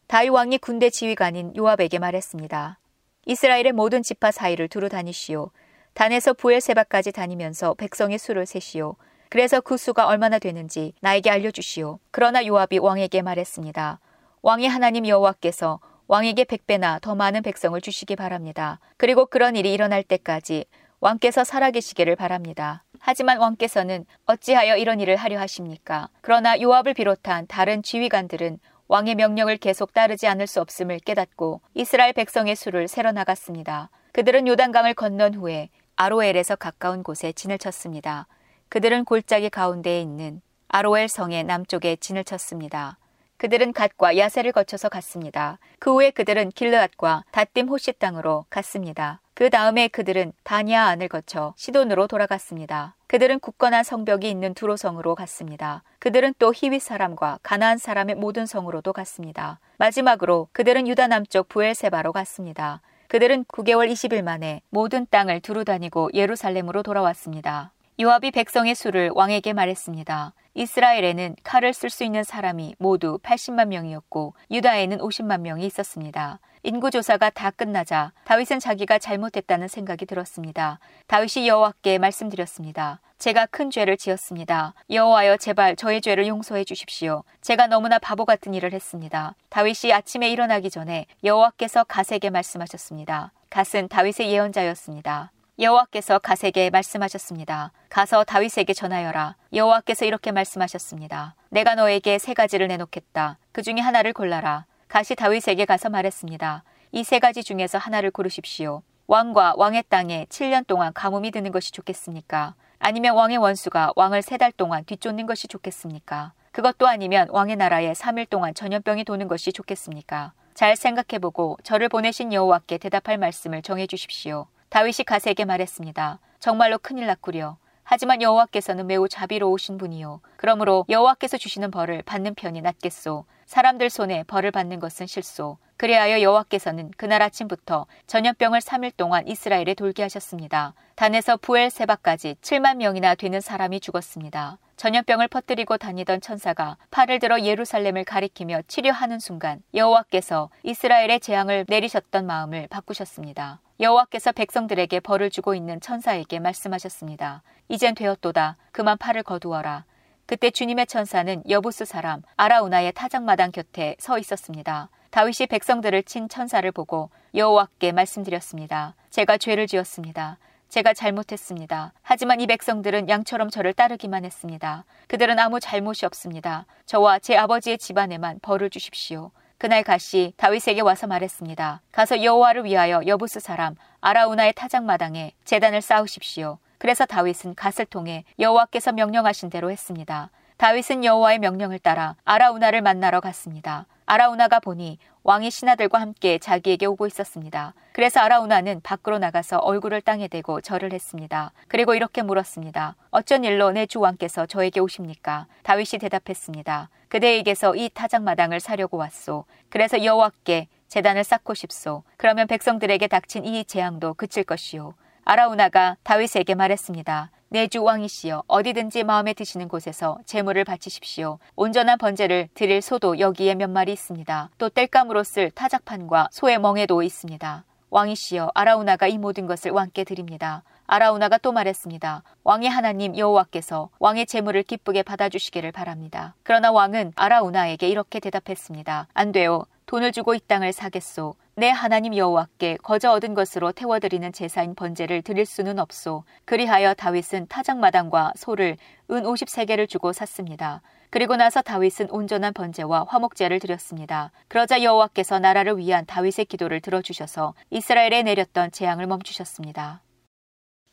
다윗 0.07 0.29
왕이 0.29 0.59
군대 0.59 0.91
지휘관인 0.91 1.57
요압에게 1.57 1.99
말했습니다. 1.99 2.79
이스라엘의 3.25 3.73
모든 3.73 4.03
지파 4.03 4.33
사이를 4.33 4.69
두루 4.69 4.91
다니시오. 4.91 5.51
단에서 5.95 6.33
부엘세바까지 6.33 7.13
다니면서 7.13 7.75
백성의 7.75 8.19
수를 8.19 8.47
세시오. 8.47 8.97
그래서 9.29 9.61
그 9.61 9.77
수가 9.77 10.07
얼마나 10.07 10.39
되는지 10.39 10.95
나에게 11.01 11.31
알려주시오. 11.31 11.99
그러나 12.11 12.45
요압이 12.45 12.79
왕에게 12.79 13.23
말했습니다. 13.23 14.01
왕의 14.43 14.69
하나님 14.69 15.07
여호와께서 15.07 15.81
왕에게 16.09 16.45
백배나 16.45 16.99
더 17.01 17.15
많은 17.15 17.43
백성을 17.43 17.81
주시기 17.81 18.17
바랍니다. 18.17 18.81
그리고 18.97 19.27
그런 19.27 19.57
일이 19.57 19.73
일어날 19.73 20.03
때까지 20.03 20.67
왕께서 21.01 21.45
살아계시기를 21.45 22.17
바랍니다. 22.17 22.85
하지만 22.99 23.39
왕께서는 23.39 24.05
어찌하여 24.27 24.77
이런 24.77 25.01
일을 25.01 25.17
하려 25.17 25.39
하십니까? 25.41 26.09
그러나 26.21 26.61
요압을 26.61 26.95
비롯한 26.95 27.47
다른 27.47 27.83
지휘관들은 27.83 28.59
왕의 28.89 29.15
명령을 29.15 29.57
계속 29.57 29.93
따르지 29.93 30.27
않을 30.27 30.47
수 30.47 30.61
없음을 30.61 30.99
깨닫고 31.01 31.61
이스라엘 31.75 32.13
백성의 32.13 32.55
수를 32.57 32.89
세러 32.89 33.13
나갔습니다. 33.13 33.91
그들은 34.13 34.47
요단강을 34.47 34.95
건넌 34.95 35.35
후에 35.35 35.71
아로엘에서 36.03 36.57
가까운 36.57 37.03
곳에 37.03 37.33
진을 37.33 37.59
쳤습니다. 37.59 38.27
그들은 38.69 39.05
골짜기 39.05 39.51
가운데에 39.51 40.01
있는 40.01 40.41
아로엘 40.69 41.09
성의 41.09 41.45
남쪽에 41.45 41.97
진을 41.97 42.25
쳤습니다. 42.25 42.99
그들은 43.37 43.73
갓과 43.73 44.17
야세를 44.17 44.53
거쳐서 44.53 44.89
갔습니다. 44.89 45.59
그 45.79 45.93
후에 45.93 46.11
그들은 46.11 46.51
길르앗과 46.51 47.25
다딤 47.31 47.69
호시 47.69 47.93
땅으로 47.93 48.47
갔습니다. 48.51 49.21
그 49.35 49.51
다음에 49.51 49.89
그들은 49.89 50.33
다니아 50.45 50.87
안을 50.87 51.09
거쳐 51.09 51.55
시돈으로 51.57 52.07
돌아갔습니다. 52.07 52.95
그들은 53.07 53.41
굳건한 53.41 53.85
성벽이 53.85 54.31
있는 54.31 54.55
두로 54.55 54.77
성으로 54.77 55.15
갔습니다. 55.15 55.83
그들은 55.99 56.35
또 56.39 56.53
히윗 56.55 56.83
사람과 56.83 57.39
가나안 57.43 57.79
사람의 57.79 58.17
모든 58.17 58.47
성으로도 58.47 58.93
갔습니다. 58.93 59.61
마지막으로 59.79 60.49
그들은 60.53 60.89
유다 60.89 61.09
남쪽 61.09 61.49
부엘세바로 61.49 62.13
갔습니다. 62.13 62.81
그들은 63.13 63.45
9개월 63.45 63.93
20일 63.93 64.23
만에 64.23 64.63
모든 64.71 65.07
땅을 65.11 65.41
두루 65.41 65.67
다니고 65.67 66.13
예루살렘으로 66.15 66.83
돌아왔습니다. 66.83 67.75
요압이 68.01 68.31
백성의 68.31 68.75
수를 68.75 69.11
왕에게 69.15 69.53
말했습니다. 69.53 70.33
이스라엘에는 70.55 71.37
칼을 71.45 71.75
쓸 71.75 71.91
수 71.91 72.05
있는 72.05 72.25
사람이 72.25 72.77
모두 72.79 73.19
80만 73.19 73.69
명이었고 73.69 74.33
유다에는 74.51 74.97
50만 74.97 75.43
명이 75.43 75.67
있었습니다. 75.67 76.41
인구조사가 76.65 77.31
다 77.31 77.51
끝나자 77.51 78.13
다윗은 78.25 78.61
자기가 78.61 78.99
잘못했다는 78.99 79.67
생각이 79.67 80.07
들었습니다. 80.07 80.79
다윗이 81.09 81.49
여호와께 81.49 81.99
말씀드렸습니다. 81.99 83.01
제가 83.19 83.47
큰 83.47 83.71
죄를 83.71 83.97
지었습니다. 83.97 84.75
여호와여 84.91 85.37
제발 85.39 85.77
저의 85.77 86.01
죄를 86.01 86.27
용서해 86.27 86.65
주십시오. 86.65 87.25
제가 87.41 87.67
너무나 87.67 87.99
바보 87.99 88.25
같은 88.25 88.55
일을 88.55 88.73
했습니다. 88.73 89.35
다윗이 89.49 89.93
아침에 89.93 90.31
일어나기 90.31 90.71
전에 90.71 91.07
여호와께서 91.25 91.85
가세게 91.85 92.31
말씀하셨습니다. 92.31 93.33
갓은 93.51 93.89
다윗의 93.89 94.33
예언자였습니다. 94.33 95.31
여호와께서 95.59 96.19
가세게 96.19 96.71
말씀하셨습니다. 96.71 97.73
가서 97.91 98.25
다윗에게 98.25 98.73
전하여라. 98.73 99.37
여호와께서 99.53 100.05
이렇게 100.05 100.33
말씀하셨습니다. 100.33 101.35
내가 101.51 101.75
너에게 101.75 102.19
세 102.19 102.35
가지를 102.35 102.69
내놓겠다. 102.69 103.39
그 103.53 103.63
중에 103.63 103.77
하나를 103.81 104.13
골라라. 104.13 104.65
가시 104.93 105.15
다윗에게 105.15 105.65
가서 105.65 105.89
말했습니다. 105.89 106.65
이 106.93 107.03
세 107.03 107.19
가지 107.19 107.43
중에서 107.43 107.79
하나를 107.79 108.11
고르십시오. 108.11 108.83
왕과 109.07 109.55
왕의 109.57 109.85
땅에 109.89 110.27
7년 110.29 110.67
동안 110.67 110.93
가뭄이 110.93 111.31
드는 111.31 111.51
것이 111.51 111.73
좋겠습니까? 111.73 112.55
아니면 112.79 113.15
왕의 113.17 113.39
원수가 113.39 113.93
왕을 113.97 114.21
세 114.21 114.37
달 114.37 114.53
동안 114.53 114.85
뒤쫓는 114.85 115.25
것이 115.25 115.49
좋겠습니까? 115.49 116.35
그것도 116.53 116.87
아니면 116.87 117.27
왕의 117.31 117.57
나라에 117.57 117.93
3일 117.95 118.29
동안 118.29 118.53
전염병이 118.53 119.05
도는 119.05 119.29
것이 119.29 119.51
좋겠습니까? 119.55 120.35
잘 120.53 120.77
생각해보고 120.77 121.57
저를 121.65 121.89
보내신 121.89 122.35
여호와께 122.35 122.77
대답할 122.77 123.17
말씀을 123.17 123.63
정해 123.63 123.87
주십시오. 123.87 124.47
다윗이 124.69 125.05
가세에게 125.07 125.47
말했습니다. 125.47 126.19
정말로 126.39 126.77
큰일 126.77 127.07
났구려. 127.07 127.57
하지만 127.85 128.23
여호와께서는 128.23 128.87
매우 128.87 129.09
자비로우신 129.09 129.77
분이요. 129.79 130.21
그러므로 130.37 130.85
여호와께서 130.89 131.37
주시는 131.39 131.71
벌을 131.71 132.03
받는 132.03 132.35
편이 132.35 132.61
낫겠소. 132.61 133.25
사람들 133.53 133.91
손에 133.91 134.23
벌을 134.23 134.51
받는 134.51 134.81
것은 134.81 135.07
실소. 135.07 135.59
그리하여 135.77 136.23
여호와께서는 136.23 136.91
그날 136.97 137.21
아침부터 137.21 137.85
전염병을 138.07 138.61
3일 138.61 138.97
동안 138.97 139.29
이스라엘에 139.29 139.75
돌게 139.75 140.03
하셨습니다. 140.05 140.73
단에서 140.95 141.37
부엘세바까지 141.37 142.37
7만 142.41 142.77
명이나 142.77 143.15
되는 143.15 143.43
사람이 143.43 143.81
죽었습니다. 143.81 144.57
전염병을 144.79 145.29
퍼뜨리고 145.29 145.77
다니던 145.77 146.23
천사가 146.23 146.79
팔을 146.91 147.19
들어 147.19 147.43
예루살렘을 147.43 148.05
가리키며 148.05 148.63
치료하는 148.69 149.19
순간 149.19 149.63
여호와께서 149.75 150.49
이스라엘의 150.63 151.21
재앙을 151.21 151.67
내리셨던 151.69 152.25
마음을 152.25 152.69
바꾸셨습니다. 152.69 153.61
여호와께서 153.81 154.33
백성들에게 154.33 155.01
벌을 155.01 155.29
주고 155.29 155.55
있는 155.55 155.79
천사에게 155.79 156.39
말씀하셨습니다. 156.39 157.43
이젠 157.69 157.95
되었도다. 157.95 158.57
그만 158.73 158.97
팔을 158.97 159.23
거두어라. 159.23 159.85
그때 160.27 160.51
주님의 160.51 160.87
천사는 160.87 161.43
여부스 161.49 161.85
사람 161.85 162.23
아라우나의 162.37 162.93
타작마당 162.93 163.53
곁에 163.53 163.97
서 163.99 164.19
있었습니다. 164.19 164.89
다윗이 165.11 165.47
백성들을 165.49 166.05
친 166.05 166.29
천사를 166.29 166.71
보고 166.73 167.11
여호와께 167.35 167.93
말씀드렸습니다. 167.93 168.95
제가 169.11 169.37
죄를 169.37 169.67
지었습니다. 169.67 170.39
제가 170.69 170.95
잘못했습니다. 170.95 171.93
하지만 172.01 172.41
이 172.41 172.47
백성들은 172.47 173.11
양처럼 173.11 173.51
저를 173.51 173.75
따르기만 173.75 174.25
했습니다. 174.25 174.87
그들은 175.07 175.39
아무 175.39 175.61
잘못이 175.61 176.07
없습니다. 176.07 176.65
저와 176.87 177.19
제 177.19 177.37
아버지의 177.37 177.77
집안에만 177.77 178.39
벌을 178.41 178.71
주십시오. 178.71 179.33
그날 179.59 179.83
가시 179.83 180.33
다윗에게 180.39 180.81
와서 180.81 181.07
말했습니다. 181.07 181.83
가서 181.93 182.25
여호와를 182.25 182.65
위하여 182.65 183.03
여부스 183.07 183.41
사람 183.41 183.77
아라우나의 184.01 184.55
타작마당에 184.55 185.33
재단을 185.45 185.83
쌓으십시오. 185.83 186.59
그래서 186.83 187.07
다윗은 187.07 187.55
갓을 187.55 187.87
통해 187.87 188.25
여호와께서 188.41 188.91
명령하신 188.91 189.51
대로 189.51 189.71
했습니다. 189.71 190.31
다윗은 190.57 191.05
여호와의 191.05 191.39
명령을 191.39 191.79
따라 191.79 192.17
아라우나를 192.25 192.83
만나러 192.83 193.21
갔습니다. 193.21 193.87
아라우나가 194.05 194.59
보니 194.59 194.99
왕이 195.23 195.53
신하들과 195.53 196.01
함께 196.01 196.39
자기에게 196.39 196.87
오고 196.87 197.07
있었습니다. 197.07 197.75
그래서 197.93 198.19
아라우나는 198.19 198.81
밖으로 198.83 199.21
나가서 199.21 199.59
얼굴을 199.59 200.01
땅에 200.01 200.27
대고 200.27 200.61
절을 200.61 200.93
했습니다. 200.93 201.53
그리고 201.69 201.95
이렇게 201.95 202.21
물었습니다. 202.21 202.97
어쩐 203.13 203.45
일로 203.45 203.71
내 203.71 203.87
주 203.87 204.01
왕께서 204.01 204.47
저에게 204.47 204.81
오십니까? 204.81 205.47
다윗이 205.63 206.01
대답했습니다. 206.01 206.91
그대에게서 207.07 207.77
이 207.77 207.91
타작마당을 207.95 208.59
사려고 208.59 208.97
왔소. 208.97 209.45
그래서 209.69 210.03
여호와께 210.03 210.67
재단을 210.89 211.23
쌓고 211.23 211.55
싶소. 211.55 212.03
그러면 212.17 212.49
백성들에게 212.49 213.07
닥친 213.07 213.45
이 213.45 213.65
재앙도 213.65 214.15
그칠 214.15 214.43
것이요. 214.43 214.95
아라우나가 215.25 215.97
다윗에게 216.03 216.55
말했습니다. 216.55 217.31
내주 217.49 217.83
왕이시여 217.83 218.45
어디든지 218.47 219.05
마음에 219.05 219.35
드시는 219.35 219.69
곳에서 219.69 220.19
재물을 220.25 220.65
바치십시오. 220.65 221.39
온전한 221.55 221.99
번제를 221.99 222.49
드릴 222.55 222.81
소도 222.81 223.19
여기에 223.19 223.55
몇 223.57 223.71
마리 223.71 223.93
있습니다. 223.93 224.51
또 224.59 224.69
땔감으로 224.69 225.23
쓸 225.23 225.51
타작판과 225.51 226.29
소의 226.33 226.59
멍에도 226.59 227.03
있습니다. 227.03 227.65
왕이시여 227.91 228.53
아라우나가 228.55 229.07
이 229.07 229.19
모든 229.19 229.47
것을 229.47 229.71
왕께 229.71 230.03
드립니다. 230.03 230.63
아라우나가 230.87 231.39
또 231.39 231.53
말했습니다. 231.53 232.23
왕의 232.43 232.69
하나님 232.69 233.17
여호와께서 233.17 233.91
왕의 233.99 234.27
재물을 234.27 234.63
기쁘게 234.63 235.03
받아주시기를 235.03 235.73
바랍니다. 235.73 236.35
그러나 236.43 236.73
왕은 236.73 237.13
아라우나에게 237.17 237.89
이렇게 237.89 238.19
대답했습니다. 238.19 239.09
안 239.13 239.33
돼요. 239.33 239.65
돈을 239.87 240.13
주고 240.13 240.35
이 240.35 240.41
땅을 240.41 240.73
사겠소. 240.73 241.35
내 241.55 241.69
하나님 241.69 242.17
여호와께 242.17 242.79
거저 242.83 243.13
얻은 243.13 243.35
것으로 243.35 243.73
태워드리는 243.73 244.33
제사인 244.33 244.75
번제를 244.75 245.21
드릴 245.21 245.45
수는 245.45 245.79
없소. 245.79 246.25
그리하여 246.47 246.95
다윗은 246.95 247.49
타작마당과 247.49 248.33
소를 248.37 248.79
은 249.11 249.23
53개를 249.25 249.87
주고 249.87 250.15
샀습니다. 250.15 250.81
그리고 251.11 251.37
나서 251.37 251.61
다윗은 251.61 252.09
온전한 252.09 252.55
번제와 252.55 253.05
화목제를 253.07 253.61
드렸습니다. 253.61 254.33
그러자 254.49 254.83
여호와께서 254.83 255.41
나라를 255.41 255.77
위한 255.77 256.07
다윗의 256.07 256.47
기도를 256.47 256.81
들어주셔서 256.81 257.53
이스라엘에 257.69 258.23
내렸던 258.23 258.71
재앙을 258.71 259.07
멈추셨습니다. 259.07 260.01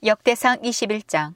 역대상 0.04 0.60
21장 0.60 1.36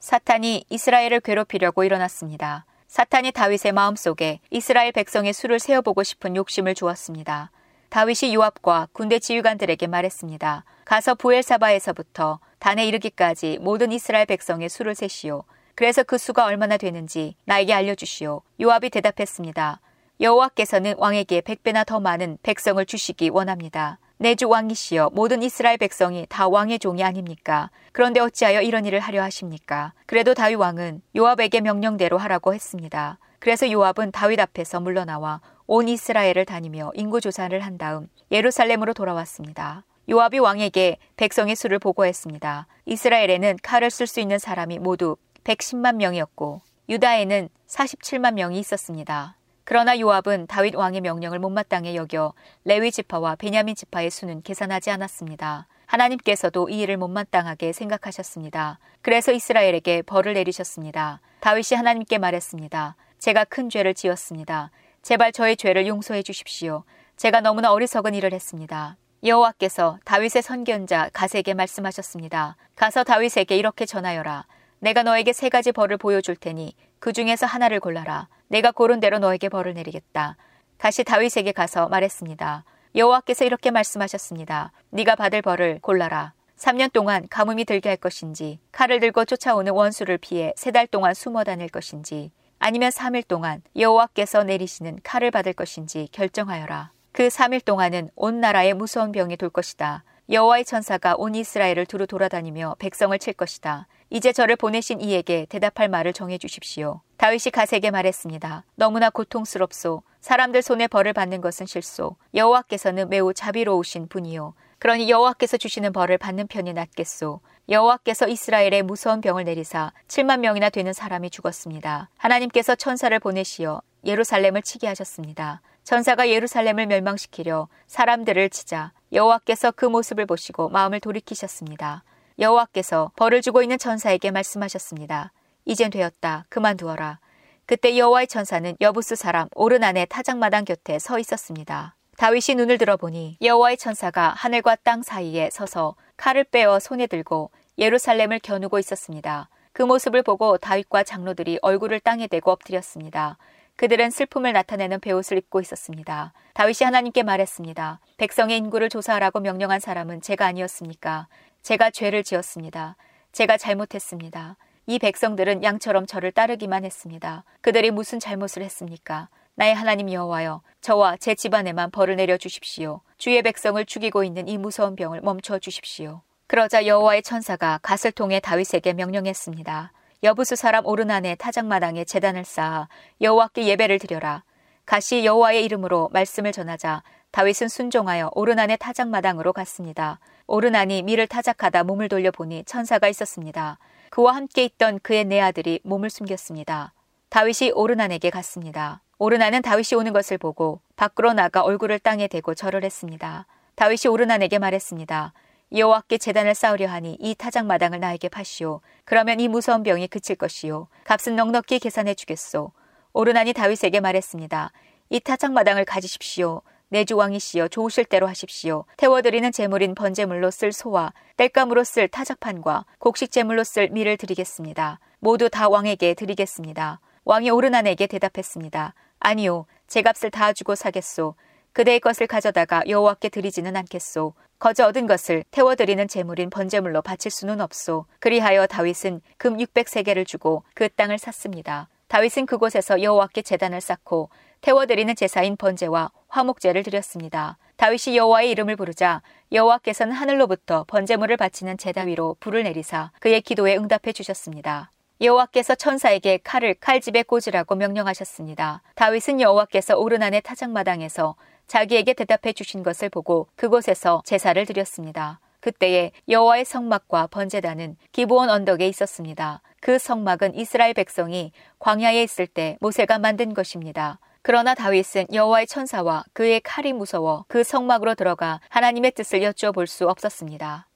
사탄이 0.00 0.64
이스라엘을 0.68 1.20
괴롭히려고 1.20 1.84
일어났습니다. 1.84 2.64
사탄이 2.88 3.30
다윗의 3.30 3.70
마음속에 3.70 4.40
이스라엘 4.50 4.90
백성의 4.90 5.32
수를 5.32 5.60
세어보고 5.60 6.02
싶은 6.02 6.34
욕심을 6.34 6.74
주었습니다. 6.74 7.52
다윗이 7.90 8.34
요압과 8.34 8.88
군대 8.92 9.18
지휘관들에게 9.18 9.86
말했습니다. 9.86 10.64
가서 10.84 11.14
부엘사바에서부터 11.14 12.38
단에 12.58 12.86
이르기까지 12.86 13.58
모든 13.60 13.92
이스라엘 13.92 14.26
백성의 14.26 14.68
수를 14.68 14.94
세시오. 14.94 15.44
그래서 15.74 16.02
그 16.02 16.18
수가 16.18 16.44
얼마나 16.44 16.76
되는지 16.76 17.36
나에게 17.44 17.72
알려주시오. 17.72 18.42
요압이 18.60 18.90
대답했습니다. 18.90 19.80
여호와께서는 20.20 20.96
왕에게 20.98 21.40
백배나 21.42 21.84
더 21.84 22.00
많은 22.00 22.38
백성을 22.42 22.84
주시기 22.84 23.28
원합니다. 23.28 23.98
내주 24.16 24.48
왕이시여 24.48 25.10
모든 25.14 25.42
이스라엘 25.44 25.78
백성이 25.78 26.26
다 26.28 26.48
왕의 26.48 26.80
종이 26.80 27.04
아닙니까? 27.04 27.70
그런데 27.92 28.18
어찌하여 28.18 28.62
이런 28.62 28.84
일을 28.84 28.98
하려 28.98 29.22
하십니까? 29.22 29.92
그래도 30.06 30.34
다윗 30.34 30.56
왕은 30.56 31.02
요압에게 31.16 31.60
명령대로 31.60 32.18
하라고 32.18 32.52
했습니다. 32.52 33.18
그래서 33.38 33.70
요압은 33.70 34.10
다윗 34.10 34.40
앞에서 34.40 34.80
물러나와 34.80 35.40
온 35.70 35.86
이스라엘을 35.86 36.46
다니며 36.46 36.92
인구 36.94 37.20
조사를 37.20 37.60
한 37.60 37.76
다음 37.76 38.08
예루살렘으로 38.32 38.94
돌아왔습니다. 38.94 39.84
요압이 40.08 40.38
왕에게 40.38 40.96
백성의 41.18 41.56
수를 41.56 41.78
보고했습니다. 41.78 42.66
이스라엘에는 42.86 43.58
칼을 43.62 43.90
쓸 43.90 44.06
수 44.06 44.18
있는 44.20 44.38
사람이 44.38 44.78
모두 44.78 45.18
110만 45.44 45.96
명이었고 45.96 46.62
유다에는 46.88 47.50
47만 47.66 48.32
명이 48.32 48.58
있었습니다. 48.60 49.36
그러나 49.64 50.00
요압은 50.00 50.46
다윗 50.46 50.74
왕의 50.74 51.02
명령을 51.02 51.38
못마땅해 51.38 51.94
여겨 51.96 52.32
레위 52.64 52.90
지파와 52.90 53.36
베냐민 53.36 53.74
지파의 53.74 54.08
수는 54.08 54.40
계산하지 54.40 54.90
않았습니다. 54.90 55.66
하나님께서도 55.84 56.70
이 56.70 56.80
일을 56.80 56.96
못마땅하게 56.96 57.74
생각하셨습니다. 57.74 58.78
그래서 59.02 59.32
이스라엘에게 59.32 60.00
벌을 60.00 60.32
내리셨습니다. 60.32 61.20
다윗이 61.40 61.76
하나님께 61.76 62.16
말했습니다. 62.16 62.96
제가 63.18 63.44
큰 63.44 63.68
죄를 63.68 63.92
지었습니다. 63.92 64.70
제발 65.08 65.32
저의 65.32 65.56
죄를 65.56 65.86
용서해 65.86 66.22
주십시오. 66.22 66.84
제가 67.16 67.40
너무나 67.40 67.72
어리석은 67.72 68.14
일을 68.14 68.34
했습니다. 68.34 68.98
여호와께서 69.24 69.98
다윗의 70.04 70.42
선견자 70.42 71.08
가세에게 71.14 71.54
말씀하셨습니다. 71.54 72.56
가서 72.76 73.04
다윗에게 73.04 73.56
이렇게 73.56 73.86
전하여라. 73.86 74.44
내가 74.80 75.02
너에게 75.04 75.32
세 75.32 75.48
가지 75.48 75.72
벌을 75.72 75.96
보여줄 75.96 76.36
테니 76.36 76.74
그 76.98 77.14
중에서 77.14 77.46
하나를 77.46 77.80
골라라. 77.80 78.28
내가 78.48 78.70
고른 78.70 79.00
대로 79.00 79.18
너에게 79.18 79.48
벌을 79.48 79.72
내리겠다. 79.72 80.36
다시 80.76 81.04
다윗에게 81.04 81.52
가서 81.52 81.88
말했습니다. 81.88 82.64
여호와께서 82.94 83.46
이렇게 83.46 83.70
말씀하셨습니다. 83.70 84.72
네가 84.90 85.16
받을 85.16 85.40
벌을 85.40 85.78
골라라. 85.80 86.34
3년 86.58 86.92
동안 86.92 87.26
가뭄이 87.30 87.64
들게 87.64 87.88
할 87.88 87.96
것인지 87.96 88.58
칼을 88.72 89.00
들고 89.00 89.24
쫓아오는 89.24 89.72
원수를 89.72 90.18
피해 90.18 90.52
세 90.58 90.70
달 90.70 90.86
동안 90.86 91.14
숨어 91.14 91.44
다닐 91.44 91.70
것인지 91.70 92.30
아니면 92.58 92.90
3일 92.90 93.26
동안 93.26 93.62
여호와께서 93.76 94.44
내리시는 94.44 95.00
칼을 95.02 95.30
받을 95.30 95.52
것인지 95.52 96.08
결정하여라. 96.12 96.92
그 97.12 97.28
3일 97.28 97.64
동안은 97.64 98.10
온 98.14 98.40
나라에 98.40 98.72
무서운 98.72 99.12
병이 99.12 99.36
돌 99.36 99.48
것이다. 99.50 100.04
여호와의 100.30 100.64
천사가 100.64 101.14
온 101.16 101.34
이스라엘을 101.34 101.86
두루 101.86 102.06
돌아다니며 102.06 102.76
백성을 102.78 103.18
칠 103.18 103.32
것이다. 103.32 103.86
이제 104.10 104.32
저를 104.32 104.56
보내신 104.56 105.00
이에게 105.00 105.46
대답할 105.48 105.88
말을 105.88 106.12
정해 106.12 106.38
주십시오. 106.38 107.00
다윗이 107.16 107.50
가세에게 107.52 107.90
말했습니다. 107.90 108.64
너무나 108.74 109.10
고통스럽소. 109.10 110.02
사람들 110.20 110.62
손에 110.62 110.86
벌을 110.86 111.12
받는 111.12 111.40
것은 111.40 111.66
실소. 111.66 112.16
여호와께서는 112.34 113.08
매우 113.08 113.32
자비로우신 113.32 114.08
분이요. 114.08 114.54
그러니 114.78 115.10
여호와께서 115.10 115.56
주시는 115.56 115.92
벌을 115.92 116.18
받는 116.18 116.46
편이 116.46 116.72
낫겠소. 116.72 117.40
여호와께서 117.68 118.28
이스라엘에 118.28 118.82
무서운 118.82 119.20
병을 119.20 119.44
내리사 119.44 119.92
7만 120.06 120.40
명이나 120.40 120.70
되는 120.70 120.92
사람이 120.92 121.30
죽었습니다. 121.30 122.08
하나님께서 122.16 122.74
천사를 122.76 123.18
보내시어 123.18 123.82
예루살렘을 124.04 124.62
치게 124.62 124.86
하셨습니다. 124.86 125.60
천사가 125.84 126.28
예루살렘을 126.28 126.86
멸망시키려 126.86 127.68
사람들을 127.86 128.50
치자 128.50 128.92
여호와께서 129.12 129.72
그 129.72 129.84
모습을 129.84 130.26
보시고 130.26 130.68
마음을 130.68 131.00
돌이키셨습니다. 131.00 132.04
여호와께서 132.38 133.10
벌을 133.16 133.42
주고 133.42 133.62
있는 133.62 133.78
천사에게 133.78 134.30
말씀하셨습니다. 134.30 135.32
이젠 135.64 135.90
되었다. 135.90 136.46
그만두어라. 136.48 137.18
그때 137.66 137.98
여호와의 137.98 138.28
천사는 138.28 138.76
여부스 138.80 139.16
사람 139.16 139.48
오르난의 139.54 140.06
타작마당 140.08 140.64
곁에 140.64 140.98
서 140.98 141.18
있었습니다. 141.18 141.97
다윗이 142.18 142.56
눈을 142.56 142.78
들어보니 142.78 143.38
여호와의 143.40 143.76
천사가 143.76 144.30
하늘과 144.30 144.78
땅 144.82 145.04
사이에 145.04 145.50
서서 145.50 145.94
칼을 146.16 146.42
빼어 146.42 146.80
손에 146.80 147.06
들고 147.06 147.52
예루살렘을 147.78 148.40
겨누고 148.40 148.80
있었습니다. 148.80 149.48
그 149.72 149.84
모습을 149.84 150.24
보고 150.24 150.58
다윗과 150.58 151.04
장로들이 151.04 151.60
얼굴을 151.62 152.00
땅에 152.00 152.26
대고 152.26 152.50
엎드렸습니다. 152.50 153.38
그들은 153.76 154.10
슬픔을 154.10 154.52
나타내는 154.52 154.98
베옷을 154.98 155.38
입고 155.38 155.60
있었습니다. 155.60 156.32
다윗이 156.54 156.78
하나님께 156.82 157.22
말했습니다. 157.22 158.00
백성의 158.16 158.58
인구를 158.58 158.88
조사하라고 158.88 159.38
명령한 159.38 159.78
사람은 159.78 160.20
제가 160.20 160.44
아니었습니까? 160.44 161.28
제가 161.62 161.90
죄를 161.90 162.24
지었습니다. 162.24 162.96
제가 163.30 163.56
잘못했습니다. 163.56 164.56
이 164.86 164.98
백성들은 164.98 165.62
양처럼 165.62 166.06
저를 166.06 166.32
따르기만 166.32 166.84
했습니다. 166.84 167.44
그들이 167.60 167.92
무슨 167.92 168.18
잘못을 168.18 168.64
했습니까? 168.64 169.28
나의 169.58 169.74
하나님 169.74 170.12
여호와여, 170.12 170.62
저와 170.82 171.16
제 171.16 171.34
집안에만 171.34 171.90
벌을 171.90 172.14
내려 172.14 172.36
주십시오. 172.36 173.00
주의 173.16 173.42
백성을 173.42 173.84
죽이고 173.84 174.22
있는 174.22 174.46
이 174.46 174.56
무서운 174.56 174.94
병을 174.94 175.20
멈춰 175.20 175.58
주십시오. 175.58 176.22
그러자 176.46 176.86
여호와의 176.86 177.24
천사가 177.24 177.80
갓을 177.82 178.12
통해 178.12 178.38
다윗에게 178.38 178.92
명령했습니다. 178.92 179.92
여부수 180.22 180.54
사람 180.54 180.86
오르난의 180.86 181.38
타작마당에 181.38 182.04
재단을 182.04 182.44
쌓아 182.44 182.86
여호와께 183.20 183.66
예배를 183.66 183.98
드려라. 183.98 184.44
가시 184.86 185.24
여호와의 185.24 185.64
이름으로 185.64 186.08
말씀을 186.12 186.52
전하자 186.52 187.02
다윗은 187.32 187.66
순종하여 187.66 188.30
오르난의 188.36 188.76
타작마당으로 188.78 189.52
갔습니다. 189.52 190.20
오르난이 190.46 191.02
밀을 191.02 191.26
타작하다 191.26 191.82
몸을 191.82 192.08
돌려보니 192.08 192.62
천사가 192.62 193.08
있었습니다. 193.08 193.80
그와 194.10 194.36
함께 194.36 194.62
있던 194.62 195.00
그의 195.00 195.24
네 195.24 195.40
아들이 195.40 195.80
몸을 195.82 196.10
숨겼습니다. 196.10 196.92
다윗이 197.28 197.72
오르난에게 197.74 198.30
갔습니다. 198.30 199.02
오르난은 199.20 199.62
다윗이 199.62 199.98
오는 199.98 200.12
것을 200.12 200.38
보고 200.38 200.80
밖으로 200.94 201.32
나가 201.32 201.62
얼굴을 201.62 201.98
땅에 201.98 202.28
대고 202.28 202.54
절을 202.54 202.84
했습니다. 202.84 203.46
다윗이 203.74 204.08
오르난에게 204.08 204.60
말했습니다. 204.60 205.32
여호와께 205.74 206.18
재단을 206.18 206.54
쌓으려 206.54 206.88
하니 206.88 207.16
이 207.18 207.34
타작 207.34 207.66
마당을 207.66 207.98
나에게 207.98 208.28
파시오. 208.28 208.80
그러면 209.04 209.40
이 209.40 209.48
무서운 209.48 209.82
병이 209.82 210.06
그칠 210.06 210.36
것이요. 210.36 210.86
값은 211.02 211.34
넉넉히 211.34 211.80
계산해 211.80 212.14
주겠소. 212.14 212.70
오르난이 213.12 213.54
다윗에게 213.54 213.98
말했습니다. 213.98 214.70
이 215.10 215.20
타작 215.20 215.52
마당을 215.52 215.84
가지십시오. 215.84 216.62
내주 216.88 217.16
왕이시여 217.16 217.68
좋으실 217.68 218.04
대로 218.04 218.28
하십시오. 218.28 218.84
태워드리는 218.96 219.50
제물인 219.50 219.96
번제물로 219.96 220.52
쓸 220.52 220.72
소와 220.72 221.12
땔감으로 221.36 221.82
쓸 221.82 222.06
타작판과 222.06 222.86
곡식 223.00 223.32
제물로 223.32 223.64
쓸 223.64 223.88
밀을 223.88 224.16
드리겠습니다. 224.16 225.00
모두 225.18 225.50
다 225.50 225.68
왕에게 225.68 226.14
드리겠습니다. 226.14 227.00
왕이 227.24 227.50
오르난에게 227.50 228.06
대답했습니다. 228.06 228.94
아니요, 229.20 229.66
제 229.86 230.02
값을 230.02 230.30
다 230.30 230.52
주고 230.52 230.74
사겠소. 230.74 231.34
그대의 231.72 232.00
것을 232.00 232.26
가져다가 232.26 232.82
여호와께 232.86 233.28
드리지는 233.28 233.76
않겠소. 233.76 234.34
거저 234.58 234.86
얻은 234.88 235.06
것을 235.06 235.44
태워드리는 235.50 236.08
제물인 236.08 236.50
번제물로 236.50 237.02
바칠 237.02 237.30
수는 237.30 237.60
없소. 237.60 238.06
그리하여 238.18 238.66
다윗은 238.66 239.20
금 239.36 239.56
600세계를 239.56 240.26
주고 240.26 240.64
그 240.74 240.88
땅을 240.88 241.18
샀습니다. 241.18 241.88
다윗은 242.08 242.46
그곳에서 242.46 243.02
여호와께 243.02 243.42
제단을 243.42 243.80
쌓고 243.80 244.30
태워드리는 244.60 245.14
제사인 245.14 245.56
번제와 245.56 246.10
화목제를 246.28 246.82
드렸습니다. 246.82 247.58
다윗이 247.76 248.16
여호와의 248.16 248.50
이름을 248.50 248.74
부르자 248.74 249.22
여호와께서는 249.52 250.12
하늘로부터 250.14 250.84
번제물을 250.88 251.36
바치는 251.36 251.78
제다 251.78 252.02
위로 252.02 252.36
불을 252.40 252.64
내리사 252.64 253.12
그의 253.20 253.40
기도에 253.40 253.76
응답해 253.76 254.12
주셨습니다. 254.12 254.90
여호와께서 255.20 255.74
천사에게 255.74 256.38
칼을 256.44 256.74
칼집에 256.74 257.24
꽂으라고 257.24 257.74
명령하셨습니다. 257.74 258.82
다윗은 258.94 259.40
여호와께서 259.40 259.96
오르난의 259.98 260.42
타작마당에서 260.42 261.34
자기에게 261.66 262.14
대답해 262.14 262.52
주신 262.52 262.82
것을 262.82 263.08
보고 263.08 263.48
그곳에서 263.56 264.22
제사를 264.24 264.64
드렸습니다. 264.64 265.40
그때에 265.60 266.12
여호와의 266.28 266.64
성막과 266.64 267.26
번제단은 267.28 267.96
기브온 268.12 268.48
언덕에 268.48 268.86
있었습니다. 268.88 269.60
그 269.80 269.98
성막은 269.98 270.54
이스라엘 270.54 270.94
백성이 270.94 271.52
광야에 271.78 272.22
있을 272.22 272.46
때 272.46 272.78
모세가 272.80 273.18
만든 273.18 273.54
것입니다. 273.54 274.20
그러나 274.42 274.74
다윗은 274.74 275.26
여호와의 275.32 275.66
천사와 275.66 276.24
그의 276.32 276.60
칼이 276.60 276.92
무서워 276.92 277.44
그 277.48 277.64
성막으로 277.64 278.14
들어가 278.14 278.60
하나님의 278.68 279.10
뜻을 279.10 279.40
여쭤볼 279.40 279.86
수 279.86 280.08
없었습니다. 280.08 280.88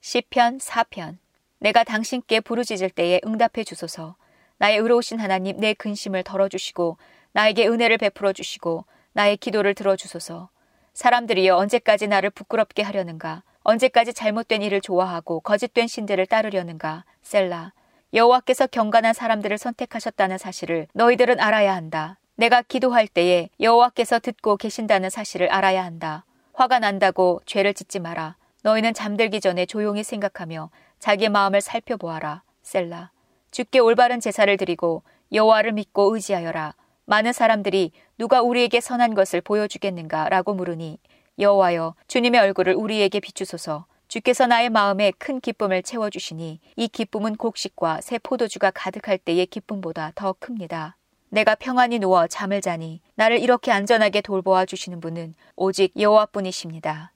시편 0.00 0.58
4편 0.58 1.21
내가 1.62 1.84
당신께 1.84 2.40
부르짖을 2.40 2.90
때에 2.90 3.20
응답해 3.24 3.62
주소서. 3.64 4.16
나의 4.58 4.78
의로우신 4.78 5.20
하나님 5.20 5.58
내 5.58 5.74
근심을 5.74 6.24
덜어주시고 6.24 6.96
나에게 7.30 7.68
은혜를 7.68 7.98
베풀어 7.98 8.32
주시고 8.32 8.84
나의 9.12 9.36
기도를 9.36 9.74
들어주소서. 9.74 10.48
사람들이여 10.92 11.56
언제까지 11.56 12.08
나를 12.08 12.30
부끄럽게 12.30 12.82
하려는가? 12.82 13.44
언제까지 13.62 14.12
잘못된 14.12 14.60
일을 14.62 14.80
좋아하고 14.80 15.38
거짓된 15.38 15.86
신들을 15.86 16.26
따르려는가? 16.26 17.04
셀라. 17.22 17.72
여호와께서 18.12 18.66
경건한 18.66 19.14
사람들을 19.14 19.56
선택하셨다는 19.56 20.38
사실을 20.38 20.88
너희들은 20.94 21.38
알아야 21.38 21.76
한다. 21.76 22.18
내가 22.34 22.62
기도할 22.62 23.06
때에 23.06 23.50
여호와께서 23.60 24.18
듣고 24.18 24.56
계신다는 24.56 25.10
사실을 25.10 25.48
알아야 25.52 25.84
한다. 25.84 26.24
화가 26.54 26.80
난다고 26.80 27.40
죄를 27.46 27.72
짓지 27.72 28.00
마라. 28.00 28.36
너희는 28.64 28.94
잠들기 28.94 29.40
전에 29.40 29.64
조용히 29.64 30.02
생각하며 30.02 30.70
자기의 31.02 31.30
마음을 31.30 31.60
살펴보아라. 31.60 32.44
셀라. 32.62 33.10
주께 33.50 33.80
올바른 33.80 34.20
제사를 34.20 34.56
드리고 34.56 35.02
여호와를 35.32 35.72
믿고 35.72 36.14
의지하여라. 36.14 36.76
많은 37.06 37.32
사람들이 37.32 37.90
누가 38.18 38.40
우리에게 38.40 38.80
선한 38.80 39.14
것을 39.14 39.40
보여주겠는가라고 39.40 40.54
물으니 40.54 41.00
여호와여 41.40 41.96
주님의 42.06 42.40
얼굴을 42.40 42.74
우리에게 42.74 43.18
비추소서. 43.18 43.86
주께서 44.06 44.46
나의 44.46 44.70
마음에 44.70 45.10
큰 45.18 45.40
기쁨을 45.40 45.82
채워 45.82 46.08
주시니 46.08 46.60
이 46.76 46.86
기쁨은 46.86 47.34
곡식과 47.34 48.00
새 48.00 48.18
포도주가 48.18 48.70
가득할 48.70 49.18
때의 49.18 49.46
기쁨보다 49.46 50.12
더 50.14 50.34
큽니다. 50.34 50.96
내가 51.30 51.56
평안히 51.56 51.98
누워 51.98 52.28
잠을 52.28 52.60
자니 52.60 53.00
나를 53.16 53.40
이렇게 53.40 53.72
안전하게 53.72 54.20
돌보아 54.20 54.66
주시는 54.66 55.00
분은 55.00 55.34
오직 55.56 55.94
여호와뿐이십니다. 55.98 57.12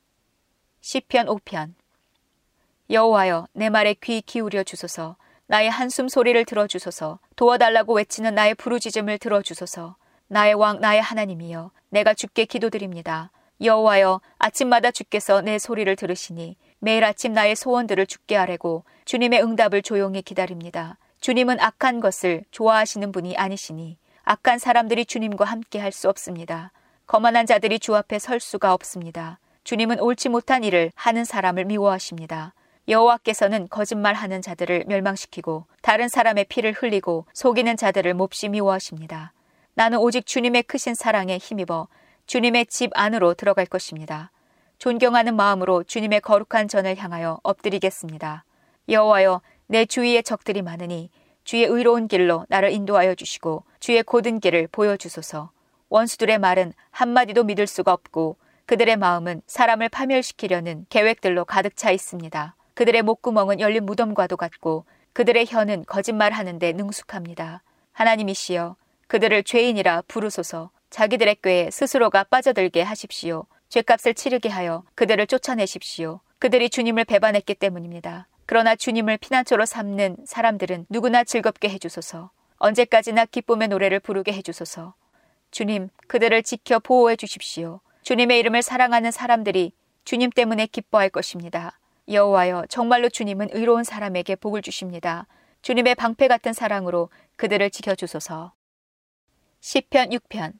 시편 0.80 1.26
5편 1.26 1.74
여호와여 2.88 3.48
내 3.52 3.68
말에 3.68 3.94
귀 3.94 4.20
기울여 4.20 4.62
주소서 4.62 5.16
나의 5.48 5.68
한숨 5.70 6.08
소리를 6.08 6.44
들어 6.44 6.68
주소서 6.68 7.18
도와달라고 7.34 7.94
외치는 7.94 8.36
나의 8.36 8.54
부르짖음을 8.54 9.18
들어 9.18 9.42
주소서 9.42 9.96
나의 10.28 10.54
왕 10.54 10.80
나의 10.80 11.02
하나님이여 11.02 11.72
내가 11.88 12.14
주께 12.14 12.44
기도드립니다. 12.44 13.32
여호와여 13.60 14.20
아침마다 14.38 14.92
주께서 14.92 15.40
내 15.40 15.58
소리를 15.58 15.96
들으시니 15.96 16.56
매일 16.78 17.02
아침 17.02 17.32
나의 17.32 17.56
소원들을 17.56 18.06
주께 18.06 18.36
아뢰고 18.36 18.84
주님의 19.04 19.42
응답을 19.42 19.82
조용히 19.82 20.22
기다립니다. 20.22 20.96
주님은 21.20 21.58
악한 21.58 21.98
것을 21.98 22.44
좋아하시는 22.52 23.10
분이 23.10 23.36
아니시니 23.36 23.98
악한 24.22 24.60
사람들이 24.60 25.06
주님과 25.06 25.44
함께 25.44 25.80
할 25.80 25.90
수 25.90 26.08
없습니다. 26.08 26.70
거만한 27.08 27.46
자들이 27.46 27.80
주 27.80 27.96
앞에 27.96 28.20
설 28.20 28.38
수가 28.38 28.72
없습니다. 28.74 29.40
주님은 29.64 29.98
옳지 29.98 30.28
못한 30.28 30.62
일을 30.62 30.92
하는 30.94 31.24
사람을 31.24 31.64
미워하십니다. 31.64 32.52
여호와께서는 32.88 33.68
거짓말하는 33.68 34.42
자들을 34.42 34.84
멸망시키고 34.86 35.66
다른 35.82 36.08
사람의 36.08 36.44
피를 36.44 36.72
흘리고 36.72 37.26
속이는 37.34 37.76
자들을 37.76 38.14
몹시 38.14 38.48
미워하십니다. 38.48 39.32
나는 39.74 39.98
오직 39.98 40.24
주님의 40.24 40.62
크신 40.64 40.94
사랑에 40.94 41.36
힘입어 41.38 41.88
주님의 42.26 42.66
집 42.66 42.90
안으로 42.94 43.34
들어갈 43.34 43.66
것입니다. 43.66 44.30
존경하는 44.78 45.36
마음으로 45.36 45.84
주님의 45.84 46.20
거룩한 46.20 46.68
전을 46.68 46.96
향하여 46.96 47.40
엎드리겠습니다. 47.42 48.44
여호와여 48.88 49.40
내 49.66 49.84
주위에 49.84 50.22
적들이 50.22 50.62
많으니 50.62 51.10
주의 51.44 51.64
의로운 51.64 52.08
길로 52.08 52.46
나를 52.48 52.72
인도하여 52.72 53.14
주시고 53.14 53.64
주의 53.80 54.02
고든 54.02 54.40
길을 54.40 54.68
보여주소서. 54.70 55.50
원수들의 55.88 56.38
말은 56.38 56.72
한마디도 56.90 57.44
믿을 57.44 57.66
수가 57.66 57.92
없고 57.92 58.36
그들의 58.66 58.96
마음은 58.96 59.42
사람을 59.46 59.88
파멸시키려는 59.88 60.86
계획들로 60.88 61.44
가득 61.44 61.76
차 61.76 61.90
있습니다. 61.90 62.56
그들의 62.76 63.00
목구멍은 63.02 63.58
열린 63.58 63.86
무덤과도 63.86 64.36
같고 64.36 64.84
그들의 65.14 65.46
혀는 65.48 65.86
거짓말하는데 65.86 66.72
능숙합니다. 66.74 67.62
하나님이시여 67.92 68.76
그들을 69.08 69.44
죄인이라 69.44 70.02
부르소서 70.06 70.70
자기들의 70.90 71.36
꾀에 71.42 71.70
스스로가 71.70 72.24
빠져들게 72.24 72.82
하십시오. 72.82 73.46
죄값을 73.70 74.12
치르게 74.12 74.50
하여 74.50 74.84
그들을 74.94 75.26
쫓아내십시오. 75.26 76.20
그들이 76.38 76.68
주님을 76.68 77.06
배반했기 77.06 77.54
때문입니다. 77.54 78.28
그러나 78.44 78.76
주님을 78.76 79.16
피난처로 79.16 79.64
삼는 79.64 80.18
사람들은 80.26 80.84
누구나 80.90 81.24
즐겁게 81.24 81.70
해주소서. 81.70 82.30
언제까지나 82.58 83.24
기쁨의 83.24 83.68
노래를 83.68 84.00
부르게 84.00 84.34
해주소서. 84.34 84.94
주님, 85.50 85.88
그들을 86.08 86.42
지켜 86.42 86.78
보호해 86.78 87.16
주십시오. 87.16 87.80
주님의 88.02 88.38
이름을 88.38 88.60
사랑하는 88.60 89.12
사람들이 89.12 89.72
주님 90.04 90.28
때문에 90.28 90.66
기뻐할 90.66 91.08
것입니다. 91.08 91.78
여호와여, 92.08 92.66
정말로 92.68 93.08
주님은 93.08 93.48
의로운 93.52 93.82
사람에게 93.84 94.36
복을 94.36 94.62
주십니다. 94.62 95.26
주님의 95.62 95.96
방패 95.96 96.28
같은 96.28 96.52
사랑으로 96.52 97.10
그들을 97.36 97.68
지켜 97.70 97.94
주소서. 97.94 98.52
시편 99.60 100.10
6편 100.10 100.52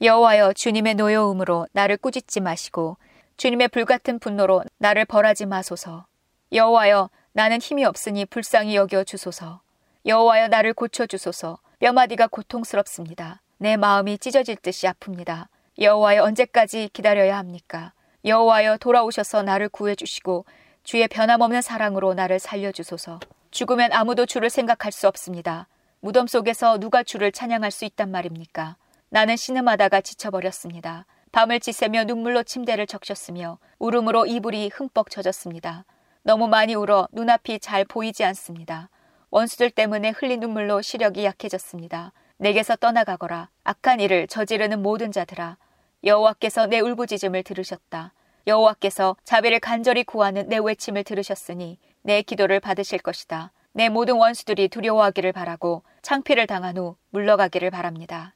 여호와여 0.00 0.54
주님의 0.54 0.94
노여움으로 0.94 1.66
나를 1.72 1.98
꾸짖지 1.98 2.40
마시고 2.40 2.96
주님의 3.36 3.68
불같은 3.68 4.18
분노로 4.18 4.64
나를 4.78 5.04
벌하지 5.04 5.46
마소서. 5.46 6.06
여호와여 6.52 7.10
나는 7.32 7.60
힘이 7.60 7.84
없으니 7.84 8.24
불쌍히 8.24 8.74
여겨 8.74 9.04
주소서. 9.04 9.60
여호와여 10.06 10.48
나를 10.48 10.72
고쳐 10.72 11.06
주소서. 11.06 11.58
뼈마디가 11.78 12.28
고통스럽습니다. 12.28 13.42
내 13.58 13.76
마음이 13.76 14.18
찢어질 14.18 14.56
듯이 14.56 14.86
아픕니다. 14.86 15.48
여호와여 15.78 16.22
언제까지 16.24 16.90
기다려야 16.92 17.36
합니까? 17.36 17.92
여호와여 18.24 18.78
돌아오셔서 18.78 19.42
나를 19.42 19.68
구해 19.68 19.94
주시고 19.94 20.46
주의 20.84 21.06
변함없는 21.06 21.62
사랑으로 21.62 22.14
나를 22.14 22.38
살려 22.38 22.72
주소서. 22.72 23.20
죽으면 23.50 23.92
아무도 23.92 24.26
주를 24.26 24.50
생각할 24.50 24.90
수 24.92 25.06
없습니다. 25.06 25.68
무덤 26.00 26.26
속에서 26.26 26.78
누가 26.78 27.02
주를 27.02 27.30
찬양할 27.30 27.70
수 27.70 27.84
있단 27.84 28.10
말입니까? 28.10 28.76
나는 29.08 29.36
신음하다가 29.36 30.00
지쳐버렸습니다. 30.00 31.06
밤을 31.30 31.60
지새며 31.60 32.04
눈물로 32.04 32.42
침대를 32.42 32.86
적셨으며 32.86 33.58
울음으로 33.78 34.26
이불이 34.26 34.70
흠뻑 34.74 35.10
젖었습니다. 35.10 35.84
너무 36.24 36.48
많이 36.48 36.74
울어 36.74 37.08
눈앞이 37.12 37.60
잘 37.60 37.84
보이지 37.84 38.24
않습니다. 38.24 38.90
원수들 39.30 39.70
때문에 39.70 40.10
흘린 40.10 40.40
눈물로 40.40 40.82
시력이 40.82 41.24
약해졌습니다. 41.24 42.12
내게서 42.38 42.76
떠나가거라. 42.76 43.50
악한 43.64 44.00
일을 44.00 44.26
저지르는 44.26 44.82
모든 44.82 45.12
자들아. 45.12 45.56
여호와께서 46.04 46.66
내 46.66 46.80
울부짖음을 46.80 47.44
들으셨다. 47.44 48.12
여호와께서 48.46 49.16
자비를 49.24 49.60
간절히 49.60 50.04
구하는 50.04 50.48
내 50.48 50.58
외침을 50.58 51.04
들으셨으니 51.04 51.78
내 52.02 52.22
기도를 52.22 52.60
받으실 52.60 52.98
것이다. 52.98 53.52
내 53.72 53.88
모든 53.88 54.16
원수들이 54.16 54.68
두려워하기를 54.68 55.32
바라고 55.32 55.82
창피를 56.02 56.46
당한 56.46 56.76
후 56.76 56.96
물러가기를 57.10 57.70
바랍니다. 57.70 58.34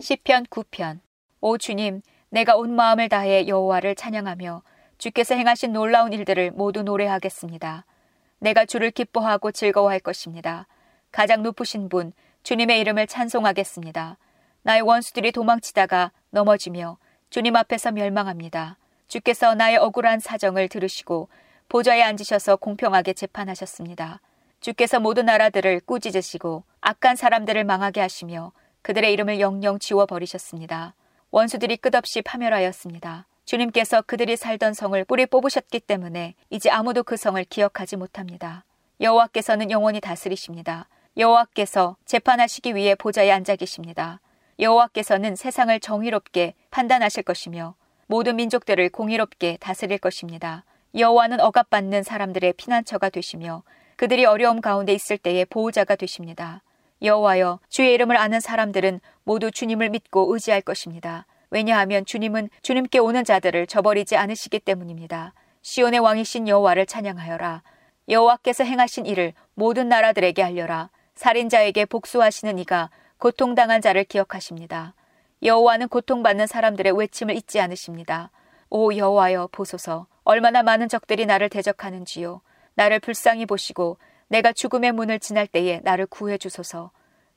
시편 0.00 0.44
9편 0.46 1.00
오 1.40 1.56
주님 1.58 2.02
내가 2.30 2.56
온 2.56 2.74
마음을 2.74 3.08
다해 3.08 3.46
여호와를 3.48 3.94
찬양하며 3.94 4.62
주께서 4.98 5.34
행하신 5.34 5.72
놀라운 5.72 6.12
일들을 6.12 6.50
모두 6.50 6.82
노래하겠습니다. 6.82 7.86
내가 8.40 8.64
주를 8.64 8.90
기뻐하고 8.90 9.52
즐거워할 9.52 10.00
것입니다. 10.00 10.66
가장 11.10 11.42
높으신 11.42 11.88
분, 11.88 12.12
주님의 12.42 12.80
이름을 12.80 13.06
찬송하겠습니다. 13.06 14.18
나의 14.62 14.82
원수들이 14.82 15.32
도망치다가 15.32 16.12
넘어지며 16.30 16.98
주님 17.30 17.56
앞에서 17.56 17.92
멸망합니다. 17.92 18.76
주께서 19.08 19.54
나의 19.54 19.78
억울한 19.78 20.20
사정을 20.20 20.68
들으시고 20.68 21.28
보좌에 21.68 22.02
앉으셔서 22.02 22.56
공평하게 22.56 23.14
재판하셨습니다. 23.14 24.20
주께서 24.60 25.00
모든 25.00 25.26
나라들을 25.26 25.80
꾸짖으시고 25.80 26.64
악한 26.80 27.16
사람들을 27.16 27.64
망하게 27.64 28.00
하시며 28.00 28.52
그들의 28.82 29.12
이름을 29.12 29.40
영영 29.40 29.78
지워버리셨습니다. 29.78 30.94
원수들이 31.30 31.76
끝없이 31.78 32.22
파멸하였습니다. 32.22 33.26
주님께서 33.44 34.02
그들이 34.02 34.36
살던 34.36 34.74
성을 34.74 35.02
뿌리 35.04 35.26
뽑으셨기 35.26 35.80
때문에 35.80 36.34
이제 36.50 36.70
아무도 36.70 37.02
그 37.02 37.16
성을 37.16 37.42
기억하지 37.44 37.96
못합니다. 37.96 38.64
여호와께서는 39.00 39.70
영원히 39.70 40.00
다스리십니다. 40.00 40.88
여호와께서 41.16 41.96
재판하시기 42.04 42.74
위해 42.74 42.94
보좌에 42.94 43.30
앉아 43.30 43.56
계십니다. 43.56 44.20
여호와께서는 44.58 45.36
세상을 45.36 45.78
정의롭게 45.80 46.54
판단하실 46.70 47.22
것이며 47.22 47.74
모든 48.08 48.36
민족들을 48.36 48.88
공의롭게 48.88 49.58
다스릴 49.60 49.98
것입니다. 49.98 50.64
여호와는 50.94 51.40
억압받는 51.40 52.02
사람들의 52.02 52.54
피난처가 52.54 53.10
되시며 53.10 53.62
그들이 53.96 54.24
어려움 54.24 54.62
가운데 54.62 54.94
있을 54.94 55.18
때의 55.18 55.44
보호자가 55.44 55.94
되십니다. 55.94 56.62
여호와여 57.02 57.60
주의 57.68 57.92
이름을 57.92 58.16
아는 58.16 58.40
사람들은 58.40 59.00
모두 59.24 59.50
주님을 59.50 59.90
믿고 59.90 60.32
의지할 60.32 60.62
것입니다. 60.62 61.26
왜냐하면 61.50 62.06
주님은 62.06 62.48
주님께 62.62 62.98
오는 62.98 63.24
자들을 63.24 63.66
저버리지 63.66 64.16
않으시기 64.16 64.60
때문입니다. 64.60 65.34
시온의 65.60 66.00
왕이신 66.00 66.48
여호와를 66.48 66.86
찬양하여라. 66.86 67.62
여호와께서 68.08 68.64
행하신 68.64 69.04
일을 69.04 69.34
모든 69.54 69.88
나라들에게 69.90 70.42
알려라. 70.42 70.88
살인자에게 71.14 71.84
복수하시는 71.84 72.58
이가 72.58 72.88
고통당한 73.18 73.82
자를 73.82 74.04
기억하십니다. 74.04 74.94
여호와는 75.42 75.88
고통받는 75.88 76.46
사람들의 76.46 76.92
외침을 76.96 77.36
잊지 77.36 77.60
않으십니다. 77.60 78.30
오 78.70 78.94
여호와여 78.94 79.48
보소서 79.52 80.06
얼마나 80.24 80.62
많은 80.62 80.88
적들이 80.88 81.26
나를 81.26 81.48
대적하는지요. 81.48 82.40
나를 82.74 82.98
불쌍히 83.00 83.46
보시고 83.46 83.98
내가 84.28 84.52
죽음의 84.52 84.92
문을 84.92 85.20
지날 85.20 85.46
때에 85.46 85.80
나를 85.84 86.06
구해 86.06 86.38
주소서. 86.38 86.90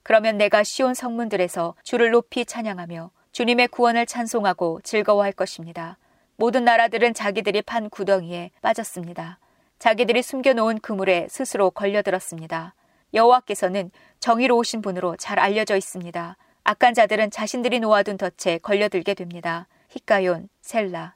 그러면 0.04 0.38
내가 0.38 0.64
시온 0.64 0.94
성문들에서 0.94 1.76
주를 1.84 2.12
높이 2.12 2.46
찬양하며 2.46 3.12
주님의 3.32 3.68
구원을 3.70 4.06
찬송하고 4.06 4.82
즐거워할 4.84 5.32
것입니다. 5.32 5.98
모든 6.36 6.66
나라들은 6.66 7.14
자기들이 7.14 7.62
판 7.62 7.90
구덩이에 7.90 8.52
빠졌습니다. 8.62 9.40
자기들이 9.80 10.22
숨겨놓은 10.22 10.80
그물에 10.80 11.28
스스로 11.30 11.70
걸려들었습니다. 11.70 12.74
여호와께서는 13.14 13.92
정의로우신 14.20 14.82
분으로 14.82 15.16
잘 15.18 15.40
알려져 15.40 15.78
있습니다. 15.78 16.36
악한 16.64 16.94
자들은 16.94 17.32
자신들이 17.32 17.80
놓아둔 17.80 18.18
덫에 18.18 18.60
걸려들게 18.60 19.14
됩니다. 19.14 19.68
히카yon, 19.90 20.50
셀라. 20.62 21.16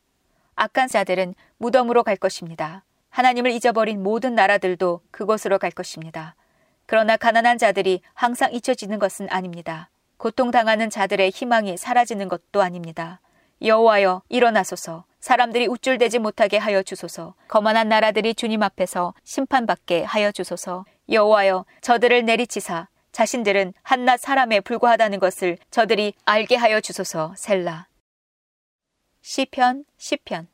악한 0.55 0.87
자들은 0.87 1.35
무덤으로 1.57 2.03
갈 2.03 2.15
것입니다. 2.15 2.83
하나님을 3.09 3.51
잊어버린 3.51 4.01
모든 4.01 4.35
나라들도 4.35 5.01
그곳으로 5.11 5.59
갈 5.59 5.71
것입니다. 5.71 6.35
그러나 6.85 7.15
가난한 7.17 7.57
자들이 7.57 8.01
항상 8.13 8.53
잊혀지는 8.53 8.99
것은 8.99 9.27
아닙니다. 9.29 9.89
고통당하는 10.17 10.89
자들의 10.89 11.29
희망이 11.29 11.77
사라지는 11.77 12.27
것도 12.27 12.61
아닙니다. 12.61 13.19
여호와여 13.61 14.23
일어나소서 14.29 15.05
사람들이 15.19 15.67
우쭐대지 15.67 16.19
못하게 16.19 16.57
하여 16.57 16.83
주소서 16.83 17.35
거만한 17.47 17.89
나라들이 17.89 18.35
주님 18.35 18.61
앞에서 18.63 19.13
심판받게 19.23 20.03
하여 20.03 20.31
주소서 20.31 20.85
여호와여 21.09 21.65
저들을 21.81 22.25
내리치사 22.25 22.87
자신들은 23.15 23.73
한낱 23.81 24.19
사람에 24.19 24.59
불과하다는 24.59 25.21
것을 25.21 25.57
저들이 25.71 26.15
알게 26.25 26.57
하여 26.57 26.81
주소서 26.81 27.33
셀라 27.37 27.87
시편 29.21 29.85
시편 29.95 30.49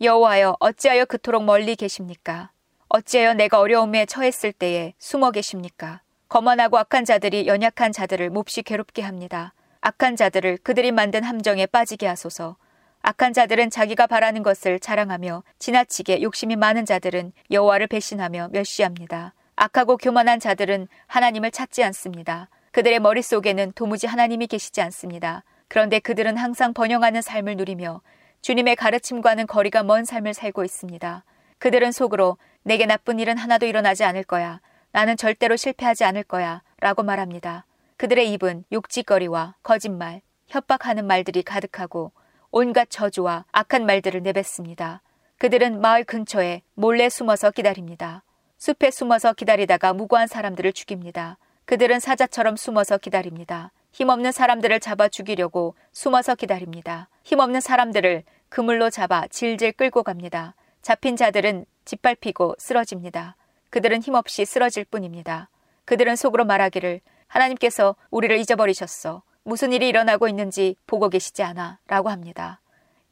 여호와여 0.00 0.56
어찌하여 0.58 1.04
그토록 1.04 1.44
멀리 1.44 1.76
계십니까? 1.76 2.50
어찌하여 2.88 3.34
내가 3.34 3.60
어려움에 3.60 4.06
처했을 4.06 4.52
때에 4.52 4.94
숨어 4.98 5.30
계십니까? 5.30 6.02
거만하고 6.28 6.78
악한 6.78 7.04
자들이 7.04 7.46
연약한 7.46 7.92
자들을 7.92 8.28
몹시 8.30 8.62
괴롭게 8.62 9.02
합니다. 9.02 9.54
악한 9.80 10.16
자들을 10.16 10.58
그들이 10.64 10.90
만든 10.90 11.22
함정에 11.22 11.66
빠지게 11.66 12.08
하소서. 12.08 12.56
악한 13.02 13.32
자들은 13.32 13.70
자기가 13.70 14.08
바라는 14.08 14.42
것을 14.42 14.80
자랑하며 14.80 15.44
지나치게 15.60 16.22
욕심이 16.22 16.56
많은 16.56 16.86
자들은 16.86 17.32
여호와를 17.52 17.86
배신하며 17.86 18.48
멸시합니다. 18.50 19.34
악하고 19.58 19.96
교만한 19.96 20.38
자들은 20.38 20.86
하나님을 21.08 21.50
찾지 21.50 21.82
않습니다. 21.82 22.48
그들의 22.70 23.00
머릿속에는 23.00 23.72
도무지 23.72 24.06
하나님이 24.06 24.46
계시지 24.46 24.80
않습니다. 24.82 25.42
그런데 25.66 25.98
그들은 25.98 26.36
항상 26.36 26.72
번영하는 26.72 27.22
삶을 27.22 27.56
누리며 27.56 28.00
주님의 28.40 28.76
가르침과는 28.76 29.48
거리가 29.48 29.82
먼 29.82 30.04
삶을 30.04 30.32
살고 30.32 30.64
있습니다. 30.64 31.24
그들은 31.58 31.90
속으로 31.90 32.38
내게 32.62 32.86
나쁜 32.86 33.18
일은 33.18 33.36
하나도 33.36 33.66
일어나지 33.66 34.04
않을 34.04 34.22
거야. 34.22 34.60
나는 34.92 35.16
절대로 35.16 35.56
실패하지 35.56 36.04
않을 36.04 36.22
거야. 36.22 36.62
라고 36.80 37.02
말합니다. 37.02 37.66
그들의 37.96 38.32
입은 38.34 38.64
욕짓거리와 38.70 39.56
거짓말, 39.64 40.22
협박하는 40.46 41.04
말들이 41.04 41.42
가득하고 41.42 42.12
온갖 42.52 42.88
저주와 42.90 43.44
악한 43.50 43.86
말들을 43.86 44.22
내뱉습니다. 44.22 45.02
그들은 45.38 45.80
마을 45.80 46.04
근처에 46.04 46.62
몰래 46.74 47.08
숨어서 47.08 47.50
기다립니다. 47.50 48.22
숲에 48.58 48.90
숨어서 48.90 49.34
기다리다가 49.34 49.92
무고한 49.92 50.26
사람들을 50.26 50.72
죽입니다. 50.72 51.38
그들은 51.64 52.00
사자처럼 52.00 52.56
숨어서 52.56 52.98
기다립니다. 52.98 53.70
힘없는 53.92 54.32
사람들을 54.32 54.80
잡아 54.80 55.08
죽이려고 55.08 55.76
숨어서 55.92 56.34
기다립니다. 56.34 57.08
힘없는 57.22 57.60
사람들을 57.60 58.24
그물로 58.48 58.90
잡아 58.90 59.28
질질 59.28 59.72
끌고 59.72 60.02
갑니다. 60.02 60.56
잡힌 60.82 61.14
자들은 61.14 61.66
짓밟히고 61.84 62.56
쓰러집니다. 62.58 63.36
그들은 63.70 64.02
힘없이 64.02 64.44
쓰러질 64.44 64.86
뿐입니다. 64.86 65.48
그들은 65.84 66.16
속으로 66.16 66.44
말하기를 66.44 67.00
하나님께서 67.28 67.94
우리를 68.10 68.36
잊어버리셨어. 68.38 69.22
무슨 69.44 69.72
일이 69.72 69.88
일어나고 69.88 70.26
있는지 70.26 70.74
보고 70.86 71.08
계시지 71.08 71.42
않아. 71.44 71.78
라고 71.86 72.08
합니다. 72.08 72.60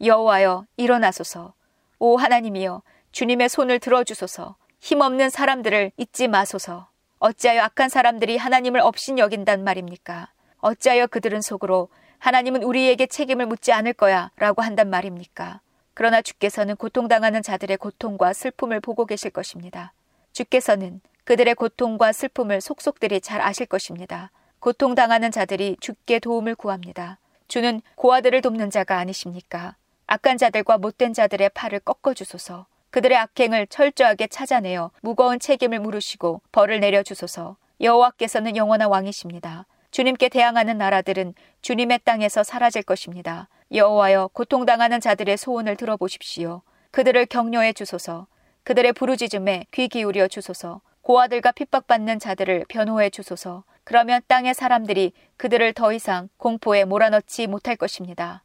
여호와여 0.02 0.66
일어나소서. 0.76 1.54
오 1.98 2.16
하나님이여 2.16 2.82
주님의 3.12 3.48
손을 3.48 3.78
들어주소서. 3.78 4.56
힘없는 4.86 5.30
사람들을 5.30 5.90
잊지 5.96 6.28
마소서. 6.28 6.86
어찌하여 7.18 7.60
악한 7.60 7.88
사람들이 7.88 8.36
하나님을 8.36 8.78
없인 8.78 9.18
여긴단 9.18 9.64
말입니까? 9.64 10.28
어찌하여 10.58 11.08
그들은 11.08 11.42
속으로 11.42 11.88
하나님은 12.20 12.62
우리에게 12.62 13.06
책임을 13.06 13.46
묻지 13.46 13.72
않을 13.72 13.94
거야 13.94 14.30
라고 14.36 14.62
한단 14.62 14.88
말입니까? 14.88 15.60
그러나 15.92 16.22
주께서는 16.22 16.76
고통당하는 16.76 17.42
자들의 17.42 17.78
고통과 17.78 18.32
슬픔을 18.32 18.78
보고 18.78 19.06
계실 19.06 19.32
것입니다. 19.32 19.92
주께서는 20.30 21.00
그들의 21.24 21.56
고통과 21.56 22.12
슬픔을 22.12 22.60
속속들이 22.60 23.20
잘 23.20 23.40
아실 23.40 23.66
것입니다. 23.66 24.30
고통당하는 24.60 25.32
자들이 25.32 25.78
주께 25.80 26.20
도움을 26.20 26.54
구합니다. 26.54 27.18
주는 27.48 27.82
고아들을 27.96 28.40
돕는 28.40 28.70
자가 28.70 28.98
아니십니까? 28.98 29.74
악한 30.06 30.38
자들과 30.38 30.78
못된 30.78 31.12
자들의 31.12 31.48
팔을 31.54 31.80
꺾어주소서. 31.80 32.66
그들의 32.96 33.18
악행을 33.18 33.66
철저하게 33.66 34.26
찾아내어 34.28 34.90
무거운 35.02 35.38
책임을 35.38 35.80
물으시고 35.80 36.40
벌을 36.50 36.80
내려주소서. 36.80 37.58
여호와께서는 37.78 38.56
영원한 38.56 38.88
왕이십니다. 38.88 39.66
주님께 39.90 40.30
대항하는 40.30 40.78
나라들은 40.78 41.34
주님의 41.60 42.00
땅에서 42.04 42.42
사라질 42.42 42.82
것입니다. 42.82 43.50
여호와여 43.70 44.30
고통당하는 44.32 45.02
자들의 45.02 45.36
소원을 45.36 45.76
들어보십시오. 45.76 46.62
그들을 46.90 47.26
격려해 47.26 47.74
주소서. 47.74 48.28
그들의 48.64 48.94
부르짖음에 48.94 49.66
귀 49.72 49.88
기울여 49.88 50.28
주소서. 50.28 50.80
고아들과 51.02 51.52
핍박받는 51.52 52.18
자들을 52.18 52.64
변호해 52.66 53.10
주소서. 53.10 53.64
그러면 53.84 54.22
땅의 54.26 54.54
사람들이 54.54 55.12
그들을 55.36 55.74
더 55.74 55.92
이상 55.92 56.30
공포에 56.38 56.86
몰아넣지 56.86 57.46
못할 57.46 57.76
것입니다. 57.76 58.42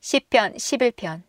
10편 0.00 0.54
11편 0.54 1.22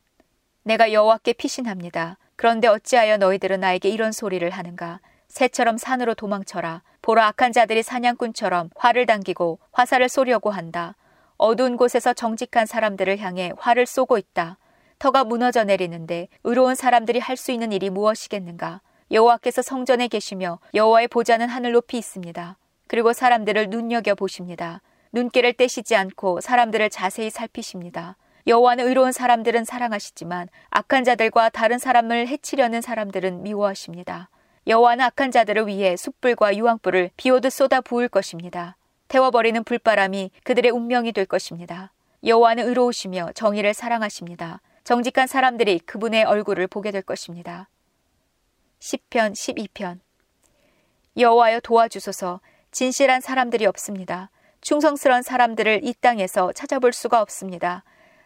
내가 0.63 0.91
여호와께 0.91 1.33
피신합니다. 1.33 2.17
그런데 2.35 2.67
어찌하여 2.67 3.17
너희들은 3.17 3.59
나에게 3.59 3.89
이런 3.89 4.11
소리를 4.11 4.49
하는가? 4.49 4.99
새처럼 5.27 5.77
산으로 5.77 6.13
도망쳐라. 6.15 6.83
보라 7.01 7.27
악한 7.27 7.51
자들이 7.51 7.83
사냥꾼처럼 7.83 8.69
활을 8.75 9.05
당기고 9.05 9.59
화살을 9.71 10.09
쏘려고 10.09 10.51
한다. 10.51 10.95
어두운 11.37 11.75
곳에서 11.75 12.13
정직한 12.13 12.65
사람들을 12.65 13.17
향해 13.19 13.51
활을 13.57 13.85
쏘고 13.85 14.17
있다. 14.17 14.57
터가 14.99 15.23
무너져 15.25 15.65
내리는데 15.65 16.29
의로운 16.43 16.75
사람들이 16.75 17.19
할 17.19 17.35
수 17.35 17.51
있는 17.51 17.71
일이 17.73 17.89
무엇이겠는가? 17.89 18.81
여호와께서 19.11 19.61
성전에 19.61 20.07
계시며 20.07 20.59
여호와의 20.73 21.09
보좌는 21.09 21.49
하늘 21.49 21.73
높이 21.73 21.97
있습니다. 21.97 22.57
그리고 22.87 23.11
사람들을 23.11 23.69
눈여겨 23.69 24.15
보십니다. 24.15 24.81
눈길을 25.11 25.53
떼시지 25.53 25.95
않고 25.95 26.41
사람들을 26.41 26.89
자세히 26.89 27.29
살피십니다. 27.29 28.15
여호와는 28.45 28.87
의로운 28.87 29.11
사람들은 29.11 29.63
사랑하시지만 29.63 30.49
악한 30.69 31.03
자들과 31.05 31.49
다른 31.49 31.79
사람을 31.79 32.27
해치려는 32.27 32.81
사람들은 32.81 33.43
미워하십니다. 33.43 34.29
여호와는 34.67 35.05
악한 35.05 35.31
자들을 35.31 35.67
위해 35.67 35.95
숯불과 35.95 36.57
유황불을 36.57 37.11
비오듯 37.15 37.51
쏟아 37.51 37.79
부을 37.81 38.09
것입니다. 38.09 38.75
태워버리는 39.07 39.63
불바람이 39.63 40.31
그들의 40.43 40.71
운명이 40.71 41.13
될 41.13 41.25
것입니다. 41.25 41.91
여호와는 42.25 42.67
의로우시며 42.67 43.31
정의를 43.33 43.73
사랑하십니다. 43.73 44.61
정직한 44.83 45.27
사람들이 45.27 45.79
그분의 45.79 46.25
얼굴을 46.25 46.67
보게 46.67 46.91
될 46.91 47.01
것입니다. 47.01 47.69
10편 48.79 49.31
12편 49.31 49.99
여호와여 51.17 51.61
도와주소서 51.61 52.41
진실한 52.71 53.21
사람들이 53.21 53.65
없습니다. 53.67 54.29
충성스러운 54.61 55.21
사람들을 55.21 55.81
이 55.83 55.93
땅에서 55.93 56.51
찾아볼 56.53 56.91
수가 56.91 57.21
없습니다. 57.21 57.83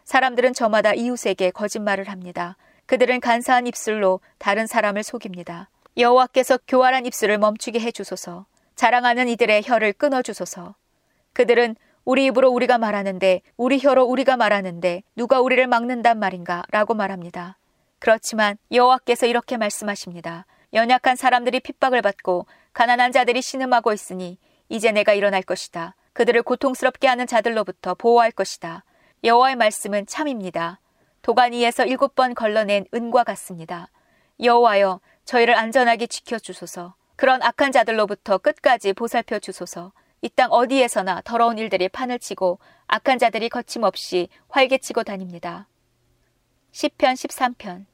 사람들은 0.08 0.54
저마다 0.54 0.94
이웃에게 0.94 1.50
거짓말을 1.50 2.08
합니다. 2.08 2.56
그들은 2.86 3.20
간사한 3.20 3.66
입술로 3.66 4.20
다른 4.38 4.66
사람을 4.66 5.02
속입니다. 5.02 5.68
여호와께서 5.98 6.60
교활한 6.66 7.04
입술을 7.04 7.36
멈추게 7.36 7.78
해 7.78 7.90
주소서. 7.92 8.46
자랑하는 8.74 9.28
이들의 9.28 9.64
혀를 9.66 9.92
끊어 9.92 10.22
주소서. 10.22 10.76
그들은 11.34 11.76
우리 12.06 12.24
입으로 12.24 12.50
우리가 12.50 12.78
말하는데 12.78 13.42
우리 13.58 13.78
혀로 13.78 14.04
우리가 14.04 14.38
말하는데 14.38 15.02
누가 15.14 15.42
우리를 15.42 15.66
막는단 15.66 16.18
말인가 16.18 16.62
라고 16.70 16.94
말합니다. 16.94 17.58
그렇지만 17.98 18.56
여호와께서 18.72 19.26
이렇게 19.26 19.58
말씀하십니다. 19.58 20.46
연약한 20.72 21.16
사람들이 21.16 21.60
핍박을 21.60 22.00
받고 22.00 22.46
가난한 22.72 23.12
자들이 23.12 23.42
신음하고 23.42 23.92
있으니 23.92 24.38
이제 24.70 24.90
내가 24.90 25.12
일어날 25.12 25.42
것이다. 25.42 25.96
그들을 26.14 26.42
고통스럽게 26.44 27.06
하는 27.06 27.26
자들로부터 27.26 27.94
보호할 27.94 28.30
것이다. 28.30 28.84
여호와의 29.24 29.56
말씀은 29.56 30.06
참입니다. 30.06 30.80
도가니에서 31.22 31.84
일곱 31.86 32.14
번 32.14 32.34
걸러낸 32.34 32.86
은과 32.94 33.24
같습니다. 33.24 33.88
여호와여 34.40 35.00
저희를 35.24 35.56
안전하게 35.56 36.06
지켜 36.06 36.38
주소서. 36.38 36.94
그런 37.16 37.42
악한 37.42 37.72
자들로부터 37.72 38.38
끝까지 38.38 38.92
보살펴 38.92 39.40
주소서. 39.40 39.92
이 40.22 40.28
땅 40.28 40.50
어디에서나 40.52 41.22
더러운 41.24 41.58
일들이 41.58 41.88
판을 41.88 42.18
치고 42.18 42.58
악한 42.86 43.18
자들이 43.18 43.48
거침없이 43.48 44.28
활개치고 44.48 45.02
다닙니다. 45.04 45.68
10편 46.72 47.14
13편 47.14 47.86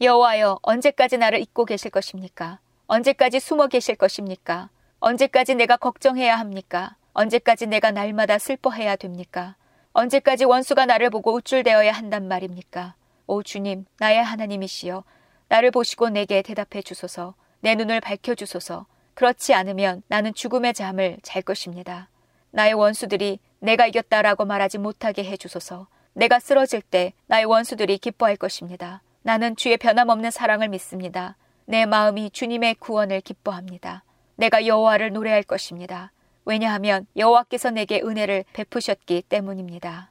여호와여 0.00 0.60
언제까지 0.62 1.18
나를 1.18 1.40
잊고 1.40 1.64
계실 1.64 1.90
것입니까? 1.90 2.60
언제까지 2.86 3.40
숨어 3.40 3.66
계실 3.68 3.96
것입니까? 3.96 4.70
언제까지 5.00 5.54
내가 5.54 5.76
걱정해야 5.76 6.38
합니까? 6.38 6.96
언제까지 7.12 7.66
내가 7.66 7.90
날마다 7.90 8.38
슬퍼해야 8.38 8.96
됩니까? 8.96 9.56
언제까지 9.98 10.44
원수가 10.44 10.86
나를 10.86 11.10
보고 11.10 11.34
우쭐대어야 11.34 11.90
한단 11.90 12.28
말입니까? 12.28 12.94
오 13.26 13.42
주님, 13.42 13.84
나의 13.98 14.22
하나님이시여, 14.22 15.02
나를 15.48 15.72
보시고 15.72 16.08
내게 16.10 16.40
대답해 16.40 16.82
주소서, 16.82 17.34
내 17.58 17.74
눈을 17.74 18.00
밝혀 18.00 18.36
주소서. 18.36 18.86
그렇지 19.14 19.54
않으면 19.54 20.02
나는 20.06 20.32
죽음의 20.34 20.74
잠을 20.74 21.18
잘 21.22 21.42
것입니다. 21.42 22.08
나의 22.52 22.74
원수들이 22.74 23.40
내가 23.58 23.88
이겼다라고 23.88 24.44
말하지 24.44 24.78
못하게 24.78 25.24
해 25.24 25.36
주소서. 25.36 25.88
내가 26.12 26.38
쓰러질 26.38 26.80
때 26.80 27.12
나의 27.26 27.46
원수들이 27.46 27.98
기뻐할 27.98 28.36
것입니다. 28.36 29.02
나는 29.22 29.56
주의 29.56 29.76
변함없는 29.76 30.30
사랑을 30.30 30.68
믿습니다. 30.68 31.36
내 31.64 31.86
마음이 31.86 32.30
주님의 32.30 32.76
구원을 32.76 33.20
기뻐합니다. 33.20 34.04
내가 34.36 34.64
여호와를 34.64 35.12
노래할 35.12 35.42
것입니다. 35.42 36.12
왜냐하면 36.48 37.06
여호와께서 37.14 37.70
내게 37.70 38.00
은혜를 38.00 38.44
베푸셨기 38.54 39.24
때문입니다. 39.28 40.10